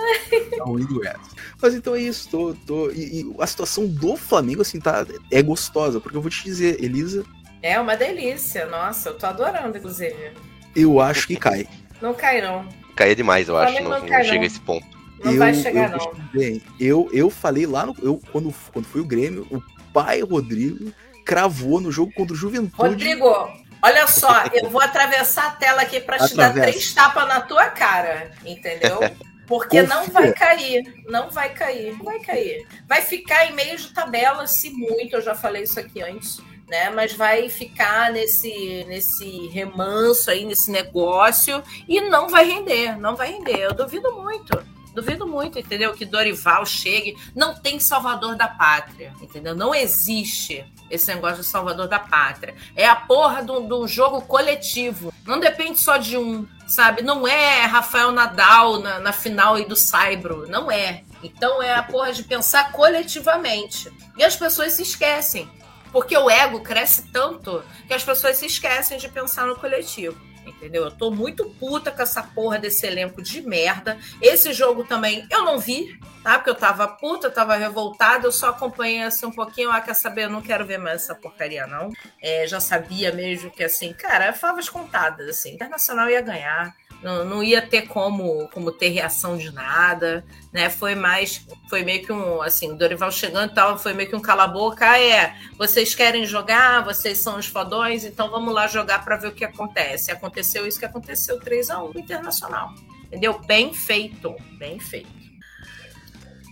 All 0.61 0.79
in 0.79 0.85
do 0.85 0.95
Goiás. 0.95 1.36
Mas 1.61 1.75
então 1.75 1.95
é 1.95 2.01
isso, 2.01 2.29
tô, 2.29 2.55
tô, 2.66 2.90
e, 2.90 3.23
e 3.23 3.35
a 3.38 3.47
situação 3.47 3.87
do 3.87 4.16
Flamengo, 4.16 4.62
assim, 4.62 4.79
tá, 4.79 5.07
é 5.31 5.42
gostosa, 5.42 6.01
porque 6.01 6.16
eu 6.16 6.21
vou 6.21 6.31
te 6.31 6.45
dizer, 6.45 6.83
Elisa, 6.83 7.25
É 7.62 7.81
uma 7.81 7.97
delícia. 7.97 8.66
Nossa, 8.66 9.09
eu 9.09 9.14
tô 9.14 9.27
adorando, 9.27 9.77
inclusive. 9.77 10.33
eu 10.75 11.01
acho 11.01 11.27
que 11.27 11.37
cai. 11.37 11.66
Não 12.01 12.12
cai, 12.12 12.40
não. 12.42 12.69
Caía 12.95 13.16
demais, 13.16 13.49
eu 13.49 13.57
acho. 13.57 13.75
Não, 13.75 13.90
não 13.90 14.01
não 14.01 14.07
cai, 14.07 14.25
chega 14.25 14.42
a 14.42 14.47
esse 14.47 14.61
ponto. 14.61 14.87
Não 15.25 15.33
eu, 15.33 15.38
vai 15.38 15.55
chegar, 15.55 15.92
eu, 15.92 15.99
não. 15.99 16.12
dizer, 16.33 16.62
eu, 16.79 17.09
eu 17.12 17.31
falei 17.31 17.66
lá 17.66 17.87
no. 17.87 17.97
Eu, 18.03 18.21
quando, 18.31 18.55
quando 18.73 18.87
fui 18.87 19.01
o 19.01 19.05
Grêmio, 19.05 19.47
o 19.51 19.62
pai 19.92 20.21
Rodrigo 20.21 20.92
cravou 21.25 21.81
no 21.81 21.90
jogo 21.90 22.12
contra 22.12 22.35
o 22.35 22.37
Juventude. 22.37 22.90
Rodrigo, 22.90 23.51
olha 23.83 24.07
só, 24.07 24.45
eu 24.53 24.71
vou 24.71 24.81
atravessar 24.81 25.47
a 25.47 25.51
tela 25.51 25.83
aqui 25.83 26.01
pra 26.01 26.19
te 26.19 26.35
dar 26.37 26.53
três 26.53 26.92
tapas 26.95 27.27
na 27.27 27.40
tua 27.40 27.66
cara, 27.66 28.31
entendeu? 28.45 29.01
Porque 29.47 29.83
não 29.83 30.05
Confia. 30.05 30.13
vai 30.13 30.33
cair, 30.33 31.05
não 31.07 31.31
vai 31.31 31.55
cair, 31.55 31.97
não 31.97 32.05
vai 32.05 32.19
cair. 32.21 32.67
Vai 32.89 33.03
ficar 33.03 33.47
em 33.47 33.55
meio 33.55 33.77
de 33.77 33.93
tabela, 33.93 34.47
se 34.47 34.71
muito, 34.71 35.17
eu 35.17 35.21
já 35.21 35.35
falei 35.35 35.63
isso 35.63 35.79
aqui 35.79 36.03
antes, 36.03 36.41
né? 36.69 36.91
Mas 36.91 37.13
vai 37.13 37.49
ficar 37.49 38.11
nesse, 38.13 38.85
nesse 38.89 39.49
remanso 39.49 40.31
aí, 40.31 40.45
nesse 40.45 40.71
negócio, 40.71 41.63
e 41.89 42.01
não 42.01 42.29
vai 42.29 42.45
render, 42.45 42.99
não 42.99 43.15
vai 43.15 43.33
render. 43.33 43.61
Eu 43.61 43.75
duvido 43.75 44.13
muito. 44.15 44.76
Duvido 44.97 45.27
muito, 45.27 45.59
entendeu? 45.59 45.93
Que 45.93 46.07
Dorival 46.07 46.65
chegue. 46.65 47.15
Não 47.35 47.55
tem 47.55 47.79
salvador 47.79 48.35
da 48.35 48.49
pátria, 48.49 49.13
entendeu? 49.21 49.55
Não 49.55 49.75
existe 49.75 50.65
esse 50.91 51.13
negócio 51.13 51.43
de 51.43 51.45
salvador 51.45 51.87
da 51.87 51.99
pátria. 51.99 52.55
É 52.75 52.87
a 52.87 52.97
porra 52.97 53.43
um 53.77 53.87
jogo 53.87 54.23
coletivo. 54.23 55.13
Não 55.27 55.39
depende 55.39 55.79
só 55.79 55.99
de 55.99 56.17
um, 56.17 56.49
sabe? 56.67 57.03
Não 57.03 57.29
é 57.29 57.67
Rafael 57.67 58.11
Nadal 58.11 58.81
na, 58.81 58.99
na 58.99 59.13
final 59.13 59.59
do 59.67 59.77
Saibro. 59.77 60.49
Não 60.49 60.71
é. 60.71 61.03
Então 61.23 61.63
é 61.63 61.75
a 61.75 61.83
porra 61.83 62.15
de 62.15 62.25
pensar 62.25 62.73
coletivamente. 62.73 63.93
E 64.17 64.25
as 64.25 64.35
pessoas 64.35 64.73
se 64.73 64.83
esquecem. 64.83 65.47
Porque 65.93 66.17
o 66.17 66.31
ego 66.31 66.61
cresce 66.61 67.11
tanto 67.13 67.63
que 67.87 67.93
as 67.93 68.03
pessoas 68.03 68.39
se 68.39 68.47
esquecem 68.47 68.97
de 68.97 69.11
pensar 69.11 69.47
no 69.47 69.57
coletivo. 69.57 70.19
Entendeu? 70.47 70.85
Eu 70.85 70.91
tô 70.91 71.11
muito 71.11 71.45
puta 71.59 71.91
com 71.91 72.03
essa 72.03 72.23
porra 72.23 72.59
desse 72.59 72.87
elenco 72.87 73.21
de 73.21 73.43
merda. 73.43 73.99
Esse 74.23 74.53
jogo 74.53 74.85
também 74.85 75.27
eu 75.31 75.45
não 75.45 75.59
vi, 75.59 75.99
tá? 76.23 76.35
Porque 76.35 76.51
eu 76.51 76.55
tava 76.55 76.87
puta, 76.87 77.31
tava 77.31 77.57
revoltada, 77.57 78.27
eu 78.27 78.33
só 78.33 78.51
acompanhei 78.51 79.03
assim 79.03 79.27
um 79.27 79.33
pouquinho. 79.33 79.71
Ah, 79.71 79.81
quer 79.81 79.95
saber? 79.95 80.25
Eu 80.25 80.31
não 80.31 80.41
quero 80.41 80.65
ver 80.65 80.79
mais 80.79 81.03
essa 81.03 81.15
porcaria, 81.15 81.67
não. 81.67 81.91
É, 82.23 82.47
já 82.47 82.61
sabia 82.61 83.13
mesmo 83.13 83.51
que, 83.51 83.65
assim, 83.65 83.93
cara, 83.93 84.33
favas 84.33 84.69
contadas, 84.69 85.29
assim. 85.29 85.55
Internacional 85.55 86.09
ia 86.09 86.21
ganhar. 86.21 86.75
Não, 87.03 87.25
não 87.25 87.43
ia 87.43 87.63
ter 87.63 87.83
como, 87.83 88.49
como 88.49 88.73
ter 88.73 88.89
reação 88.89 89.37
de 89.37 89.53
nada, 89.53 90.25
né? 90.53 90.71
Foi 90.71 90.95
mais, 90.95 91.47
foi 91.69 91.85
meio 91.85 92.05
que 92.05 92.13
um, 92.13 92.43
assim, 92.43 92.77
Dorival 92.77 93.13
chegando 93.13 93.53
e 93.53 93.55
tal, 93.55 93.79
foi 93.79 93.93
meio 93.93 94.09
que 94.09 94.17
um 94.17 94.21
cala-boca. 94.21 94.89
Ah, 94.89 94.99
é, 94.99 95.35
vocês 95.57 95.95
querem 95.95 96.27
jogar, 96.27 96.85
vocês 96.85 97.19
são 97.19 97.39
os 97.39 97.47
fodões, 97.47 98.05
então 98.05 98.31
vamos 98.31 98.53
lá 98.53 98.67
jogar 98.67 99.05
para 99.05 99.17
ver 99.17 99.29
o 99.29 99.35
que 99.35 99.45
acontece. 99.45 100.11
Aconteceu 100.11 100.67
isso 100.67 100.79
que 100.79 100.85
aconteceu 100.85 101.39
3 101.39 101.71
a 101.71 101.83
1 101.83 101.93
no 101.93 102.01
Internacional. 102.01 102.75
Entendeu? 103.07 103.39
Bem 103.41 103.73
feito, 103.73 104.35
bem 104.59 104.81
feito. 104.81 105.15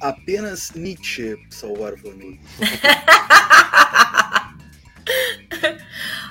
Apenas 0.00 0.70
Nietzsche 0.72 1.36
salvar 1.50 1.94
o 1.94 1.98
Flamengo. 1.98 2.40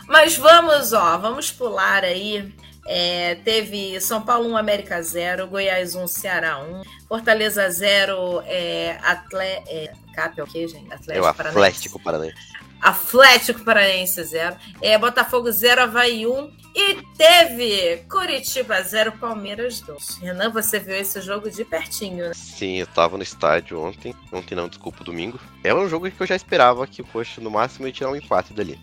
Mas 0.07 0.37
vamos, 0.37 0.93
ó, 0.93 1.17
vamos 1.17 1.51
pular 1.51 2.03
aí. 2.03 2.53
É, 2.85 3.35
teve 3.43 3.99
São 4.01 4.21
Paulo 4.21 4.49
1, 4.49 4.57
América 4.57 5.01
0, 5.01 5.47
Goiás 5.47 5.95
1, 5.95 6.07
Ceará 6.07 6.59
1, 6.59 6.83
Fortaleza 7.07 7.69
0, 7.69 8.43
é, 8.45 8.97
Atle... 9.01 9.41
é, 9.41 9.93
Cap 10.13 10.39
é 10.39 10.43
o 10.43 10.47
quê, 10.47 10.67
gente? 10.67 10.91
É 10.91 10.95
Atlético 10.95 11.27
o 11.27 11.33
Paranaense. 11.33 11.57
Atlético 11.57 11.99
Paranaense. 11.99 12.53
Atlético 12.79 13.63
Paranaense 13.63 14.23
0, 14.23 14.57
é, 14.81 14.97
Botafogo 14.97 15.49
0, 15.49 15.83
Havaí 15.83 16.27
1 16.27 16.51
e 16.75 17.01
teve 17.17 18.03
Curitiba 18.09 18.81
0, 18.81 19.13
Palmeiras 19.13 19.79
2. 19.79 20.17
Renan, 20.17 20.49
você 20.49 20.79
viu 20.79 20.95
esse 20.95 21.21
jogo 21.21 21.49
de 21.49 21.63
pertinho, 21.63 22.27
né? 22.27 22.33
Sim, 22.33 22.79
eu 22.79 22.87
tava 22.87 23.15
no 23.15 23.23
estádio 23.23 23.81
ontem. 23.81 24.13
Ontem 24.33 24.53
não, 24.53 24.67
desculpa, 24.67 25.03
domingo. 25.03 25.39
É 25.63 25.73
um 25.73 25.87
jogo 25.87 26.11
que 26.11 26.21
eu 26.21 26.27
já 26.27 26.35
esperava 26.35 26.85
que 26.85 27.01
o 27.01 27.05
Coxa 27.05 27.39
no 27.39 27.49
máximo 27.49 27.87
ia 27.87 27.93
tirar 27.93 28.11
um 28.11 28.15
empate 28.15 28.53
dali. 28.53 28.77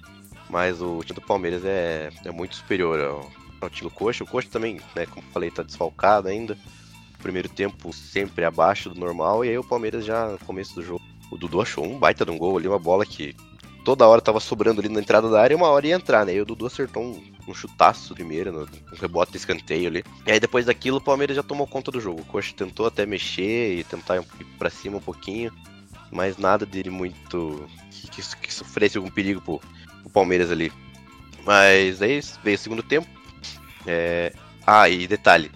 Mas 0.48 0.80
o 0.80 1.00
time 1.04 1.14
do 1.14 1.20
Palmeiras 1.20 1.62
é, 1.64 2.10
é 2.24 2.30
muito 2.30 2.56
superior 2.56 3.00
ao, 3.00 3.30
time 3.68 3.90
do 3.90 3.94
Coxa. 3.94 4.24
O 4.24 4.26
Coxa 4.26 4.48
também, 4.50 4.80
né, 4.94 5.06
como 5.06 5.26
falei, 5.32 5.50
tá 5.50 5.62
desfalcado 5.62 6.28
ainda. 6.28 6.56
O 7.18 7.22
primeiro 7.22 7.48
tempo 7.48 7.92
sempre 7.92 8.44
abaixo 8.44 8.88
do 8.88 8.98
normal. 8.98 9.44
E 9.44 9.50
aí 9.50 9.58
o 9.58 9.64
Palmeiras 9.64 10.04
já 10.04 10.28
no 10.28 10.38
começo 10.38 10.74
do 10.74 10.82
jogo. 10.82 11.02
O 11.30 11.36
Dudu 11.36 11.60
achou 11.60 11.84
um 11.84 11.98
baita 11.98 12.24
de 12.24 12.30
um 12.30 12.38
gol 12.38 12.56
ali, 12.56 12.66
uma 12.66 12.78
bola 12.78 13.04
que 13.04 13.36
toda 13.84 14.06
hora 14.06 14.20
tava 14.20 14.40
sobrando 14.40 14.80
ali 14.80 14.88
na 14.88 15.00
entrada 15.00 15.28
da 15.28 15.40
área 15.40 15.54
e 15.54 15.56
uma 15.56 15.68
hora 15.68 15.86
ia 15.86 15.94
entrar, 15.94 16.26
né? 16.26 16.34
E 16.34 16.40
o 16.40 16.44
Dudu 16.44 16.66
acertou 16.66 17.02
um, 17.02 17.22
um 17.48 17.54
chutaço 17.54 18.14
primeiro, 18.14 18.52
no, 18.52 18.60
um 18.62 18.96
rebote 19.00 19.36
escanteio 19.36 19.88
ali. 19.88 20.04
E 20.26 20.32
aí 20.32 20.40
depois 20.40 20.66
daquilo 20.66 20.98
o 20.98 21.00
Palmeiras 21.00 21.36
já 21.36 21.42
tomou 21.42 21.66
conta 21.66 21.90
do 21.90 22.00
jogo. 22.00 22.20
O 22.20 22.24
Coxa 22.24 22.52
tentou 22.56 22.86
até 22.86 23.06
mexer 23.06 23.78
e 23.78 23.84
tentar 23.84 24.16
ir 24.16 24.24
pra 24.58 24.70
cima 24.70 24.96
um 24.98 25.00
pouquinho, 25.00 25.52
mas 26.10 26.36
nada 26.36 26.66
de 26.66 26.90
muito 26.90 27.68
que, 27.90 28.08
que, 28.08 28.36
que 28.36 28.52
sofresse 28.52 28.96
algum 28.96 29.10
perigo 29.10 29.40
pro, 29.40 29.60
pro 30.02 30.10
Palmeiras 30.10 30.50
ali. 30.50 30.72
Mas 31.44 32.02
aí 32.02 32.20
veio 32.42 32.56
o 32.56 32.60
segundo 32.60 32.82
tempo. 32.82 33.08
É... 33.86 34.32
Ah, 34.66 34.88
e 34.88 35.06
detalhe, 35.06 35.50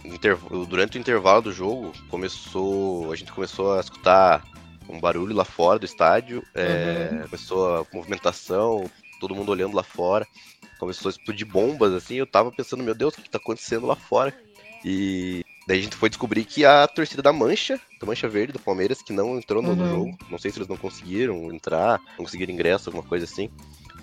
durante 0.69 0.99
o 0.99 1.01
intervalo 1.01 1.43
do 1.43 1.53
jogo, 1.53 1.93
começou. 2.09 3.13
A 3.13 3.17
gente 3.17 3.33
começou 3.33 3.75
a 3.75 3.81
escutar 3.81 4.43
um 4.89 4.99
barulho 4.99 5.35
lá 5.37 5.45
fora 5.45 5.79
do 5.79 5.85
estádio. 5.85 6.43
é, 6.55 7.11
Uhum. 7.13 7.23
Começou 7.29 7.77
a 7.77 7.87
movimentação, 7.93 8.90
todo 9.21 9.35
mundo 9.35 9.51
olhando 9.53 9.77
lá 9.77 9.83
fora. 9.83 10.27
Começou 10.81 11.09
a 11.09 11.13
explodir 11.13 11.46
bombas, 11.46 11.92
assim. 11.92 12.15
Eu 12.17 12.27
tava 12.27 12.51
pensando, 12.51 12.83
meu 12.83 12.94
Deus, 12.94 13.15
o 13.15 13.23
que 13.23 13.31
tá 13.31 13.38
acontecendo 13.38 13.87
lá 13.87 13.94
fora? 13.94 14.35
E 14.85 15.44
daí 15.69 15.79
a 15.79 15.83
gente 15.83 15.96
foi 15.96 16.09
descobrir 16.09 16.44
que 16.44 16.65
a 16.65 16.87
torcida 16.88 17.23
da 17.23 17.33
Mancha, 17.33 17.81
da 18.01 18.07
Mancha 18.07 18.29
Verde 18.29 18.53
do 18.55 18.59
Palmeiras, 18.59 19.01
que 19.01 19.13
não 19.13 19.38
entrou 19.38 19.63
no, 19.63 19.77
no 19.77 19.85
Uhum. 19.85 19.88
jogo. 19.90 20.19
Não 20.31 20.38
sei 20.38 20.51
se 20.51 20.59
eles 20.59 20.69
não 20.69 20.77
conseguiram 20.77 21.53
entrar, 21.53 22.01
não 22.19 22.25
conseguiram 22.25 22.53
ingresso, 22.53 22.88
alguma 22.88 23.05
coisa 23.07 23.25
assim. 23.27 23.48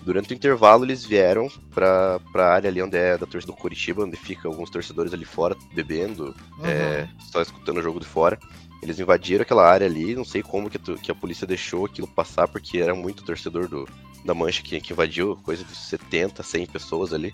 Durante 0.03 0.33
o 0.33 0.35
intervalo, 0.35 0.83
eles 0.83 1.05
vieram 1.05 1.47
pra, 1.73 2.19
pra 2.31 2.51
área 2.53 2.69
ali 2.69 2.81
onde 2.81 2.97
é 2.97 3.17
da 3.17 3.25
torcida 3.27 3.53
do 3.53 3.57
Curitiba, 3.57 4.03
onde 4.03 4.17
fica 4.17 4.47
alguns 4.47 4.69
torcedores 4.69 5.13
ali 5.13 5.25
fora, 5.25 5.55
bebendo, 5.73 6.35
é, 6.63 7.07
só 7.31 7.41
escutando 7.41 7.77
o 7.77 7.83
jogo 7.83 7.99
de 7.99 8.05
fora. 8.07 8.39
Eles 8.81 8.99
invadiram 8.99 9.43
aquela 9.43 9.67
área 9.69 9.85
ali, 9.85 10.15
não 10.15 10.25
sei 10.25 10.41
como 10.41 10.69
que, 10.69 10.77
a 10.77 10.79
tu- 10.79 10.95
que 10.95 11.11
a 11.11 11.15
polícia 11.15 11.45
deixou 11.45 11.85
aquilo 11.85 12.07
passar, 12.07 12.47
porque 12.47 12.79
era 12.79 12.95
muito 12.95 13.23
torcedor 13.23 13.67
do, 13.67 13.87
da 14.25 14.33
Mancha 14.33 14.63
que, 14.63 14.81
que 14.81 14.91
invadiu, 14.91 15.35
coisa 15.43 15.63
de 15.63 15.75
70, 15.75 16.41
100 16.41 16.65
pessoas 16.65 17.13
ali. 17.13 17.31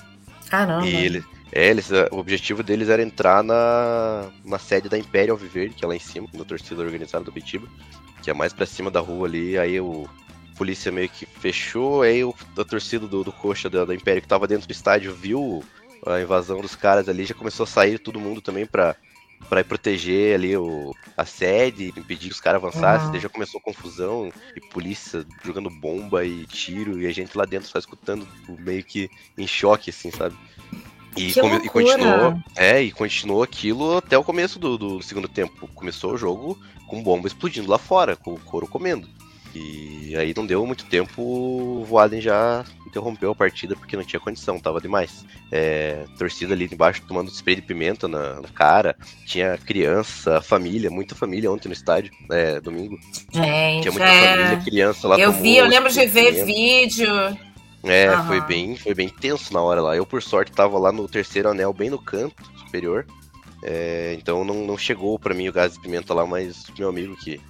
Caramba. 0.49 0.85
E 0.85 0.93
ele, 0.93 1.23
é, 1.53 1.69
eles, 1.69 1.89
o 2.11 2.17
objetivo 2.17 2.63
deles 2.63 2.89
era 2.89 3.01
entrar 3.01 3.41
na, 3.43 4.29
na 4.43 4.59
sede 4.59 4.89
da 4.89 4.97
Império 4.97 5.33
Alviverde, 5.33 5.73
que 5.73 5.85
é 5.85 5.87
lá 5.87 5.95
em 5.95 5.99
cima, 5.99 6.27
na 6.33 6.43
torcida 6.43 6.81
organizada 6.81 7.23
do 7.23 7.31
Pitiba, 7.31 7.65
que 8.21 8.29
é 8.29 8.33
mais 8.33 8.51
pra 8.51 8.65
cima 8.65 8.91
da 8.91 8.99
rua 8.99 9.25
ali. 9.27 9.57
Aí 9.57 9.79
o 9.79 10.05
polícia 10.57 10.91
meio 10.91 11.07
que 11.09 11.25
fechou, 11.25 12.01
aí 12.01 12.23
o, 12.23 12.33
a 12.57 12.63
torcida 12.65 13.07
do, 13.07 13.23
do 13.23 13.31
Coxa 13.31 13.69
da, 13.69 13.85
da 13.85 13.93
Império 13.95 14.21
que 14.21 14.27
tava 14.27 14.47
dentro 14.47 14.67
do 14.67 14.71
estádio 14.71 15.13
viu 15.13 15.63
a 16.05 16.19
invasão 16.21 16.61
dos 16.61 16.75
caras 16.75 17.07
ali, 17.09 17.25
já 17.25 17.33
começou 17.33 17.63
a 17.63 17.67
sair 17.67 17.99
todo 17.99 18.19
mundo 18.19 18.41
também 18.41 18.65
pra, 18.65 18.95
pra 19.49 19.61
ir 19.61 19.63
proteger 19.63 20.35
ali 20.35 20.55
o, 20.55 20.93
a 21.15 21.25
sede, 21.25 21.93
impedir 21.97 22.27
que 22.29 22.33
os 22.33 22.41
caras 22.41 22.61
avançassem. 22.61 23.15
Uhum. 23.15 23.19
Já 23.19 23.29
começou 23.29 23.61
confusão 23.61 24.31
e 24.55 24.61
polícia 24.61 25.25
jogando 25.43 25.69
bomba 25.69 26.25
e 26.25 26.45
tiro, 26.45 27.01
e 27.01 27.07
a 27.07 27.11
gente 27.13 27.37
lá 27.37 27.45
dentro 27.45 27.67
só 27.69 27.79
escutando, 27.79 28.27
meio 28.59 28.83
que 28.83 29.09
em 29.37 29.47
choque, 29.47 29.89
assim, 29.89 30.11
sabe? 30.11 30.35
E, 31.15 31.33
come- 31.33 31.57
e 31.63 31.69
continuou, 31.69 32.39
é, 32.55 32.81
e 32.81 32.91
continuou 32.91 33.41
aquilo 33.41 33.97
até 33.97 34.15
o 34.17 34.23
começo 34.23 34.59
do, 34.59 34.77
do 34.77 35.01
segundo 35.01 35.27
tempo. 35.27 35.67
Começou 35.73 36.13
o 36.13 36.17
jogo 36.17 36.57
com 36.87 37.01
bomba 37.01 37.27
explodindo 37.27 37.69
lá 37.69 37.79
fora, 37.79 38.15
com 38.15 38.33
o 38.33 38.39
couro 38.39 38.67
comendo. 38.67 39.07
E 39.57 40.15
aí 40.15 40.33
não 40.35 40.45
deu 40.45 40.65
muito 40.65 40.85
tempo, 40.85 41.21
o 41.21 41.83
Voaden 41.83 42.21
já 42.21 42.63
interrompeu 42.85 43.31
a 43.31 43.35
partida 43.35 43.75
porque 43.75 43.97
não 43.97 44.03
tinha 44.03 44.19
condição, 44.19 44.59
tava 44.59 44.79
demais. 44.79 45.25
É, 45.51 46.05
torcida 46.17 46.53
ali 46.53 46.69
embaixo 46.71 47.03
tomando 47.07 47.29
spray 47.29 47.55
de 47.57 47.61
pimenta 47.61 48.07
na, 48.07 48.41
na 48.41 48.47
cara, 48.49 48.95
tinha 49.25 49.57
criança, 49.57 50.41
família, 50.41 50.89
muita 50.89 51.13
família 51.15 51.51
ontem 51.51 51.67
no 51.67 51.73
estádio, 51.73 52.11
é, 52.31 52.59
domingo. 52.61 52.97
Gente, 53.31 53.81
Tinha 53.81 53.91
muita 53.91 54.07
é. 54.07 54.37
família, 54.37 54.63
criança 54.63 55.07
lá 55.07 55.19
Eu 55.19 55.31
vi, 55.33 55.57
eu 55.57 55.67
lembro 55.67 55.91
de 55.91 56.05
ver 56.05 56.31
pimenta. 56.31 56.45
vídeo. 56.45 57.37
É, 57.83 58.07
Aham. 58.07 58.27
foi 58.27 58.41
bem, 58.41 58.75
foi 58.75 58.93
bem 58.93 59.09
tenso 59.09 59.53
na 59.53 59.61
hora 59.61 59.81
lá. 59.81 59.95
Eu, 59.95 60.05
por 60.05 60.21
sorte, 60.21 60.51
tava 60.51 60.77
lá 60.77 60.91
no 60.91 61.07
terceiro 61.07 61.49
anel, 61.49 61.73
bem 61.73 61.89
no 61.89 61.99
canto 61.99 62.43
superior. 62.57 63.05
É, 63.63 64.15
então 64.17 64.43
não, 64.43 64.65
não 64.65 64.77
chegou 64.77 65.17
pra 65.17 65.33
mim 65.33 65.47
o 65.47 65.53
gás 65.53 65.73
de 65.73 65.79
pimenta 65.79 66.13
lá, 66.13 66.25
mas 66.25 66.65
meu 66.77 66.89
amigo 66.89 67.15
que 67.17 67.41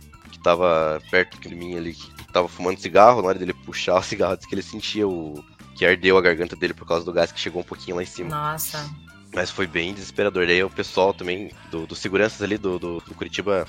tava 0.48 1.02
perto 1.12 1.38
de 1.42 1.54
mim 1.54 1.76
ali, 1.76 1.94
que 1.94 2.32
tava 2.32 2.48
fumando 2.48 2.80
cigarro, 2.80 3.22
na 3.22 3.28
hora 3.28 3.40
dele 3.40 3.54
puxar 3.54 3.98
o 4.00 4.02
cigarro, 4.04 4.38
disse 4.38 4.48
que 4.48 4.56
ele 4.56 4.62
sentia 4.62 5.06
o. 5.06 5.44
que 5.76 5.86
ardeu 5.86 6.18
a 6.18 6.22
garganta 6.22 6.56
dele 6.56 6.74
por 6.74 6.88
causa 6.88 7.04
do 7.06 7.12
gás 7.12 7.34
que 7.34 7.40
chegou 7.40 7.62
um 7.62 7.66
pouquinho 7.66 7.98
lá 7.98 8.04
em 8.04 8.06
cima. 8.06 8.30
Nossa. 8.30 8.90
Mas 9.34 9.52
foi 9.52 9.68
bem 9.68 9.94
desesperador. 9.94 10.48
Daí 10.48 10.64
o 10.64 10.70
pessoal 10.70 11.14
também, 11.14 11.52
do, 11.70 11.86
dos 11.86 12.00
seguranças 12.00 12.42
ali 12.42 12.58
do, 12.58 12.80
do, 12.80 13.00
do 13.02 13.14
Curitiba, 13.14 13.68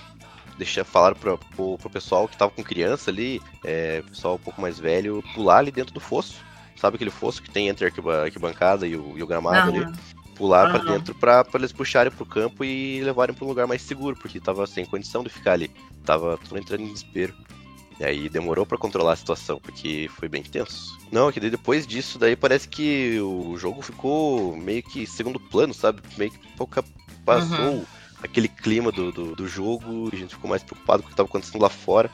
deixa, 0.57 0.85
falaram 0.85 1.17
pro, 1.17 1.37
pro, 1.37 1.77
pro 1.79 1.91
pessoal 1.91 2.29
que 2.29 2.37
tava 2.37 2.53
com 2.53 2.63
criança 2.63 3.11
ali, 3.11 3.43
é, 3.65 4.01
pessoal 4.03 4.37
um 4.37 4.39
pouco 4.39 4.61
mais 4.61 4.79
velho, 4.79 5.23
pular 5.35 5.59
ali 5.59 5.73
dentro 5.73 5.93
do 5.93 6.01
fosso. 6.01 6.37
Sabe 6.77 6.95
aquele 6.95 7.11
fosso 7.11 7.43
que 7.43 7.51
tem 7.51 7.67
entre 7.67 7.85
a 7.85 7.89
arquiba- 7.89 8.23
arquibancada 8.23 8.87
e 8.87 8.95
o, 8.95 9.19
e 9.19 9.23
o 9.23 9.27
gramado 9.27 9.71
Aham. 9.71 9.87
ali? 9.89 9.99
Pular 10.39 10.69
Aham. 10.75 10.85
dentro 10.85 11.15
pra 11.17 11.45
eles 11.55 11.73
puxarem 11.73 12.13
pro 12.13 12.25
campo 12.25 12.65
e 12.65 13.01
levarem 13.03 13.35
pra 13.35 13.45
um 13.45 13.49
lugar 13.49 13.67
mais 13.67 13.83
seguro, 13.83 14.17
porque 14.17 14.39
tava 14.41 14.67
sem 14.67 14.87
condição 14.87 15.23
de 15.25 15.29
ficar 15.29 15.53
ali. 15.55 15.71
Tava 16.05 16.39
tudo 16.39 16.59
entrando 16.59 16.83
em 16.83 16.87
desespero. 16.93 17.35
E 18.01 18.05
aí 18.05 18.29
demorou 18.29 18.65
pra 18.65 18.79
controlar 18.79 19.13
a 19.15 19.17
situação, 19.17 19.59
porque 19.61 20.09
foi 20.17 20.29
bem 20.29 20.43
tenso. 20.43 20.97
Não, 21.11 21.29
é 21.29 21.33
que 21.33 21.41
depois 21.41 21.85
disso, 21.87 22.19
daí 22.19 22.37
parece 22.37 22.69
que 22.69 23.19
o 23.21 23.57
jogo 23.59 23.83
ficou 23.83 24.57
meio 24.57 24.83
que 24.85 25.05
segundo 25.05 25.41
plano, 25.41 25.75
sabe? 25.75 26.01
Meio 26.17 26.31
que 26.31 26.39
pouca 26.57 26.85
passou 27.25 27.75
Uhum. 27.75 27.87
aquele 28.23 28.47
clima 28.47 28.93
do, 28.93 29.11
do, 29.11 29.35
do 29.35 29.49
jogo, 29.49 30.09
a 30.13 30.17
gente 30.17 30.35
ficou 30.37 30.49
mais 30.49 30.63
preocupado 30.63 31.03
com 31.03 31.09
o 31.09 31.11
que 31.11 31.17
tava 31.17 31.29
acontecendo 31.29 31.61
lá 31.61 31.69
fora. 31.69 32.09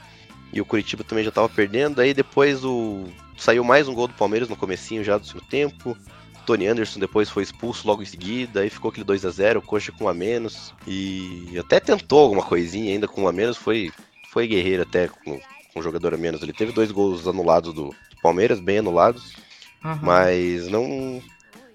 E 0.53 0.61
o 0.61 0.64
Curitiba 0.64 1.05
também 1.05 1.25
já 1.25 1.31
tava 1.31 1.49
perdendo, 1.49 2.01
aí 2.01 2.14
depois 2.14 2.64
o 2.64 3.05
saiu 3.37 3.64
mais 3.64 3.87
um 3.89 3.95
gol 3.95 4.07
do 4.09 4.14
Palmeiras 4.14 4.49
no 4.49 4.57
comecinho 4.57 5.05
já 5.05 5.18
do 5.18 5.27
segundo 5.27 5.45
tempo. 5.47 5.99
Tony 6.45 6.66
Anderson 6.66 6.99
depois 7.01 7.28
foi 7.30 7.42
expulso 7.42 7.86
logo 7.86 8.03
em 8.03 8.07
seguida, 8.07 8.61
aí 8.61 8.70
ficou 8.70 8.90
aquele 8.90 9.05
2 9.05 9.24
a 9.24 9.30
0 9.30 9.61
o 9.61 9.62
Coxa 9.62 9.92
com 9.92 10.05
um 10.05 10.09
a 10.09 10.14
menos. 10.14 10.74
E 10.86 11.57
até 11.59 11.80
tentou 11.80 12.20
alguma 12.20 12.42
coisinha 12.42 12.92
ainda 12.92 13.09
com 13.09 13.22
um 13.22 13.28
a 13.28 13.32
menos, 13.32 13.57
foi, 13.57 13.90
foi 14.30 14.47
guerreiro 14.47 14.82
até 14.82 15.09
com, 15.09 15.38
com 15.72 15.80
um 15.80 15.82
jogador 15.82 16.14
a 16.14 16.16
menos. 16.16 16.42
Ele 16.42 16.53
teve 16.53 16.72
dois 16.72 16.90
gols 16.90 17.26
anulados 17.26 17.72
do, 17.72 17.88
do 17.88 18.16
Palmeiras, 18.22 18.61
bem 18.61 18.78
anulados, 18.78 19.34
Uhum. 19.84 19.99
mas 20.01 20.66
não, 20.68 21.22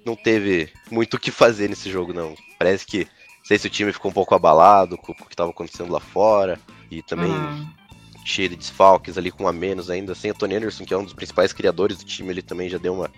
não 0.03 0.15
teve 0.15 0.67
muito 0.89 1.13
o 1.15 1.19
que 1.19 1.29
fazer 1.29 1.69
nesse 1.69 1.91
jogo, 1.91 2.11
não. 2.11 2.33
Parece 2.57 2.83
que, 2.85 2.99
não 3.05 3.45
sei 3.45 3.59
se 3.59 3.67
o 3.67 3.69
time 3.69 3.93
ficou 3.93 4.09
um 4.09 4.13
pouco 4.13 4.33
abalado 4.33 4.97
com, 4.97 5.13
com 5.13 5.23
o 5.23 5.27
que 5.27 5.33
estava 5.33 5.51
acontecendo 5.51 5.91
lá 5.91 5.99
fora, 5.99 6.59
e 6.89 7.03
também 7.03 7.31
Uhum. 7.31 7.67
Cheio 8.29 8.49
de 8.49 8.55
desfalques 8.55 9.17
ali 9.17 9.31
com 9.31 9.47
a 9.47 9.51
menos 9.51 9.89
ainda, 9.89 10.13
sem 10.13 10.31
o 10.31 10.33
Tony 10.33 10.55
Anderson, 10.55 10.85
que 10.85 10.93
é 10.93 10.97
um 10.97 11.03
dos 11.03 11.13
principais 11.13 11.51
criadores 11.51 11.97
do 11.97 12.05
time, 12.05 12.29
ele 12.29 12.41
também 12.41 12.69
já 12.69 12.77
deu 12.77 12.93
uma, 12.93 13.09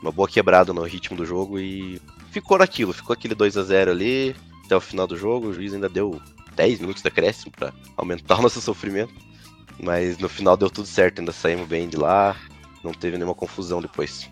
uma 0.00 0.12
boa 0.12 0.28
quebrada 0.28 0.72
no 0.72 0.82
ritmo 0.84 1.16
do 1.16 1.26
jogo 1.26 1.58
e 1.58 2.00
ficou 2.30 2.58
naquilo, 2.58 2.92
ficou 2.92 3.12
aquele 3.12 3.34
2 3.34 3.56
a 3.56 3.62
0 3.64 3.90
ali 3.90 4.36
até 4.64 4.76
o 4.76 4.80
final 4.80 5.06
do 5.06 5.16
jogo, 5.16 5.48
o 5.48 5.52
juiz 5.52 5.74
ainda 5.74 5.88
deu 5.88 6.20
10 6.54 6.80
minutos 6.80 7.02
de 7.02 7.08
acréscimo 7.08 7.50
pra 7.50 7.72
aumentar 7.96 8.38
o 8.38 8.42
nosso 8.42 8.60
sofrimento, 8.60 9.12
mas 9.82 10.18
no 10.18 10.28
final 10.28 10.56
deu 10.56 10.70
tudo 10.70 10.86
certo, 10.86 11.18
ainda 11.18 11.32
saímos 11.32 11.66
bem 11.66 11.88
de 11.88 11.96
lá, 11.96 12.36
não 12.82 12.92
teve 12.92 13.16
nenhuma 13.16 13.34
confusão 13.34 13.82
depois. 13.82 14.30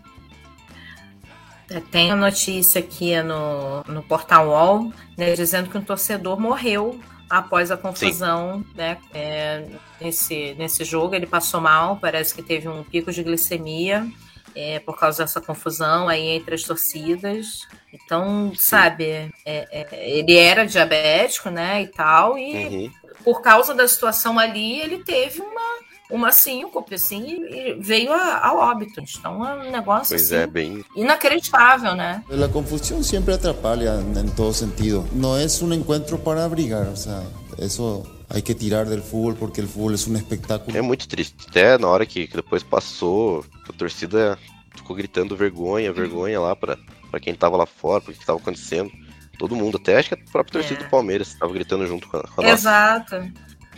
É, 1.69 1.79
Tem 1.79 2.11
a 2.11 2.15
notícia 2.15 2.79
aqui 2.79 3.21
no, 3.21 3.83
no 3.87 4.01
portal 4.03 4.47
UOL, 4.47 4.93
né, 5.17 5.33
dizendo 5.33 5.69
que 5.69 5.77
um 5.77 5.81
torcedor 5.81 6.39
morreu 6.39 6.99
após 7.33 7.71
a 7.71 7.77
confusão, 7.77 8.63
né, 8.75 8.95
é, 9.11 9.65
nesse, 9.99 10.53
nesse 10.53 10.83
jogo. 10.85 11.15
Ele 11.15 11.25
passou 11.25 11.59
mal, 11.59 11.97
parece 11.97 12.31
que 12.35 12.43
teve 12.43 12.67
um 12.67 12.83
pico 12.83 13.11
de 13.11 13.23
glicemia 13.23 14.07
é, 14.55 14.77
por 14.77 14.99
causa 14.99 15.23
dessa 15.23 15.41
confusão 15.41 16.07
aí 16.07 16.27
entre 16.29 16.53
as 16.53 16.61
torcidas. 16.61 17.67
Então, 17.91 18.53
sabe, 18.55 19.03
é, 19.03 19.31
é, 19.45 19.87
ele 20.11 20.37
era 20.37 20.63
diabético, 20.63 21.49
né, 21.49 21.81
e 21.81 21.87
tal, 21.87 22.37
e 22.37 22.53
Uhum. 22.53 22.91
por 23.23 23.41
causa 23.41 23.73
da 23.73 23.87
situação 23.87 24.37
ali, 24.37 24.79
ele 24.79 25.03
teve 25.03 25.41
uma, 25.41 25.79
uma 26.13 26.31
síncope, 26.31 26.95
assim, 26.95 27.23
e 27.49 27.73
veio 27.79 28.13
a, 28.13 28.37
a 28.47 28.53
óbito. 28.53 29.01
Então, 29.01 29.45
é 29.47 29.67
um 29.67 29.71
negócio 29.71 30.09
Pois 30.15 30.31
assim, 30.31 30.35
é, 30.43 30.47
bem. 30.47 30.85
inacreditável, 30.95 31.95
né? 31.95 32.23
La 32.29 32.47
confusión 32.47 33.03
siempre 33.03 33.33
atrapalha 33.33 33.99
en 34.15 34.29
todo 34.35 34.53
sentido. 34.53 35.05
No 35.13 35.37
es 35.37 35.61
un 35.61 35.73
encuentro 35.73 36.17
para 36.19 36.47
brigar, 36.47 36.87
o 36.87 36.95
sea, 36.95 37.23
eso 37.57 38.03
hay 38.29 38.41
que 38.41 38.53
tirar 38.53 38.87
del 38.87 39.01
fútbol 39.01 39.35
porque 39.35 39.61
el 39.61 39.67
fútbol 39.67 39.93
es 39.95 40.07
un 40.07 40.15
espectáculo. 40.15 40.77
É 40.77 40.81
muito 40.81 41.07
triste. 41.07 41.35
Até 41.49 41.77
na 41.77 41.87
hora 41.87 42.05
que, 42.05 42.27
que 42.27 42.35
depois 42.35 42.63
passou, 42.63 43.43
a 43.67 43.73
torcida 43.73 44.37
ficou 44.75 44.95
gritando 44.95 45.35
vergonha, 45.35 45.91
vergonha 45.91 46.39
lá 46.39 46.55
pra 46.55 46.77
quem 47.21 47.33
tava 47.35 47.57
lá 47.57 47.65
fora, 47.65 48.01
porque 48.01 48.19
que 48.19 48.25
tava 48.25 48.39
acontecendo. 48.39 48.91
Todo 49.39 49.55
mundo, 49.55 49.77
até 49.77 49.97
acho 49.97 50.09
que 50.09 50.15
a 50.15 50.31
própria 50.31 50.53
torcida 50.61 50.79
É. 50.81 50.83
do 50.83 50.89
Palmeiras 50.89 51.33
tava 51.33 51.51
gritando 51.53 51.85
junto 51.87 52.07
com 52.07 52.17
a, 52.17 52.21
com 52.23 52.41
a 52.41 52.45
nossa. 52.51 53.03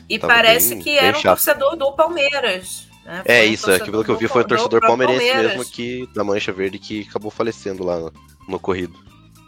E 0.10 0.20
Tava 0.20 0.34
parece 0.34 0.76
bem- 0.76 0.84
que 0.84 0.98
era 0.98 1.18
um 1.18 1.22
torcedor 1.22 1.76
do 1.76 1.92
Palmeiras. 1.94 2.88
né? 3.04 3.22
É 3.26 3.42
um 3.42 3.46
isso, 3.46 3.72
é 3.72 3.80
que 3.80 3.90
pelo 3.92 4.04
que 4.04 4.12
eu 4.12 4.18
vi 4.18 4.28
foi 4.28 4.42
um 4.42 4.46
do- 4.46 4.50
torcedor 4.50 4.82
do 4.82 4.88
palmeirense 4.88 5.26
Palmeiras. 5.26 5.58
mesmo 5.58 5.72
que 5.72 6.08
da 6.14 6.24
Mancha 6.24 6.52
Verde 6.52 6.78
que 6.80 7.06
acabou 7.10 7.32
falecendo 7.32 7.84
lá 7.84 8.00
no, 8.00 8.14
no 8.48 8.56
ocorrido. 8.58 8.96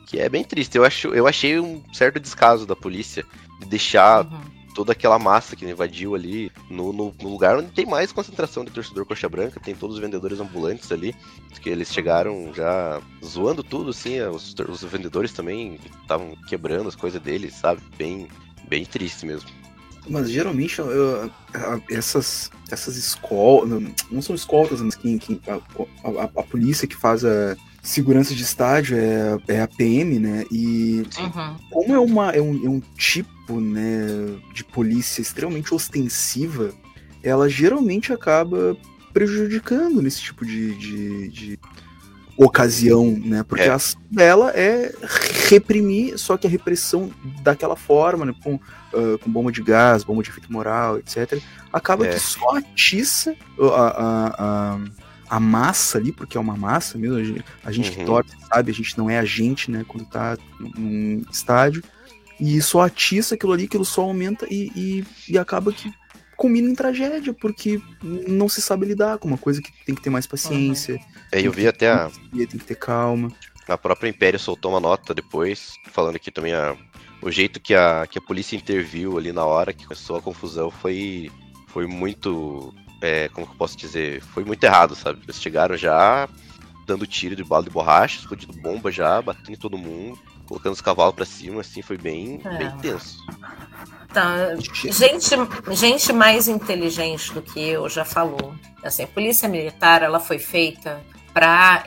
Que 0.07 0.19
é 0.19 0.29
bem 0.29 0.43
triste. 0.43 0.75
Eu, 0.77 0.85
acho, 0.85 1.09
eu 1.09 1.27
achei 1.27 1.59
um 1.59 1.83
certo 1.93 2.19
descaso 2.19 2.65
da 2.65 2.75
polícia 2.75 3.25
de 3.59 3.65
deixar 3.67 4.25
Uhum. 4.25 4.39
toda 4.73 4.91
aquela 4.93 5.19
massa 5.19 5.55
que 5.55 5.65
invadiu 5.65 6.15
ali 6.15 6.51
no, 6.69 6.93
no- 6.93 7.13
no 7.21 7.29
lugar 7.29 7.57
onde 7.57 7.71
tem 7.71 7.85
mais 7.85 8.11
concentração 8.11 8.63
de 8.63 8.71
torcedor 8.71 9.05
coxa 9.05 9.27
branca, 9.27 9.59
tem 9.59 9.75
todos 9.75 9.95
os 9.97 10.01
vendedores 10.01 10.39
ambulantes 10.39 10.91
ali, 10.91 11.13
que 11.61 11.69
eles 11.69 11.91
chegaram 11.91 12.51
já 12.53 13.01
zoando 13.25 13.63
tudo, 13.63 13.89
assim, 13.89 14.21
os, 14.21 14.53
tor- 14.53 14.69
os 14.69 14.81
vendedores 14.83 15.33
também 15.33 15.79
estavam 16.01 16.35
quebrando 16.47 16.87
as 16.87 16.95
coisas 16.95 17.19
deles, 17.21 17.53
sabe? 17.55 17.81
Bem, 17.97 18.27
bem 18.69 18.85
triste 18.85 19.25
mesmo. 19.25 19.49
Mas 20.09 20.29
geralmente 20.29 20.79
eu- 20.79 21.29
essas, 21.89 22.49
essas 22.71 22.95
escolas. 22.97 23.81
Não, 24.11 24.21
são 24.21 24.35
escoltas, 24.35 24.81
mas 24.81 24.95
quem, 24.95 25.17
quem- 25.17 25.41
a, 25.47 25.53
a- 25.55 26.23
a- 26.23 26.29
a 26.41 26.43
polícia 26.43 26.87
que 26.87 26.95
faz 26.95 27.23
a 27.25 27.55
segurança 27.81 28.35
de 28.35 28.43
estádio 28.43 28.97
é, 28.97 29.37
é 29.47 29.61
a 29.61 29.67
PM, 29.67 30.19
né? 30.19 30.43
E 30.51 31.03
Uhum. 31.19 31.55
como 31.71 31.93
é, 31.95 31.99
uma, 31.99 32.31
é, 32.31 32.41
um, 32.41 32.65
é 32.65 32.69
um 32.69 32.81
tipo 32.97 33.59
né, 33.61 34.07
de 34.53 34.63
polícia 34.63 35.21
extremamente 35.21 35.73
ostensiva, 35.73 36.73
ela 37.23 37.47
geralmente 37.49 38.11
acaba 38.11 38.75
prejudicando 39.13 40.01
nesse 40.01 40.21
tipo 40.21 40.45
de, 40.45 40.75
de, 40.75 41.27
de 41.29 41.59
ocasião, 42.37 43.11
né? 43.25 43.43
Porque 43.43 43.63
É. 43.63 43.69
a 43.69 43.75
ação 43.75 43.99
dela 44.11 44.51
é 44.55 44.93
reprimir, 45.49 46.17
só 46.17 46.37
que 46.37 46.45
a 46.47 46.49
repressão 46.49 47.09
daquela 47.41 47.75
forma, 47.75 48.25
né? 48.25 48.33
Com, 48.43 48.59
ah, 48.93 49.17
com 49.21 49.29
bomba 49.31 49.51
de 49.51 49.61
gás, 49.63 50.03
bomba 50.03 50.21
de 50.23 50.29
efeito 50.29 50.51
moral, 50.51 50.99
etc. 50.99 51.41
Acaba 51.73 52.05
É. 52.05 52.13
que 52.13 52.19
só 52.19 52.57
atiça 52.57 53.35
a, 53.59 53.65
a, 53.65 54.35
a, 54.75 54.79
a 55.29 55.39
massa 55.39 55.97
ali, 55.97 56.11
porque 56.11 56.37
é 56.37 56.39
uma 56.39 56.55
massa 56.55 56.97
mesmo, 56.97 57.17
a 57.17 57.23
gente, 57.23 57.45
a 57.65 57.71
gente 57.71 57.91
que 57.91 57.99
Uhum. 57.99 58.05
torce, 58.05 58.35
sabe? 58.47 58.71
A 58.71 58.73
gente 58.73 58.97
não 58.97 59.09
é 59.09 59.17
agente, 59.17 59.71
né? 59.71 59.83
Quando 59.87 60.05
tá 60.05 60.37
num- 60.59 61.23
estádio. 61.31 61.83
E 62.39 62.61
só 62.61 62.81
atiça 62.81 63.33
aquilo 63.33 63.51
ali, 63.53 63.63
aquilo 63.63 63.83
só 63.83 64.01
aumenta 64.03 64.45
e, 64.49 64.71
e, 64.75 65.05
e 65.33 65.37
acaba 65.39 65.73
que 65.73 65.91
culmina 66.37 66.69
em 66.69 66.75
tragédia, 66.75 67.33
porque 67.33 67.81
não 68.03 68.47
se 68.47 68.61
sabe 68.61 68.85
lidar 68.85 69.17
com 69.17 69.27
uma 69.27 69.39
coisa 69.39 69.59
que 69.59 69.71
tem 69.87 69.95
que 69.95 70.03
ter 70.03 70.11
mais 70.11 70.27
paciência. 70.27 70.99
É, 71.31 71.41
eu 71.41 71.51
vi 71.51 71.67
até 71.67 71.89
a, 71.91 72.09
Tem 72.31 72.45
que 72.47 72.57
ter 72.59 72.75
calma. 72.75 73.31
a 73.67 73.77
própria 73.77 74.09
Império 74.09 74.39
soltou 74.39 74.71
uma 74.71 74.79
nota 74.79 75.13
depois, 75.13 75.73
falando 75.91 76.19
que 76.19 76.31
também 76.31 76.53
a, 76.53 76.75
o 77.21 77.29
jeito 77.31 77.59
que 77.59 77.73
a, 77.75 78.07
que 78.09 78.17
a 78.17 78.21
polícia 78.21 78.55
interviu 78.55 79.17
ali 79.17 79.31
na 79.31 79.45
hora 79.45 79.73
que 79.73 79.83
começou 79.85 80.17
a 80.17 80.21
confusão 80.21 80.71
foi, 80.71 81.29
foi 81.67 81.85
muito. 81.87 82.73
é, 83.01 83.27
como 83.29 83.45
que 83.45 83.53
eu 83.53 83.57
posso 83.57 83.77
dizer? 83.77 84.21
Foi 84.21 84.43
muito 84.45 84.63
errado, 84.63 84.95
sabe? 84.95 85.19
Eles 85.23 85.41
chegaram 85.41 85.75
já 85.77 86.27
dando 86.85 87.05
tiro 87.05 87.35
de 87.35 87.43
bala 87.43 87.63
de 87.65 87.69
borracha, 87.69 88.19
explodindo 88.19 88.53
bomba 88.53 88.89
já, 88.89 89.21
batendo 89.21 89.51
em 89.51 89.57
todo 89.57 89.77
mundo, 89.77 90.17
colocando 90.47 90.71
os 90.71 90.79
cavalos 90.79 91.13
pra 91.13 91.25
cima, 91.25 91.59
assim, 91.59 91.81
foi 91.81 91.97
bem, 91.97 92.39
É. 92.45 92.57
bem 92.57 92.77
tenso. 92.77 93.17
Tá, 94.13 94.55
gente, 94.55 95.35
gente 95.75 96.13
mais 96.13 96.47
inteligente 96.47 97.33
do 97.33 97.41
que 97.41 97.59
eu 97.59 97.89
já 97.89 98.05
falou. 98.05 98.55
Assim, 98.81 99.03
a 99.03 99.07
polícia 99.07 99.49
militar 99.49 100.01
ela 100.01 100.17
foi 100.19 100.39
feita 100.39 101.01
para 101.37 101.83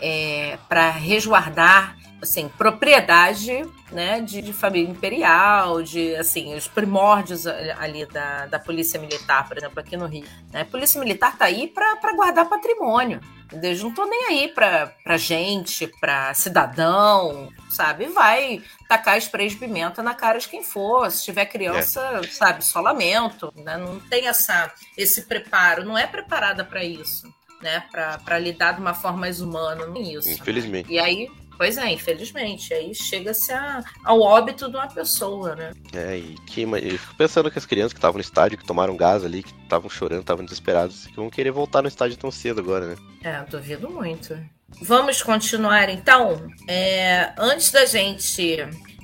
para 0.68 0.90
resguardar 0.90 1.96
assim 2.22 2.48
propriedade 2.50 3.64
né 3.90 4.20
de, 4.20 4.40
de 4.40 4.52
família 4.52 4.88
imperial 4.88 5.82
de 5.82 6.14
assim 6.14 6.54
os 6.54 6.68
primórdios 6.68 7.48
a- 7.48 7.54
ali 7.80 8.06
da, 8.06 8.46
da 8.46 8.58
polícia 8.60 9.00
militar 9.00 9.48
por 9.48 9.56
exemplo 9.58 9.80
aqui 9.80 9.96
no 9.96 10.06
Rio 10.06 10.24
né? 10.52 10.60
a 10.60 10.64
polícia 10.64 11.00
militar 11.00 11.36
tá 11.36 11.46
aí 11.46 11.66
para 11.66 12.14
guardar 12.14 12.48
patrimônio? 12.48 13.20
Eles 13.52 13.82
não 13.82 13.88
estão 13.90 14.08
nem 14.08 14.26
aí 14.26 14.46
para 14.54 15.16
gente 15.16 15.90
para 16.00 16.32
cidadão 16.34 17.48
sabe 17.68 18.06
vai 18.06 18.62
tacar 18.88 19.18
spray 19.18 19.48
de 19.48 19.56
pimenta 19.56 20.00
na 20.00 20.14
cara 20.14 20.38
de 20.38 20.48
quem 20.48 20.62
for 20.62 21.10
se 21.10 21.24
tiver 21.24 21.46
criança 21.46 22.20
sabe 22.30 22.64
só 22.64 22.80
lamento 22.80 23.52
né? 23.56 23.76
não 23.76 23.98
tem 23.98 24.28
essa 24.28 24.72
esse 24.96 25.22
preparo 25.22 25.84
não 25.84 25.98
é 25.98 26.06
preparada 26.06 26.64
para 26.64 26.84
isso 26.84 27.28
né 27.62 27.84
para 27.90 28.38
lidar 28.38 28.72
de 28.74 28.80
uma 28.80 28.94
forma 28.94 29.18
mais 29.18 29.40
humana 29.40 29.86
não 29.86 29.96
é 29.96 30.00
isso 30.00 30.28
Infelizmente. 30.30 30.90
e 30.92 30.98
aí, 30.98 31.28
pois 31.58 31.76
é, 31.76 31.90
infelizmente, 31.92 32.72
aí 32.72 32.94
chega-se 32.94 33.52
a- 33.52 33.82
ao 34.04 34.20
óbito 34.20 34.70
de 34.70 34.76
uma 34.76 34.88
pessoa, 34.88 35.54
né? 35.54 35.72
É, 35.92 36.16
e 36.16 36.34
que, 36.46 36.62
eu 36.62 36.98
fico 36.98 37.14
pensando 37.16 37.50
que 37.50 37.58
as 37.58 37.66
crianças 37.66 37.92
que 37.92 37.98
estavam 37.98 38.16
no 38.16 38.22
estádio, 38.22 38.56
que 38.56 38.64
tomaram 38.66 38.96
gás 38.96 39.24
ali, 39.24 39.42
que 39.42 39.52
estavam 39.62 39.90
chorando, 39.90 40.20
estavam 40.20 40.44
desesperados, 40.44 41.06
que 41.06 41.16
vão 41.16 41.28
querer 41.28 41.50
voltar 41.50 41.82
no 41.82 41.88
estádio 41.88 42.16
tão 42.16 42.30
cedo 42.30 42.60
agora, 42.60 42.86
né? 42.86 42.96
É, 43.22 43.42
duvido 43.44 43.90
muito. 43.90 44.38
Vamos 44.82 45.20
continuar 45.22 45.88
então. 45.90 46.46
É, 46.68 47.32
antes 47.36 47.70
da 47.72 47.84
gente 47.84 48.56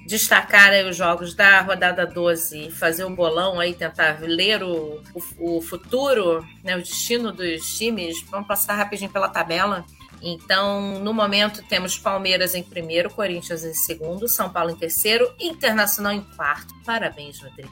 destacar 0.06 0.70
aí 0.70 0.88
os 0.88 0.96
jogos 0.96 1.34
da 1.34 1.60
rodada 1.60 2.06
12 2.06 2.68
e 2.68 2.70
fazer 2.70 3.04
um 3.04 3.14
bolão 3.14 3.58
aí, 3.58 3.74
tentar 3.74 4.20
ler 4.20 4.62
o, 4.62 5.02
o, 5.38 5.58
o 5.58 5.60
futuro, 5.60 6.46
né, 6.62 6.76
o 6.76 6.80
destino 6.80 7.32
dos 7.32 7.76
times, 7.76 8.16
vamos 8.30 8.46
passar 8.46 8.74
rapidinho 8.74 9.10
pela 9.10 9.28
tabela. 9.28 9.84
Então, 10.22 10.98
no 11.00 11.12
momento, 11.12 11.62
temos 11.68 11.98
Palmeiras 11.98 12.54
em 12.54 12.62
primeiro, 12.62 13.10
Corinthians 13.10 13.64
em 13.64 13.74
segundo, 13.74 14.28
São 14.28 14.48
Paulo 14.48 14.70
em 14.70 14.76
terceiro, 14.76 15.30
Internacional 15.38 16.12
em 16.12 16.22
quarto. 16.36 16.74
Parabéns, 16.84 17.40
Rodrigo. 17.40 17.70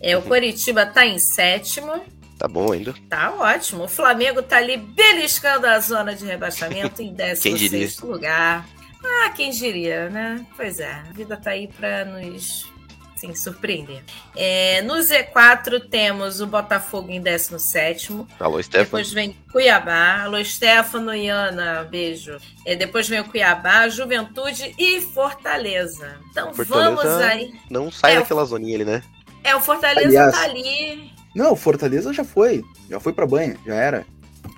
É, 0.00 0.16
o 0.16 0.22
Coritiba 0.22 0.82
está 0.82 1.06
em 1.06 1.18
sétimo, 1.18 2.02
Tá 2.36 2.48
bom 2.48 2.72
ainda. 2.72 2.92
Tá 3.08 3.32
ótimo. 3.32 3.84
O 3.84 3.88
Flamengo 3.88 4.42
tá 4.42 4.56
ali 4.56 4.76
beliscando 4.76 5.66
a 5.66 5.78
zona 5.78 6.14
de 6.14 6.24
rebaixamento 6.26 7.00
em 7.00 7.12
16 7.14 7.58
diria? 7.58 7.88
lugar. 8.02 8.66
Ah, 9.04 9.30
quem 9.30 9.50
diria, 9.50 10.08
né? 10.08 10.44
Pois 10.56 10.80
é, 10.80 10.92
a 10.92 11.12
vida 11.12 11.36
tá 11.36 11.50
aí 11.50 11.68
pra 11.68 12.04
nos 12.04 12.72
sim, 13.16 13.34
surpreender. 13.34 14.02
É, 14.36 14.82
no 14.82 14.94
Z4 14.94 15.88
temos 15.88 16.40
o 16.40 16.46
Botafogo 16.46 17.10
em 17.10 17.20
17. 17.20 18.26
Alô, 18.38 18.62
Stefan. 18.62 18.84
Depois 18.84 19.12
vem 19.12 19.36
Cuiabá. 19.50 20.22
Alô, 20.22 20.42
Stefano 20.44 21.14
e 21.14 21.28
Ana, 21.28 21.84
beijo. 21.84 22.36
É, 22.66 22.76
depois 22.76 23.08
vem 23.08 23.20
o 23.20 23.24
Cuiabá, 23.24 23.88
Juventude 23.88 24.74
e 24.78 25.00
Fortaleza. 25.00 26.16
Então 26.30 26.52
vamos 26.52 26.66
Fortaleza 26.66 27.26
aí. 27.26 27.54
não 27.70 27.90
sai 27.90 28.16
É, 28.16 28.20
daquela 28.20 28.44
zoninha 28.44 28.76
ali, 28.76 28.84
né? 28.84 29.02
É, 29.42 29.54
o 29.54 29.60
Fortaleza 29.60 30.06
Aliás, 30.08 30.32
tá 30.34 30.42
ali. 30.44 31.12
Não, 31.34 31.52
o 31.52 31.56
Fortaleza 31.56 32.12
já 32.12 32.24
foi. 32.24 32.64
Já 32.88 32.98
foi 33.00 33.12
pra 33.12 33.26
banha, 33.26 33.56
já 33.66 33.74
era. 33.74 34.06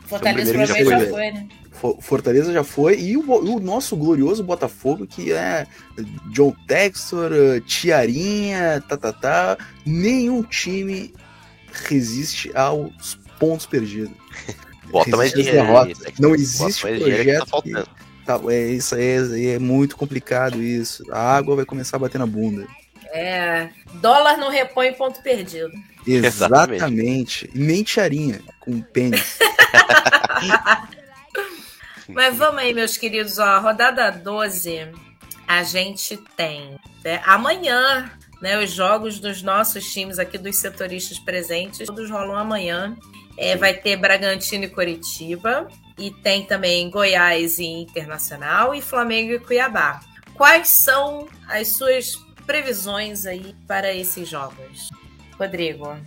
Fortaleza 0.06 0.52
provavelmente 0.52 0.90
já 0.90 0.98
já 1.00 1.10
foi, 1.10 1.32
né? 1.32 1.48
Fo- 1.80 1.98
Fortaleza 2.00 2.52
já 2.52 2.64
foi. 2.64 2.98
E 3.00 3.16
o, 3.16 3.22
o 3.30 3.60
nosso 3.60 3.96
glorioso 3.96 4.42
Botafogo, 4.42 5.06
que 5.06 5.32
é 5.32 5.66
John 6.32 6.54
Textor, 6.66 7.30
eh, 7.32 7.60
Tiarinha, 7.66 8.82
tá, 8.88 8.96
tá, 8.96 9.12
tá. 9.12 9.58
Nenhum 9.84 10.42
time 10.42 11.14
resiste 11.88 12.50
aos 12.54 13.18
pontos 13.38 13.66
perdidos. 13.66 14.12
Bota 14.90 15.16
mais 15.16 15.32
Resiste 15.32 15.58
às 15.58 15.66
dinheiro. 15.66 15.86
Textor. 15.98 16.14
Não 16.20 16.34
existe 16.34 16.62
mais 16.84 16.98
que 16.98 17.04
projeto. 17.04 17.38
tá 17.40 17.46
faltando. 17.46 17.88
Tá, 18.24 18.40
é 18.48 18.68
isso 18.70 18.94
aí, 18.94 19.46
é 19.48 19.58
muito 19.58 19.96
complicado 19.96 20.62
isso. 20.62 21.04
A 21.12 21.36
água 21.36 21.54
vai 21.56 21.64
começar 21.64 21.96
a 21.96 22.00
bater 22.00 22.18
na 22.18 22.26
bunda. 22.26 22.66
É, 23.12 23.68
dólar 23.94 24.36
não 24.36 24.50
repõe 24.50 24.92
ponto 24.92 25.22
perdido. 25.22 25.70
Exatamente. 26.06 27.48
E 27.54 27.58
nem 27.58 27.82
tiarinha 27.82 28.40
com 28.60 28.80
pênis. 28.80 29.38
Mas 32.08 32.36
vamos 32.36 32.60
aí, 32.60 32.72
meus 32.72 32.96
queridos, 32.96 33.38
ó, 33.38 33.60
rodada 33.60 34.10
12, 34.10 34.92
a 35.46 35.62
gente 35.62 36.16
tem 36.36 36.78
né, 37.04 37.20
amanhã, 37.24 38.10
né, 38.40 38.62
os 38.62 38.70
jogos 38.70 39.18
dos 39.18 39.42
nossos 39.42 39.92
times 39.92 40.18
aqui, 40.18 40.38
dos 40.38 40.56
setoristas 40.56 41.18
presentes, 41.18 41.86
todos 41.86 42.10
rolam 42.10 42.36
amanhã. 42.36 42.96
É, 43.38 43.54
vai 43.54 43.74
ter 43.74 43.96
Bragantino 43.96 44.64
e 44.64 44.68
Coritiba, 44.68 45.68
e 45.98 46.10
tem 46.10 46.44
também 46.46 46.88
Goiás 46.88 47.58
e 47.58 47.66
Internacional, 47.66 48.74
e 48.74 48.80
Flamengo 48.80 49.32
e 49.32 49.38
Cuiabá. 49.38 50.00
Quais 50.34 50.68
são 50.68 51.28
as 51.48 51.76
suas 51.76 52.16
previsões 52.46 53.26
aí 53.26 53.54
para 53.66 53.92
esses 53.92 54.28
jogos? 54.28 54.88
Rodrigo. 55.38 55.98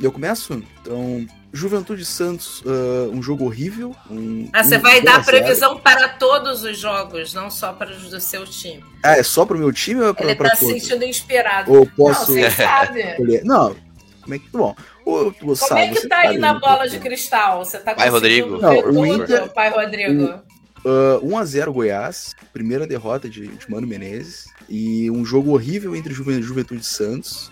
E 0.00 0.04
eu 0.04 0.12
começo? 0.12 0.62
Então, 0.82 1.26
Juventude 1.52 2.04
Santos, 2.04 2.62
ah, 2.66 3.08
um 3.12 3.22
jogo 3.22 3.44
horrível. 3.44 3.94
Um, 4.10 4.48
Ah, 4.52 4.62
você 4.62 4.76
um 4.76 4.80
vai 4.80 5.00
0 5.00 5.08
a 5.08 5.12
dar 5.16 5.24
0. 5.24 5.38
previsão 5.38 5.78
para 5.78 6.08
todos 6.10 6.62
os 6.62 6.78
jogos, 6.78 7.34
não 7.34 7.50
só 7.50 7.72
para 7.72 7.90
os 7.90 8.08
do 8.10 8.20
seu 8.20 8.44
time. 8.44 8.84
Ah, 9.02 9.16
é 9.18 9.22
só 9.22 9.44
pro 9.44 9.58
meu 9.58 9.72
time 9.72 10.00
ou 10.00 10.10
é 10.10 10.12
pra, 10.12 10.24
Ele 10.26 10.34
pra 10.36 10.50
tá 10.50 10.56
se 10.56 10.66
todos? 10.66 10.82
sentindo 10.82 11.04
inspirado. 11.04 11.72
Ou 11.72 11.86
posso. 11.86 12.32
Não, 12.34 12.42
você 12.42 12.50
sabe. 12.62 13.42
Não, 13.44 13.74
como 14.22 14.34
é 14.34 14.38
que. 14.38 14.48
Bom, 14.50 14.76
o, 15.04 15.12
o 15.28 15.34
Como 15.34 15.56
sabe, 15.56 15.80
é 15.80 15.88
que 15.90 16.06
tá 16.08 16.18
aí 16.18 16.38
na 16.38 16.54
bola 16.54 16.88
de 16.88 16.98
cristal? 17.00 17.64
Você 17.64 17.78
tá 17.78 17.94
Vai, 17.94 18.10
conseguindo 18.10 18.58
Rodrigo. 18.58 18.92
Não, 18.92 19.00
o 19.00 19.06
Inter- 19.06 19.48
pai 19.52 19.70
Rodrigo? 19.70 20.40
Uh, 20.84 21.20
1x0 21.26 21.72
Goiás, 21.72 22.36
primeira 22.52 22.86
derrota 22.86 23.28
de, 23.28 23.48
de 23.48 23.70
Mano 23.70 23.86
Menezes. 23.86 24.44
E 24.68 25.10
um 25.10 25.24
jogo 25.24 25.52
horrível 25.52 25.96
entre 25.96 26.14
Juve- 26.14 26.40
Juventude 26.40 26.82
e 26.82 26.84
Santos. 26.84 27.50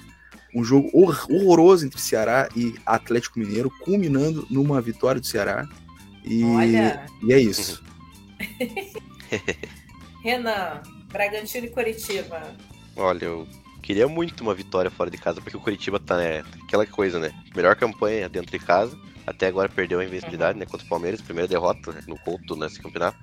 Um 0.57 0.65
jogo 0.65 0.89
hor- 0.95 1.27
horroroso 1.31 1.85
entre 1.85 2.01
Ceará 2.01 2.49
e 2.57 2.75
Atlético 2.87 3.39
Mineiro, 3.39 3.71
culminando 3.85 4.47
numa 4.49 4.81
vitória 4.81 5.21
do 5.21 5.27
Ceará. 5.27 5.69
E, 6.25 6.43
Olha. 6.43 7.05
e 7.23 7.33
é 7.35 7.39
isso. 7.39 7.85
Renan, 10.25 10.81
Bragantino 11.13 11.67
e 11.67 11.71
Coritiba. 11.71 12.43
Olha, 12.97 13.27
eu 13.27 13.47
queria 13.83 14.09
muito 14.09 14.41
uma 14.41 14.55
vitória 14.55 14.91
fora 14.91 15.11
de 15.11 15.19
casa, 15.19 15.43
porque 15.43 15.59
o 15.59 15.61
Curitiba 15.61 16.01
tá, 16.01 16.17
né, 16.17 16.43
aquela 16.65 16.87
coisa, 16.87 17.19
né? 17.19 17.33
Melhor 17.55 17.77
campanha 17.77 18.27
dentro 18.27 18.51
de 18.51 18.59
casa. 18.59 18.99
Até 19.27 19.49
agora 19.49 19.69
perdeu 19.69 20.01
a 20.01 20.05
invencibilidade, 20.05 20.59
né? 20.59 20.65
Contra 20.65 20.87
o 20.87 20.89
Palmeiras, 20.89 21.21
primeira 21.21 21.47
derrota 21.49 21.93
né, 21.93 22.01
no 22.07 22.19
Couto 22.19 22.57
nesse 22.57 22.81
campeonato. 22.81 23.19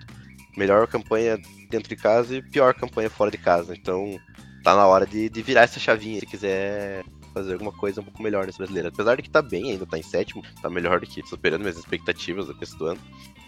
Melhor 0.55 0.85
campanha 0.87 1.39
dentro 1.69 1.89
de 1.89 1.95
casa 1.95 2.35
e 2.35 2.41
pior 2.43 2.75
campanha 2.75 3.09
fora 3.09 3.31
de 3.31 3.39
casa. 3.39 3.73
Então, 3.75 4.19
tá 4.63 4.75
na 4.75 4.85
hora 4.85 5.07
de, 5.07 5.29
de 5.29 5.41
virar 5.41 5.61
essa 5.63 5.79
chavinha 5.79 6.19
se 6.19 6.25
quiser 6.25 7.03
fazer 7.33 7.53
alguma 7.53 7.71
coisa 7.71 8.01
um 8.01 8.03
pouco 8.03 8.21
melhor 8.21 8.45
nesse 8.45 8.57
brasileiro. 8.57 8.89
Apesar 8.89 9.15
de 9.15 9.23
que 9.23 9.29
tá 9.29 9.41
bem, 9.41 9.71
ainda 9.71 9.85
tá 9.85 9.97
em 9.97 10.03
sétimo, 10.03 10.43
tá 10.61 10.69
melhor 10.69 10.99
do 10.99 11.07
que 11.07 11.25
superando 11.27 11.61
minhas 11.61 11.77
expectativas 11.77 12.47
do 12.47 12.53
começo 12.53 12.77
do 12.77 12.85
ano. 12.85 12.99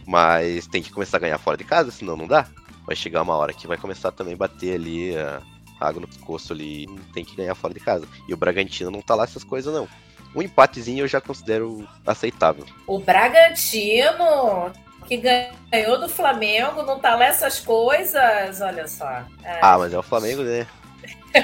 Mas 0.05 0.67
tem 0.67 0.81
que 0.81 0.91
começar 0.91 1.17
a 1.17 1.21
ganhar 1.21 1.38
fora 1.38 1.57
de 1.57 1.63
casa, 1.63 1.91
senão 1.91 2.15
não 2.15 2.27
dá. 2.27 2.47
Vai 2.86 2.95
chegar 2.95 3.21
uma 3.21 3.36
hora 3.36 3.53
que 3.53 3.67
vai 3.67 3.77
começar 3.77 4.11
também 4.11 4.33
a 4.33 4.38
bater 4.38 4.75
ali 4.75 5.17
a 5.17 5.41
água 5.79 6.01
no 6.01 6.07
pescoço 6.07 6.53
ali, 6.53 6.88
tem 7.13 7.25
que 7.25 7.36
ganhar 7.36 7.55
fora 7.55 7.73
de 7.73 7.79
casa. 7.79 8.07
E 8.27 8.33
o 8.33 8.38
Bragantino 8.38 8.91
não 8.91 9.01
tá 9.01 9.15
lá 9.15 9.23
essas 9.23 9.43
coisas 9.43 9.73
não. 9.73 9.88
Um 10.36 10.41
empatezinho 10.41 11.03
eu 11.03 11.07
já 11.07 11.21
considero 11.21 11.88
aceitável. 12.05 12.65
O 12.86 12.99
Bragantino, 12.99 14.71
que 15.07 15.17
ganhou 15.17 15.99
do 15.99 16.09
Flamengo, 16.09 16.83
não 16.83 16.99
tá 16.99 17.15
lá 17.15 17.25
essas 17.25 17.59
coisas, 17.59 18.59
olha 18.61 18.88
só. 18.88 19.09
É. 19.43 19.59
Ah, 19.61 19.77
mas 19.77 19.93
é 19.93 19.97
o 19.97 20.03
Flamengo, 20.03 20.43
né? 20.43 20.67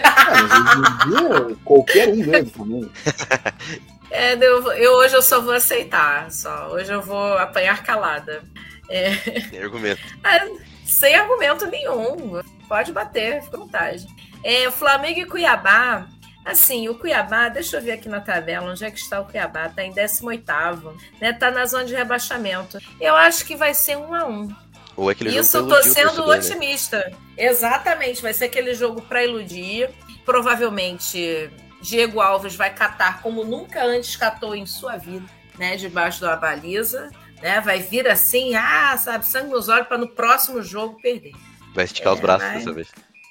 Ah, 0.04 1.08
em 1.08 1.10
dia, 1.10 1.58
qualquer 1.64 2.10
um 2.10 2.46
Flamengo. 2.46 2.92
É, 4.14 4.34
eu, 4.34 4.70
eu 4.74 4.92
hoje 4.96 5.16
eu 5.16 5.22
só 5.22 5.40
vou 5.40 5.54
aceitar, 5.54 6.30
só. 6.30 6.68
Hoje 6.68 6.92
eu 6.92 7.02
vou 7.02 7.38
apanhar 7.38 7.82
calada. 7.82 8.44
É, 8.90 9.16
Tem 9.50 9.64
argumento. 9.64 10.02
é, 10.22 10.52
sem 10.86 11.16
argumento 11.16 11.66
nenhum. 11.68 12.42
Pode 12.68 12.92
bater, 12.92 13.42
fica 13.42 13.56
à 13.56 13.60
vontade. 13.62 14.06
É, 14.44 14.70
Flamengo 14.70 15.22
e 15.22 15.26
Cuiabá. 15.26 16.08
Assim, 16.44 16.90
o 16.90 16.96
Cuiabá, 16.96 17.50
deixa 17.50 17.78
eu 17.78 17.82
ver 17.82 17.92
aqui 17.92 18.10
na 18.10 18.20
tabela 18.20 18.72
onde 18.72 18.84
é 18.84 18.92
que 18.92 19.00
está 19.00 19.22
o 19.22 19.26
Cuiabá. 19.26 19.68
Está 19.68 19.84
em 19.84 19.94
18º, 19.94 20.94
né? 21.22 21.32
Tá 21.32 21.50
na 21.50 21.66
zona 21.66 21.86
de 21.86 21.96
rebaixamento. 21.96 22.80
Eu 23.00 23.16
acho 23.16 23.46
que 23.46 23.56
vai 23.56 23.74
ser 23.74 23.96
um 23.96 24.14
a 24.14 24.26
um. 24.26 24.54
Ou 24.96 25.10
é 25.10 25.14
aquele 25.14 25.38
Isso 25.38 25.58
eu 25.58 25.62
jogo 25.62 25.76
tô 25.76 25.84
sendo 25.84 26.28
né? 26.28 26.38
otimista. 26.38 27.12
Exatamente, 27.38 28.22
vai 28.22 28.34
ser 28.34 28.46
aquele 28.46 28.74
jogo 28.74 29.02
para 29.02 29.24
iludir. 29.24 29.90
Provavelmente 30.26 31.50
Diego 31.82 32.20
Alves 32.22 32.56
vai 32.56 32.74
catar 32.74 33.22
como 33.22 33.44
nunca 33.44 33.84
antes 33.84 34.16
catou 34.16 34.56
em 34.56 34.66
sua 34.66 34.98
vida, 34.98 35.26
né? 35.58 35.76
Debaixo 35.76 36.22
da 36.22 36.36
baliza, 36.36 37.10
né? 37.42 37.60
Vai 37.62 37.80
vir 37.80 38.08
assim, 38.08 38.54
ah, 38.56 38.96
sabe, 38.98 39.26
sangue 39.26 39.50
nos 39.50 39.68
olhos 39.70 39.88
para 39.88 39.98
no 39.98 40.08
próximo 40.08 40.62
jogo 40.62 41.02
perder. 41.02 41.34
Vai 41.74 41.86
esticar 41.86 42.14
os 42.14 42.20
É, 42.20 42.22
braços 42.22 42.48
vai. 42.48 42.58
dessa 42.58 42.74
vez. 42.74 42.88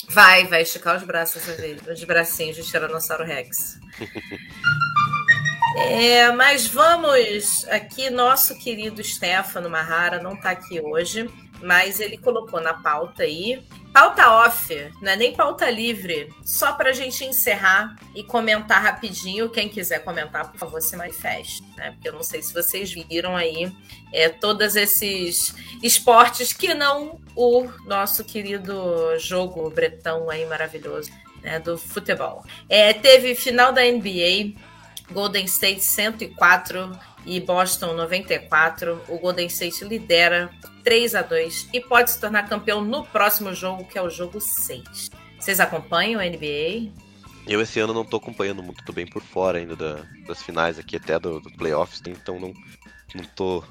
Vai, 0.08 0.46
vai 0.46 0.62
esticar 0.62 0.96
os 0.96 1.04
braços 1.04 1.44
dessa 1.44 1.60
vez, 1.60 1.80
os 1.86 2.04
bracinhos 2.04 2.56
de 2.56 2.64
Tiranossauro 2.64 3.24
Rex. 3.24 3.78
É, 5.76 6.32
mas 6.32 6.66
vamos 6.66 7.64
aqui, 7.68 8.10
nosso 8.10 8.58
querido 8.58 9.02
Stefano 9.04 9.70
Marrara 9.70 10.20
não 10.20 10.34
está 10.34 10.50
aqui 10.50 10.80
hoje, 10.80 11.30
mas 11.62 12.00
ele 12.00 12.16
colocou 12.16 12.60
na 12.60 12.74
pauta 12.74 13.22
aí. 13.22 13.62
Pauta 13.92 14.30
off, 14.30 14.72
não 15.02 15.10
é 15.10 15.16
nem 15.16 15.34
pauta 15.34 15.68
livre, 15.68 16.32
só 16.44 16.72
para 16.74 16.90
a 16.90 16.92
gente 16.92 17.24
encerrar 17.24 17.96
e 18.14 18.22
comentar 18.22 18.80
rapidinho. 18.80 19.50
Quem 19.50 19.68
quiser 19.68 20.04
comentar, 20.04 20.48
por 20.48 20.58
favor, 20.58 20.80
se 20.80 20.96
manifeste, 20.96 21.64
né? 21.76 21.90
Porque 21.90 22.08
eu 22.08 22.12
não 22.12 22.22
sei 22.22 22.40
se 22.40 22.54
vocês 22.54 22.92
viram 22.92 23.36
aí 23.36 23.72
é, 24.12 24.28
todos 24.28 24.76
esses 24.76 25.56
esportes 25.82 26.52
que 26.52 26.72
não 26.72 27.18
o 27.34 27.68
nosso 27.84 28.22
querido 28.22 29.18
jogo 29.18 29.68
bretão 29.70 30.30
aí 30.30 30.46
maravilhoso, 30.46 31.10
né? 31.42 31.58
Do 31.58 31.76
futebol. 31.76 32.44
É, 32.68 32.92
teve 32.92 33.34
final 33.34 33.72
da 33.72 33.82
NBA, 33.82 34.54
Golden 35.10 35.46
State 35.46 35.82
104 35.82 36.96
e 37.26 37.40
Boston 37.40 37.94
94. 37.94 39.00
O 39.08 39.18
Golden 39.18 39.46
State 39.46 39.84
lidera 39.84 40.50
3 40.84 41.14
a 41.14 41.22
2 41.22 41.68
e 41.72 41.80
pode 41.80 42.10
se 42.10 42.20
tornar 42.20 42.48
campeão 42.48 42.82
no 42.84 43.04
próximo 43.04 43.52
jogo, 43.54 43.84
que 43.84 43.98
é 43.98 44.02
o 44.02 44.10
jogo 44.10 44.40
6. 44.40 45.10
Vocês 45.38 45.60
acompanham 45.60 46.20
a 46.20 46.24
NBA? 46.24 46.90
Eu 47.46 47.60
esse 47.60 47.80
ano 47.80 47.92
não 47.94 48.04
tô 48.04 48.18
acompanhando 48.18 48.62
muito, 48.62 48.84
tô 48.84 48.92
bem 48.92 49.06
por 49.06 49.22
fora 49.22 49.58
ainda 49.58 49.74
da- 49.74 50.02
das 50.26 50.42
finais 50.42 50.78
aqui, 50.78 50.96
até 50.96 51.18
do, 51.18 51.40
do 51.40 51.50
playoffs, 51.52 52.02
então 52.06 52.38
não, 52.38 52.52
não 53.14 53.24
tô 53.34 53.64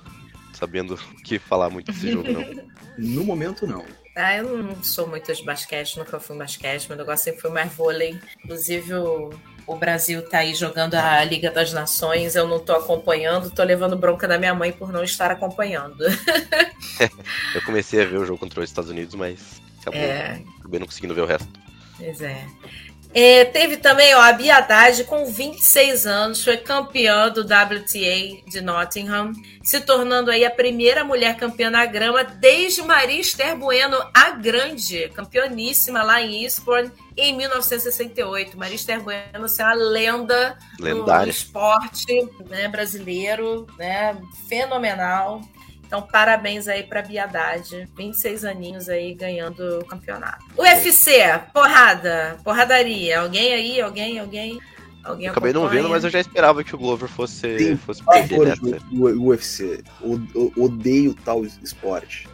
sabendo 0.54 0.95
o 0.95 1.16
que 1.24 1.38
falar 1.39 1.70
muito 1.70 1.91
desse 1.91 2.12
jogo, 2.12 2.32
não. 2.32 2.43
No 2.97 3.24
momento, 3.24 3.66
não. 3.66 3.86
Ah, 4.14 4.36
eu 4.36 4.62
não 4.62 4.84
sou 4.84 5.08
muito 5.08 5.32
de 5.34 5.45
basquete, 5.45 5.97
nunca 5.97 6.20
fui 6.20 6.36
em 6.36 6.39
basquete, 6.39 6.89
meu 6.89 6.97
negócio 6.97 7.24
sempre 7.26 7.39
foi 7.39 7.50
mais 7.52 7.72
vôlei. 7.74 8.20
Inclusive, 8.43 8.93
o, 8.95 9.30
o 9.70 9.76
Brasil 9.76 10.22
tá 10.28 10.39
aí 10.39 10.55
jogando 10.55 10.95
a 10.95 11.24
Liga 11.24 11.51
das 11.51 11.72
Nações, 11.72 12.36
eu 12.36 12.47
não 12.47 12.59
tô 12.59 12.74
acompanhando, 12.74 13.51
tô 13.51 13.63
levando 13.63 13.95
bronca 13.95 14.28
da 14.28 14.38
minha 14.38 14.53
mãe 14.53 14.72
por 14.72 14.91
não 14.91 15.03
estar 15.03 15.30
acompanhando. 15.32 16.03
Eu 17.53 17.61
comecei 17.61 18.01
a 18.01 18.05
ver 18.05 18.17
o 18.17 18.26
jogo 18.26 18.39
contra 18.39 18.61
os 18.61 18.70
Estados 18.70 18.89
Unidos, 18.89 19.15
mas 19.15 19.61
acabou, 19.82 19.99
É. 20.01 20.41
acabei 20.59 20.80
não 20.80 20.88
conseguindo 20.88 21.13
ver 21.13 21.22
o 21.22 21.26
resto. 21.26 21.47
Pois 21.97 22.22
é. 22.22 22.45
É, 23.12 23.43
teve 23.45 23.78
também 23.78 24.14
ó, 24.14 24.22
a 24.22 24.32
Bia 24.32 24.57
Haddad, 24.57 25.03
com 25.05 25.26
26 25.26 26.05
anos, 26.05 26.43
foi 26.43 26.57
campeã 26.57 27.30
do 27.30 27.41
WTA 27.41 28.43
de 28.47 28.62
Nottingham, 28.62 29.34
se 29.64 29.82
tornando 29.82 30.30
aí 30.30 30.45
a 30.45 30.51
primeira 30.51 31.03
mulher 31.03 31.36
campeã 31.36 31.72
na 31.72 31.86
grama 31.88 32.24
desde 32.24 32.84
Maria 32.84 33.20
Esther 33.20 33.57
Bueno, 33.57 33.97
a 34.14 34.32
grande, 34.32 35.10
campeoníssima 35.10 36.03
lá 36.03 36.22
em 36.22 36.43
Eastbourne, 36.43 36.91
em 37.18 37.36
1968. 37.36 38.57
Maria 38.57 38.76
Esther 38.76 39.01
Bueno 39.01 39.45
assim, 39.45 39.64
uma 39.64 39.74
lenda 39.74 40.57
no 40.78 40.86
Lendária. 40.86 41.32
esporte 41.32 42.30
né, 42.47 42.68
brasileiro, 42.68 43.66
né, 43.78 44.16
fenomenal. 44.47 45.41
Então, 45.89 46.03
parabéns 46.03 46.67
aí 46.67 46.83
pra 46.83 47.01
Bia 47.01 47.23
Haddad. 47.23 47.89
26 47.97 48.45
aninhos 48.45 48.87
aí 48.87 49.15
ganhando 49.15 49.79
o 49.79 49.85
campeonato. 49.85 50.45
UFC, 50.55 51.17
porrada, 51.51 52.37
porradaria. 52.43 53.21
Alguém 53.21 53.53
aí? 53.55 53.81
Alguém? 53.81 54.19
Alguém? 54.19 54.59
Alguém 55.03 55.29
Acabei 55.29 55.51
não 55.51 55.67
vendo, 55.67 55.89
mas 55.89 56.03
eu 56.03 56.11
já 56.11 56.19
esperava 56.19 56.63
que 56.63 56.75
o 56.75 56.77
Glover 56.77 57.09
fosse, 57.09 57.57
Sim, 57.57 57.75
fosse 57.77 58.03
perder 58.03 58.37
nessa. 58.39 58.61
o, 58.91 59.29
UFC. 59.29 59.83
O- 59.99 60.53
odeio 60.63 61.15
tal 61.25 61.43
esporte. 61.43 62.27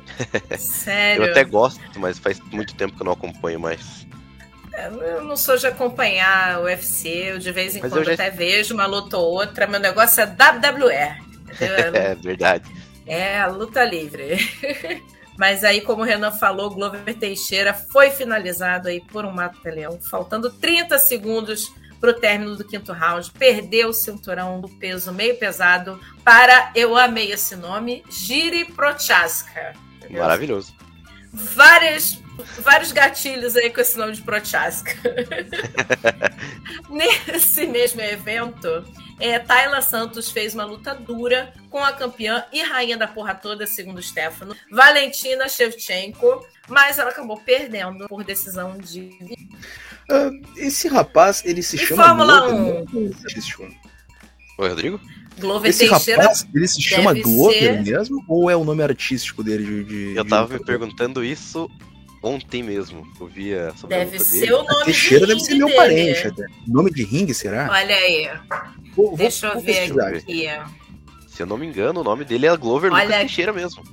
Sério? 0.57 1.23
Eu 1.23 1.31
até 1.31 1.45
gosto, 1.45 1.79
mas 1.97 2.19
faz 2.19 2.37
muito 2.51 2.75
tempo 2.75 2.93
que 2.93 3.01
eu 3.01 3.05
não 3.05 3.13
acompanho 3.13 3.59
mais. 3.59 4.05
Eu 5.07 5.23
não 5.23 5.37
sou 5.37 5.55
de 5.55 5.67
acompanhar 5.67 6.59
o 6.59 6.63
UFC, 6.63 7.07
eu 7.07 7.39
de 7.39 7.51
vez 7.53 7.73
em 7.73 7.79
Mas 7.79 7.89
quando 7.93 8.01
eu 8.01 8.05
já- 8.07 8.13
até 8.15 8.29
vejo 8.29 8.73
uma 8.73 8.85
luta 8.85 9.15
ou 9.17 9.31
outra. 9.31 9.65
Meu 9.65 9.79
negócio 9.79 10.21
é 10.21 10.25
WWE. 10.25 10.91
é 11.61 12.15
verdade. 12.15 12.65
É, 13.05 13.39
a 13.39 13.47
luta 13.47 13.83
livre. 13.83 14.37
Mas 15.37 15.63
aí, 15.63 15.81
como 15.81 16.01
o 16.01 16.05
Renan 16.05 16.31
falou, 16.31 16.69
Glover 16.69 17.13
Teixeira 17.13 17.73
foi 17.73 18.09
finalizado 18.09 18.87
aí 18.87 19.01
por 19.01 19.25
um 19.25 19.31
mata-leão, 19.31 19.99
faltando 19.99 20.49
30 20.49 20.97
segundos 20.97 21.73
para 21.99 22.11
o 22.11 22.13
término 22.13 22.55
do 22.55 22.63
quinto 22.63 22.93
round. 22.93 23.31
Perdeu 23.31 23.89
o 23.89 23.93
cinturão 23.93 24.61
do 24.61 24.69
peso 24.69 25.11
meio 25.11 25.37
pesado 25.37 25.99
para, 26.23 26.71
eu 26.73 26.95
amei 26.95 27.31
esse 27.31 27.55
nome, 27.55 28.03
Giri 28.09 28.65
Prochaska. 28.65 29.73
entendeu? 29.97 30.21
Maravilhoso. 30.21 30.73
Várias, 31.33 32.17
vários 32.59 32.93
gatilhos 32.93 33.57
aí 33.57 33.69
com 33.69 33.81
esse 33.81 33.97
nome 33.97 34.13
de 34.13 34.21
Prochaska. 34.21 34.93
Nesse 36.89 37.65
mesmo 37.67 37.99
evento, 37.99 38.85
é, 39.19 39.39
Tayla 39.39 39.81
Santos 39.81 40.29
fez 40.29 40.53
uma 40.53 40.65
luta 40.65 40.93
dura 40.93 41.53
com 41.69 41.83
a 41.83 41.91
campeã 41.93 42.43
e 42.51 42.61
rainha 42.63 42.97
da 42.97 43.07
porra 43.07 43.33
toda, 43.35 43.65
segundo 43.67 44.01
Stefano, 44.01 44.55
Valentina 44.71 45.47
Shevchenko, 45.47 46.45
mas 46.67 46.99
ela 46.99 47.09
acabou 47.11 47.37
perdendo 47.37 48.07
por 48.07 48.23
decisão 48.23 48.77
de. 48.77 49.09
Ah, 50.09 50.29
esse 50.57 50.87
rapaz, 50.87 51.43
ele 51.45 51.63
se 51.63 51.75
E 51.77 51.79
chama 51.79 52.03
Fórmula 52.05 52.39
Glover, 52.41 52.83
1? 52.83 52.85
não 52.93 53.07
é 53.07 53.11
artístico. 53.25 53.63
Oi, 54.57 54.69
Rodrigo? 54.69 55.01
Glover 55.37 55.69
Esse 55.69 55.89
Teixeira. 55.89 56.21
rapaz, 56.21 56.47
ele 56.55 56.67
se 56.67 56.81
chama 56.81 57.13
Glover 57.13 57.59
ser- 57.59 57.81
mesmo? 57.83 58.23
Ou 58.27 58.49
é 58.49 58.55
o 58.55 58.63
nome 58.63 58.81
artístico 58.83 59.43
dele 59.43 59.65
de. 59.65 59.83
de 59.83 60.15
Eu 60.15 60.23
de 60.23 60.29
tava 60.29 60.43
lutador? 60.43 60.59
me 60.59 60.65
perguntando 60.65 61.23
isso 61.25 61.69
ontem 62.23 62.63
mesmo. 62.63 63.05
Eu 63.19 63.27
via 63.27 63.73
sobre 63.75 63.97
Deve 63.97 64.17
ser 64.19 64.39
dele. 64.41 64.53
o 64.53 64.63
nome 64.63 64.85
Teixeira 64.85 65.25
de 65.27 65.33
deve 65.33 65.45
ser 65.45 65.55
meu 65.55 65.67
dele. 65.67 65.77
parente 65.77 66.27
até. 66.27 66.45
Nome 66.65 66.89
de 66.89 67.03
ringue, 67.03 67.33
será? 67.33 67.67
Olha 67.69 67.95
aí. 67.95 68.29
Vou- 68.95 69.07
vou- 69.09 69.17
Deixa 69.17 69.47
eu 69.47 69.53
vou 69.53 69.61
ver 69.61 69.73
pesquisar. 69.73 70.07
aqui. 70.09 70.47
Se 71.27 71.43
eu 71.43 71.45
não 71.45 71.57
me 71.57 71.65
engano, 71.67 71.99
o 71.99 72.03
nome 72.03 72.23
dele 72.23 72.47
é 72.47 72.55
Glover 72.57 72.91
Olha 72.91 73.03
Lucas. 73.03 73.19
Teixeira 73.19 73.51
mesmo. 73.53 73.83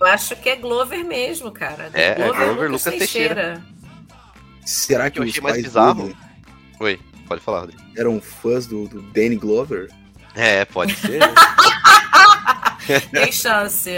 Eu 0.00 0.06
acho 0.06 0.34
que 0.36 0.48
é 0.48 0.56
Glover 0.56 1.04
mesmo, 1.04 1.50
cara. 1.50 1.90
É, 1.92 2.02
é 2.08 2.14
Glover, 2.14 2.34
Glover 2.46 2.70
Lucas, 2.70 2.84
Lucas 2.86 2.98
Teixeira. 2.98 3.62
Será 4.64 5.10
que 5.10 5.18
Eu 5.18 5.24
os 5.24 5.30
achei 5.30 5.42
mais 5.42 5.54
pais 5.56 5.64
bizarro. 5.66 6.02
dele 6.04 6.16
Oi, 6.80 7.00
pode 7.28 7.40
falar, 7.42 7.60
Rodrigo. 7.60 7.82
eram 7.96 8.20
fãs 8.20 8.66
do, 8.66 8.88
do 8.88 9.02
Danny 9.02 9.36
Glover? 9.36 9.90
É, 10.34 10.64
pode 10.64 10.94
ser. 10.96 11.18
né? 11.20 11.34
Tem 13.12 13.30
chance. 13.32 13.90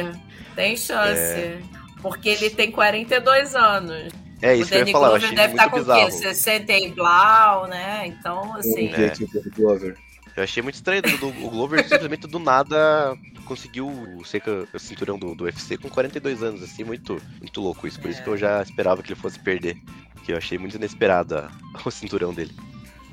Tem 0.57 0.77
chance. 0.77 1.19
É. 1.21 1.61
Porque 2.01 2.29
ele 2.31 2.51
tem 2.51 2.71
42 2.71 3.55
anos. 3.55 4.13
É 4.41 4.53
o 4.53 4.57
isso 4.57 4.69
que 4.71 4.75
eu 4.75 4.79
Danny 4.81 4.91
ia 4.91 4.93
falar, 4.93 5.07
eu 5.07 5.19
Glover 5.21 5.35
deve 5.37 5.53
estar 5.53 5.71
muito 5.71 5.85
com 5.87 5.93
o 5.93 5.95
quê? 5.97 6.05
bizarro. 6.07 6.23
60 6.35 6.73
e 6.73 6.91
blau, 6.91 7.67
né? 7.69 8.07
Então, 8.09 8.57
assim. 8.57 8.89
Vamos 8.91 8.97
ver 8.97 9.97
Eu 10.37 10.43
achei 10.45 10.63
muito 10.63 10.77
estranho. 10.77 11.03
do- 11.03 11.19
do- 11.19 11.45
o 11.47 11.51
Glover 11.51 11.83
simplesmente 11.87 12.27
do 12.27 12.39
nada 12.39 13.15
conseguiu 13.45 14.23
ser 14.25 14.43
o 14.73 14.79
cinturão 14.79 15.19
do, 15.19 15.35
do 15.35 15.45
UFC 15.45 15.77
com 15.77 15.89
42 15.91 16.43
anos, 16.43 16.63
assim, 16.63 16.85
muito, 16.85 17.21
muito 17.41 17.61
louco 17.61 17.87
isso. 17.87 18.01
Por 18.01 18.11
isso 18.11 18.23
que 18.23 18.29
eu 18.31 18.37
já 18.37 18.63
esperava 18.63 19.03
que 19.03 19.13
ele 19.13 19.21
fosse 19.21 19.39
perder. 19.39 19.77
Que 20.25 20.33
eu 20.33 20.37
achei 20.37 20.57
muito 20.59 20.77
inesperado 20.77 21.37
a- 21.37 21.51
o 21.85 21.91
cinturão 21.91 22.33
dele. 22.33 22.55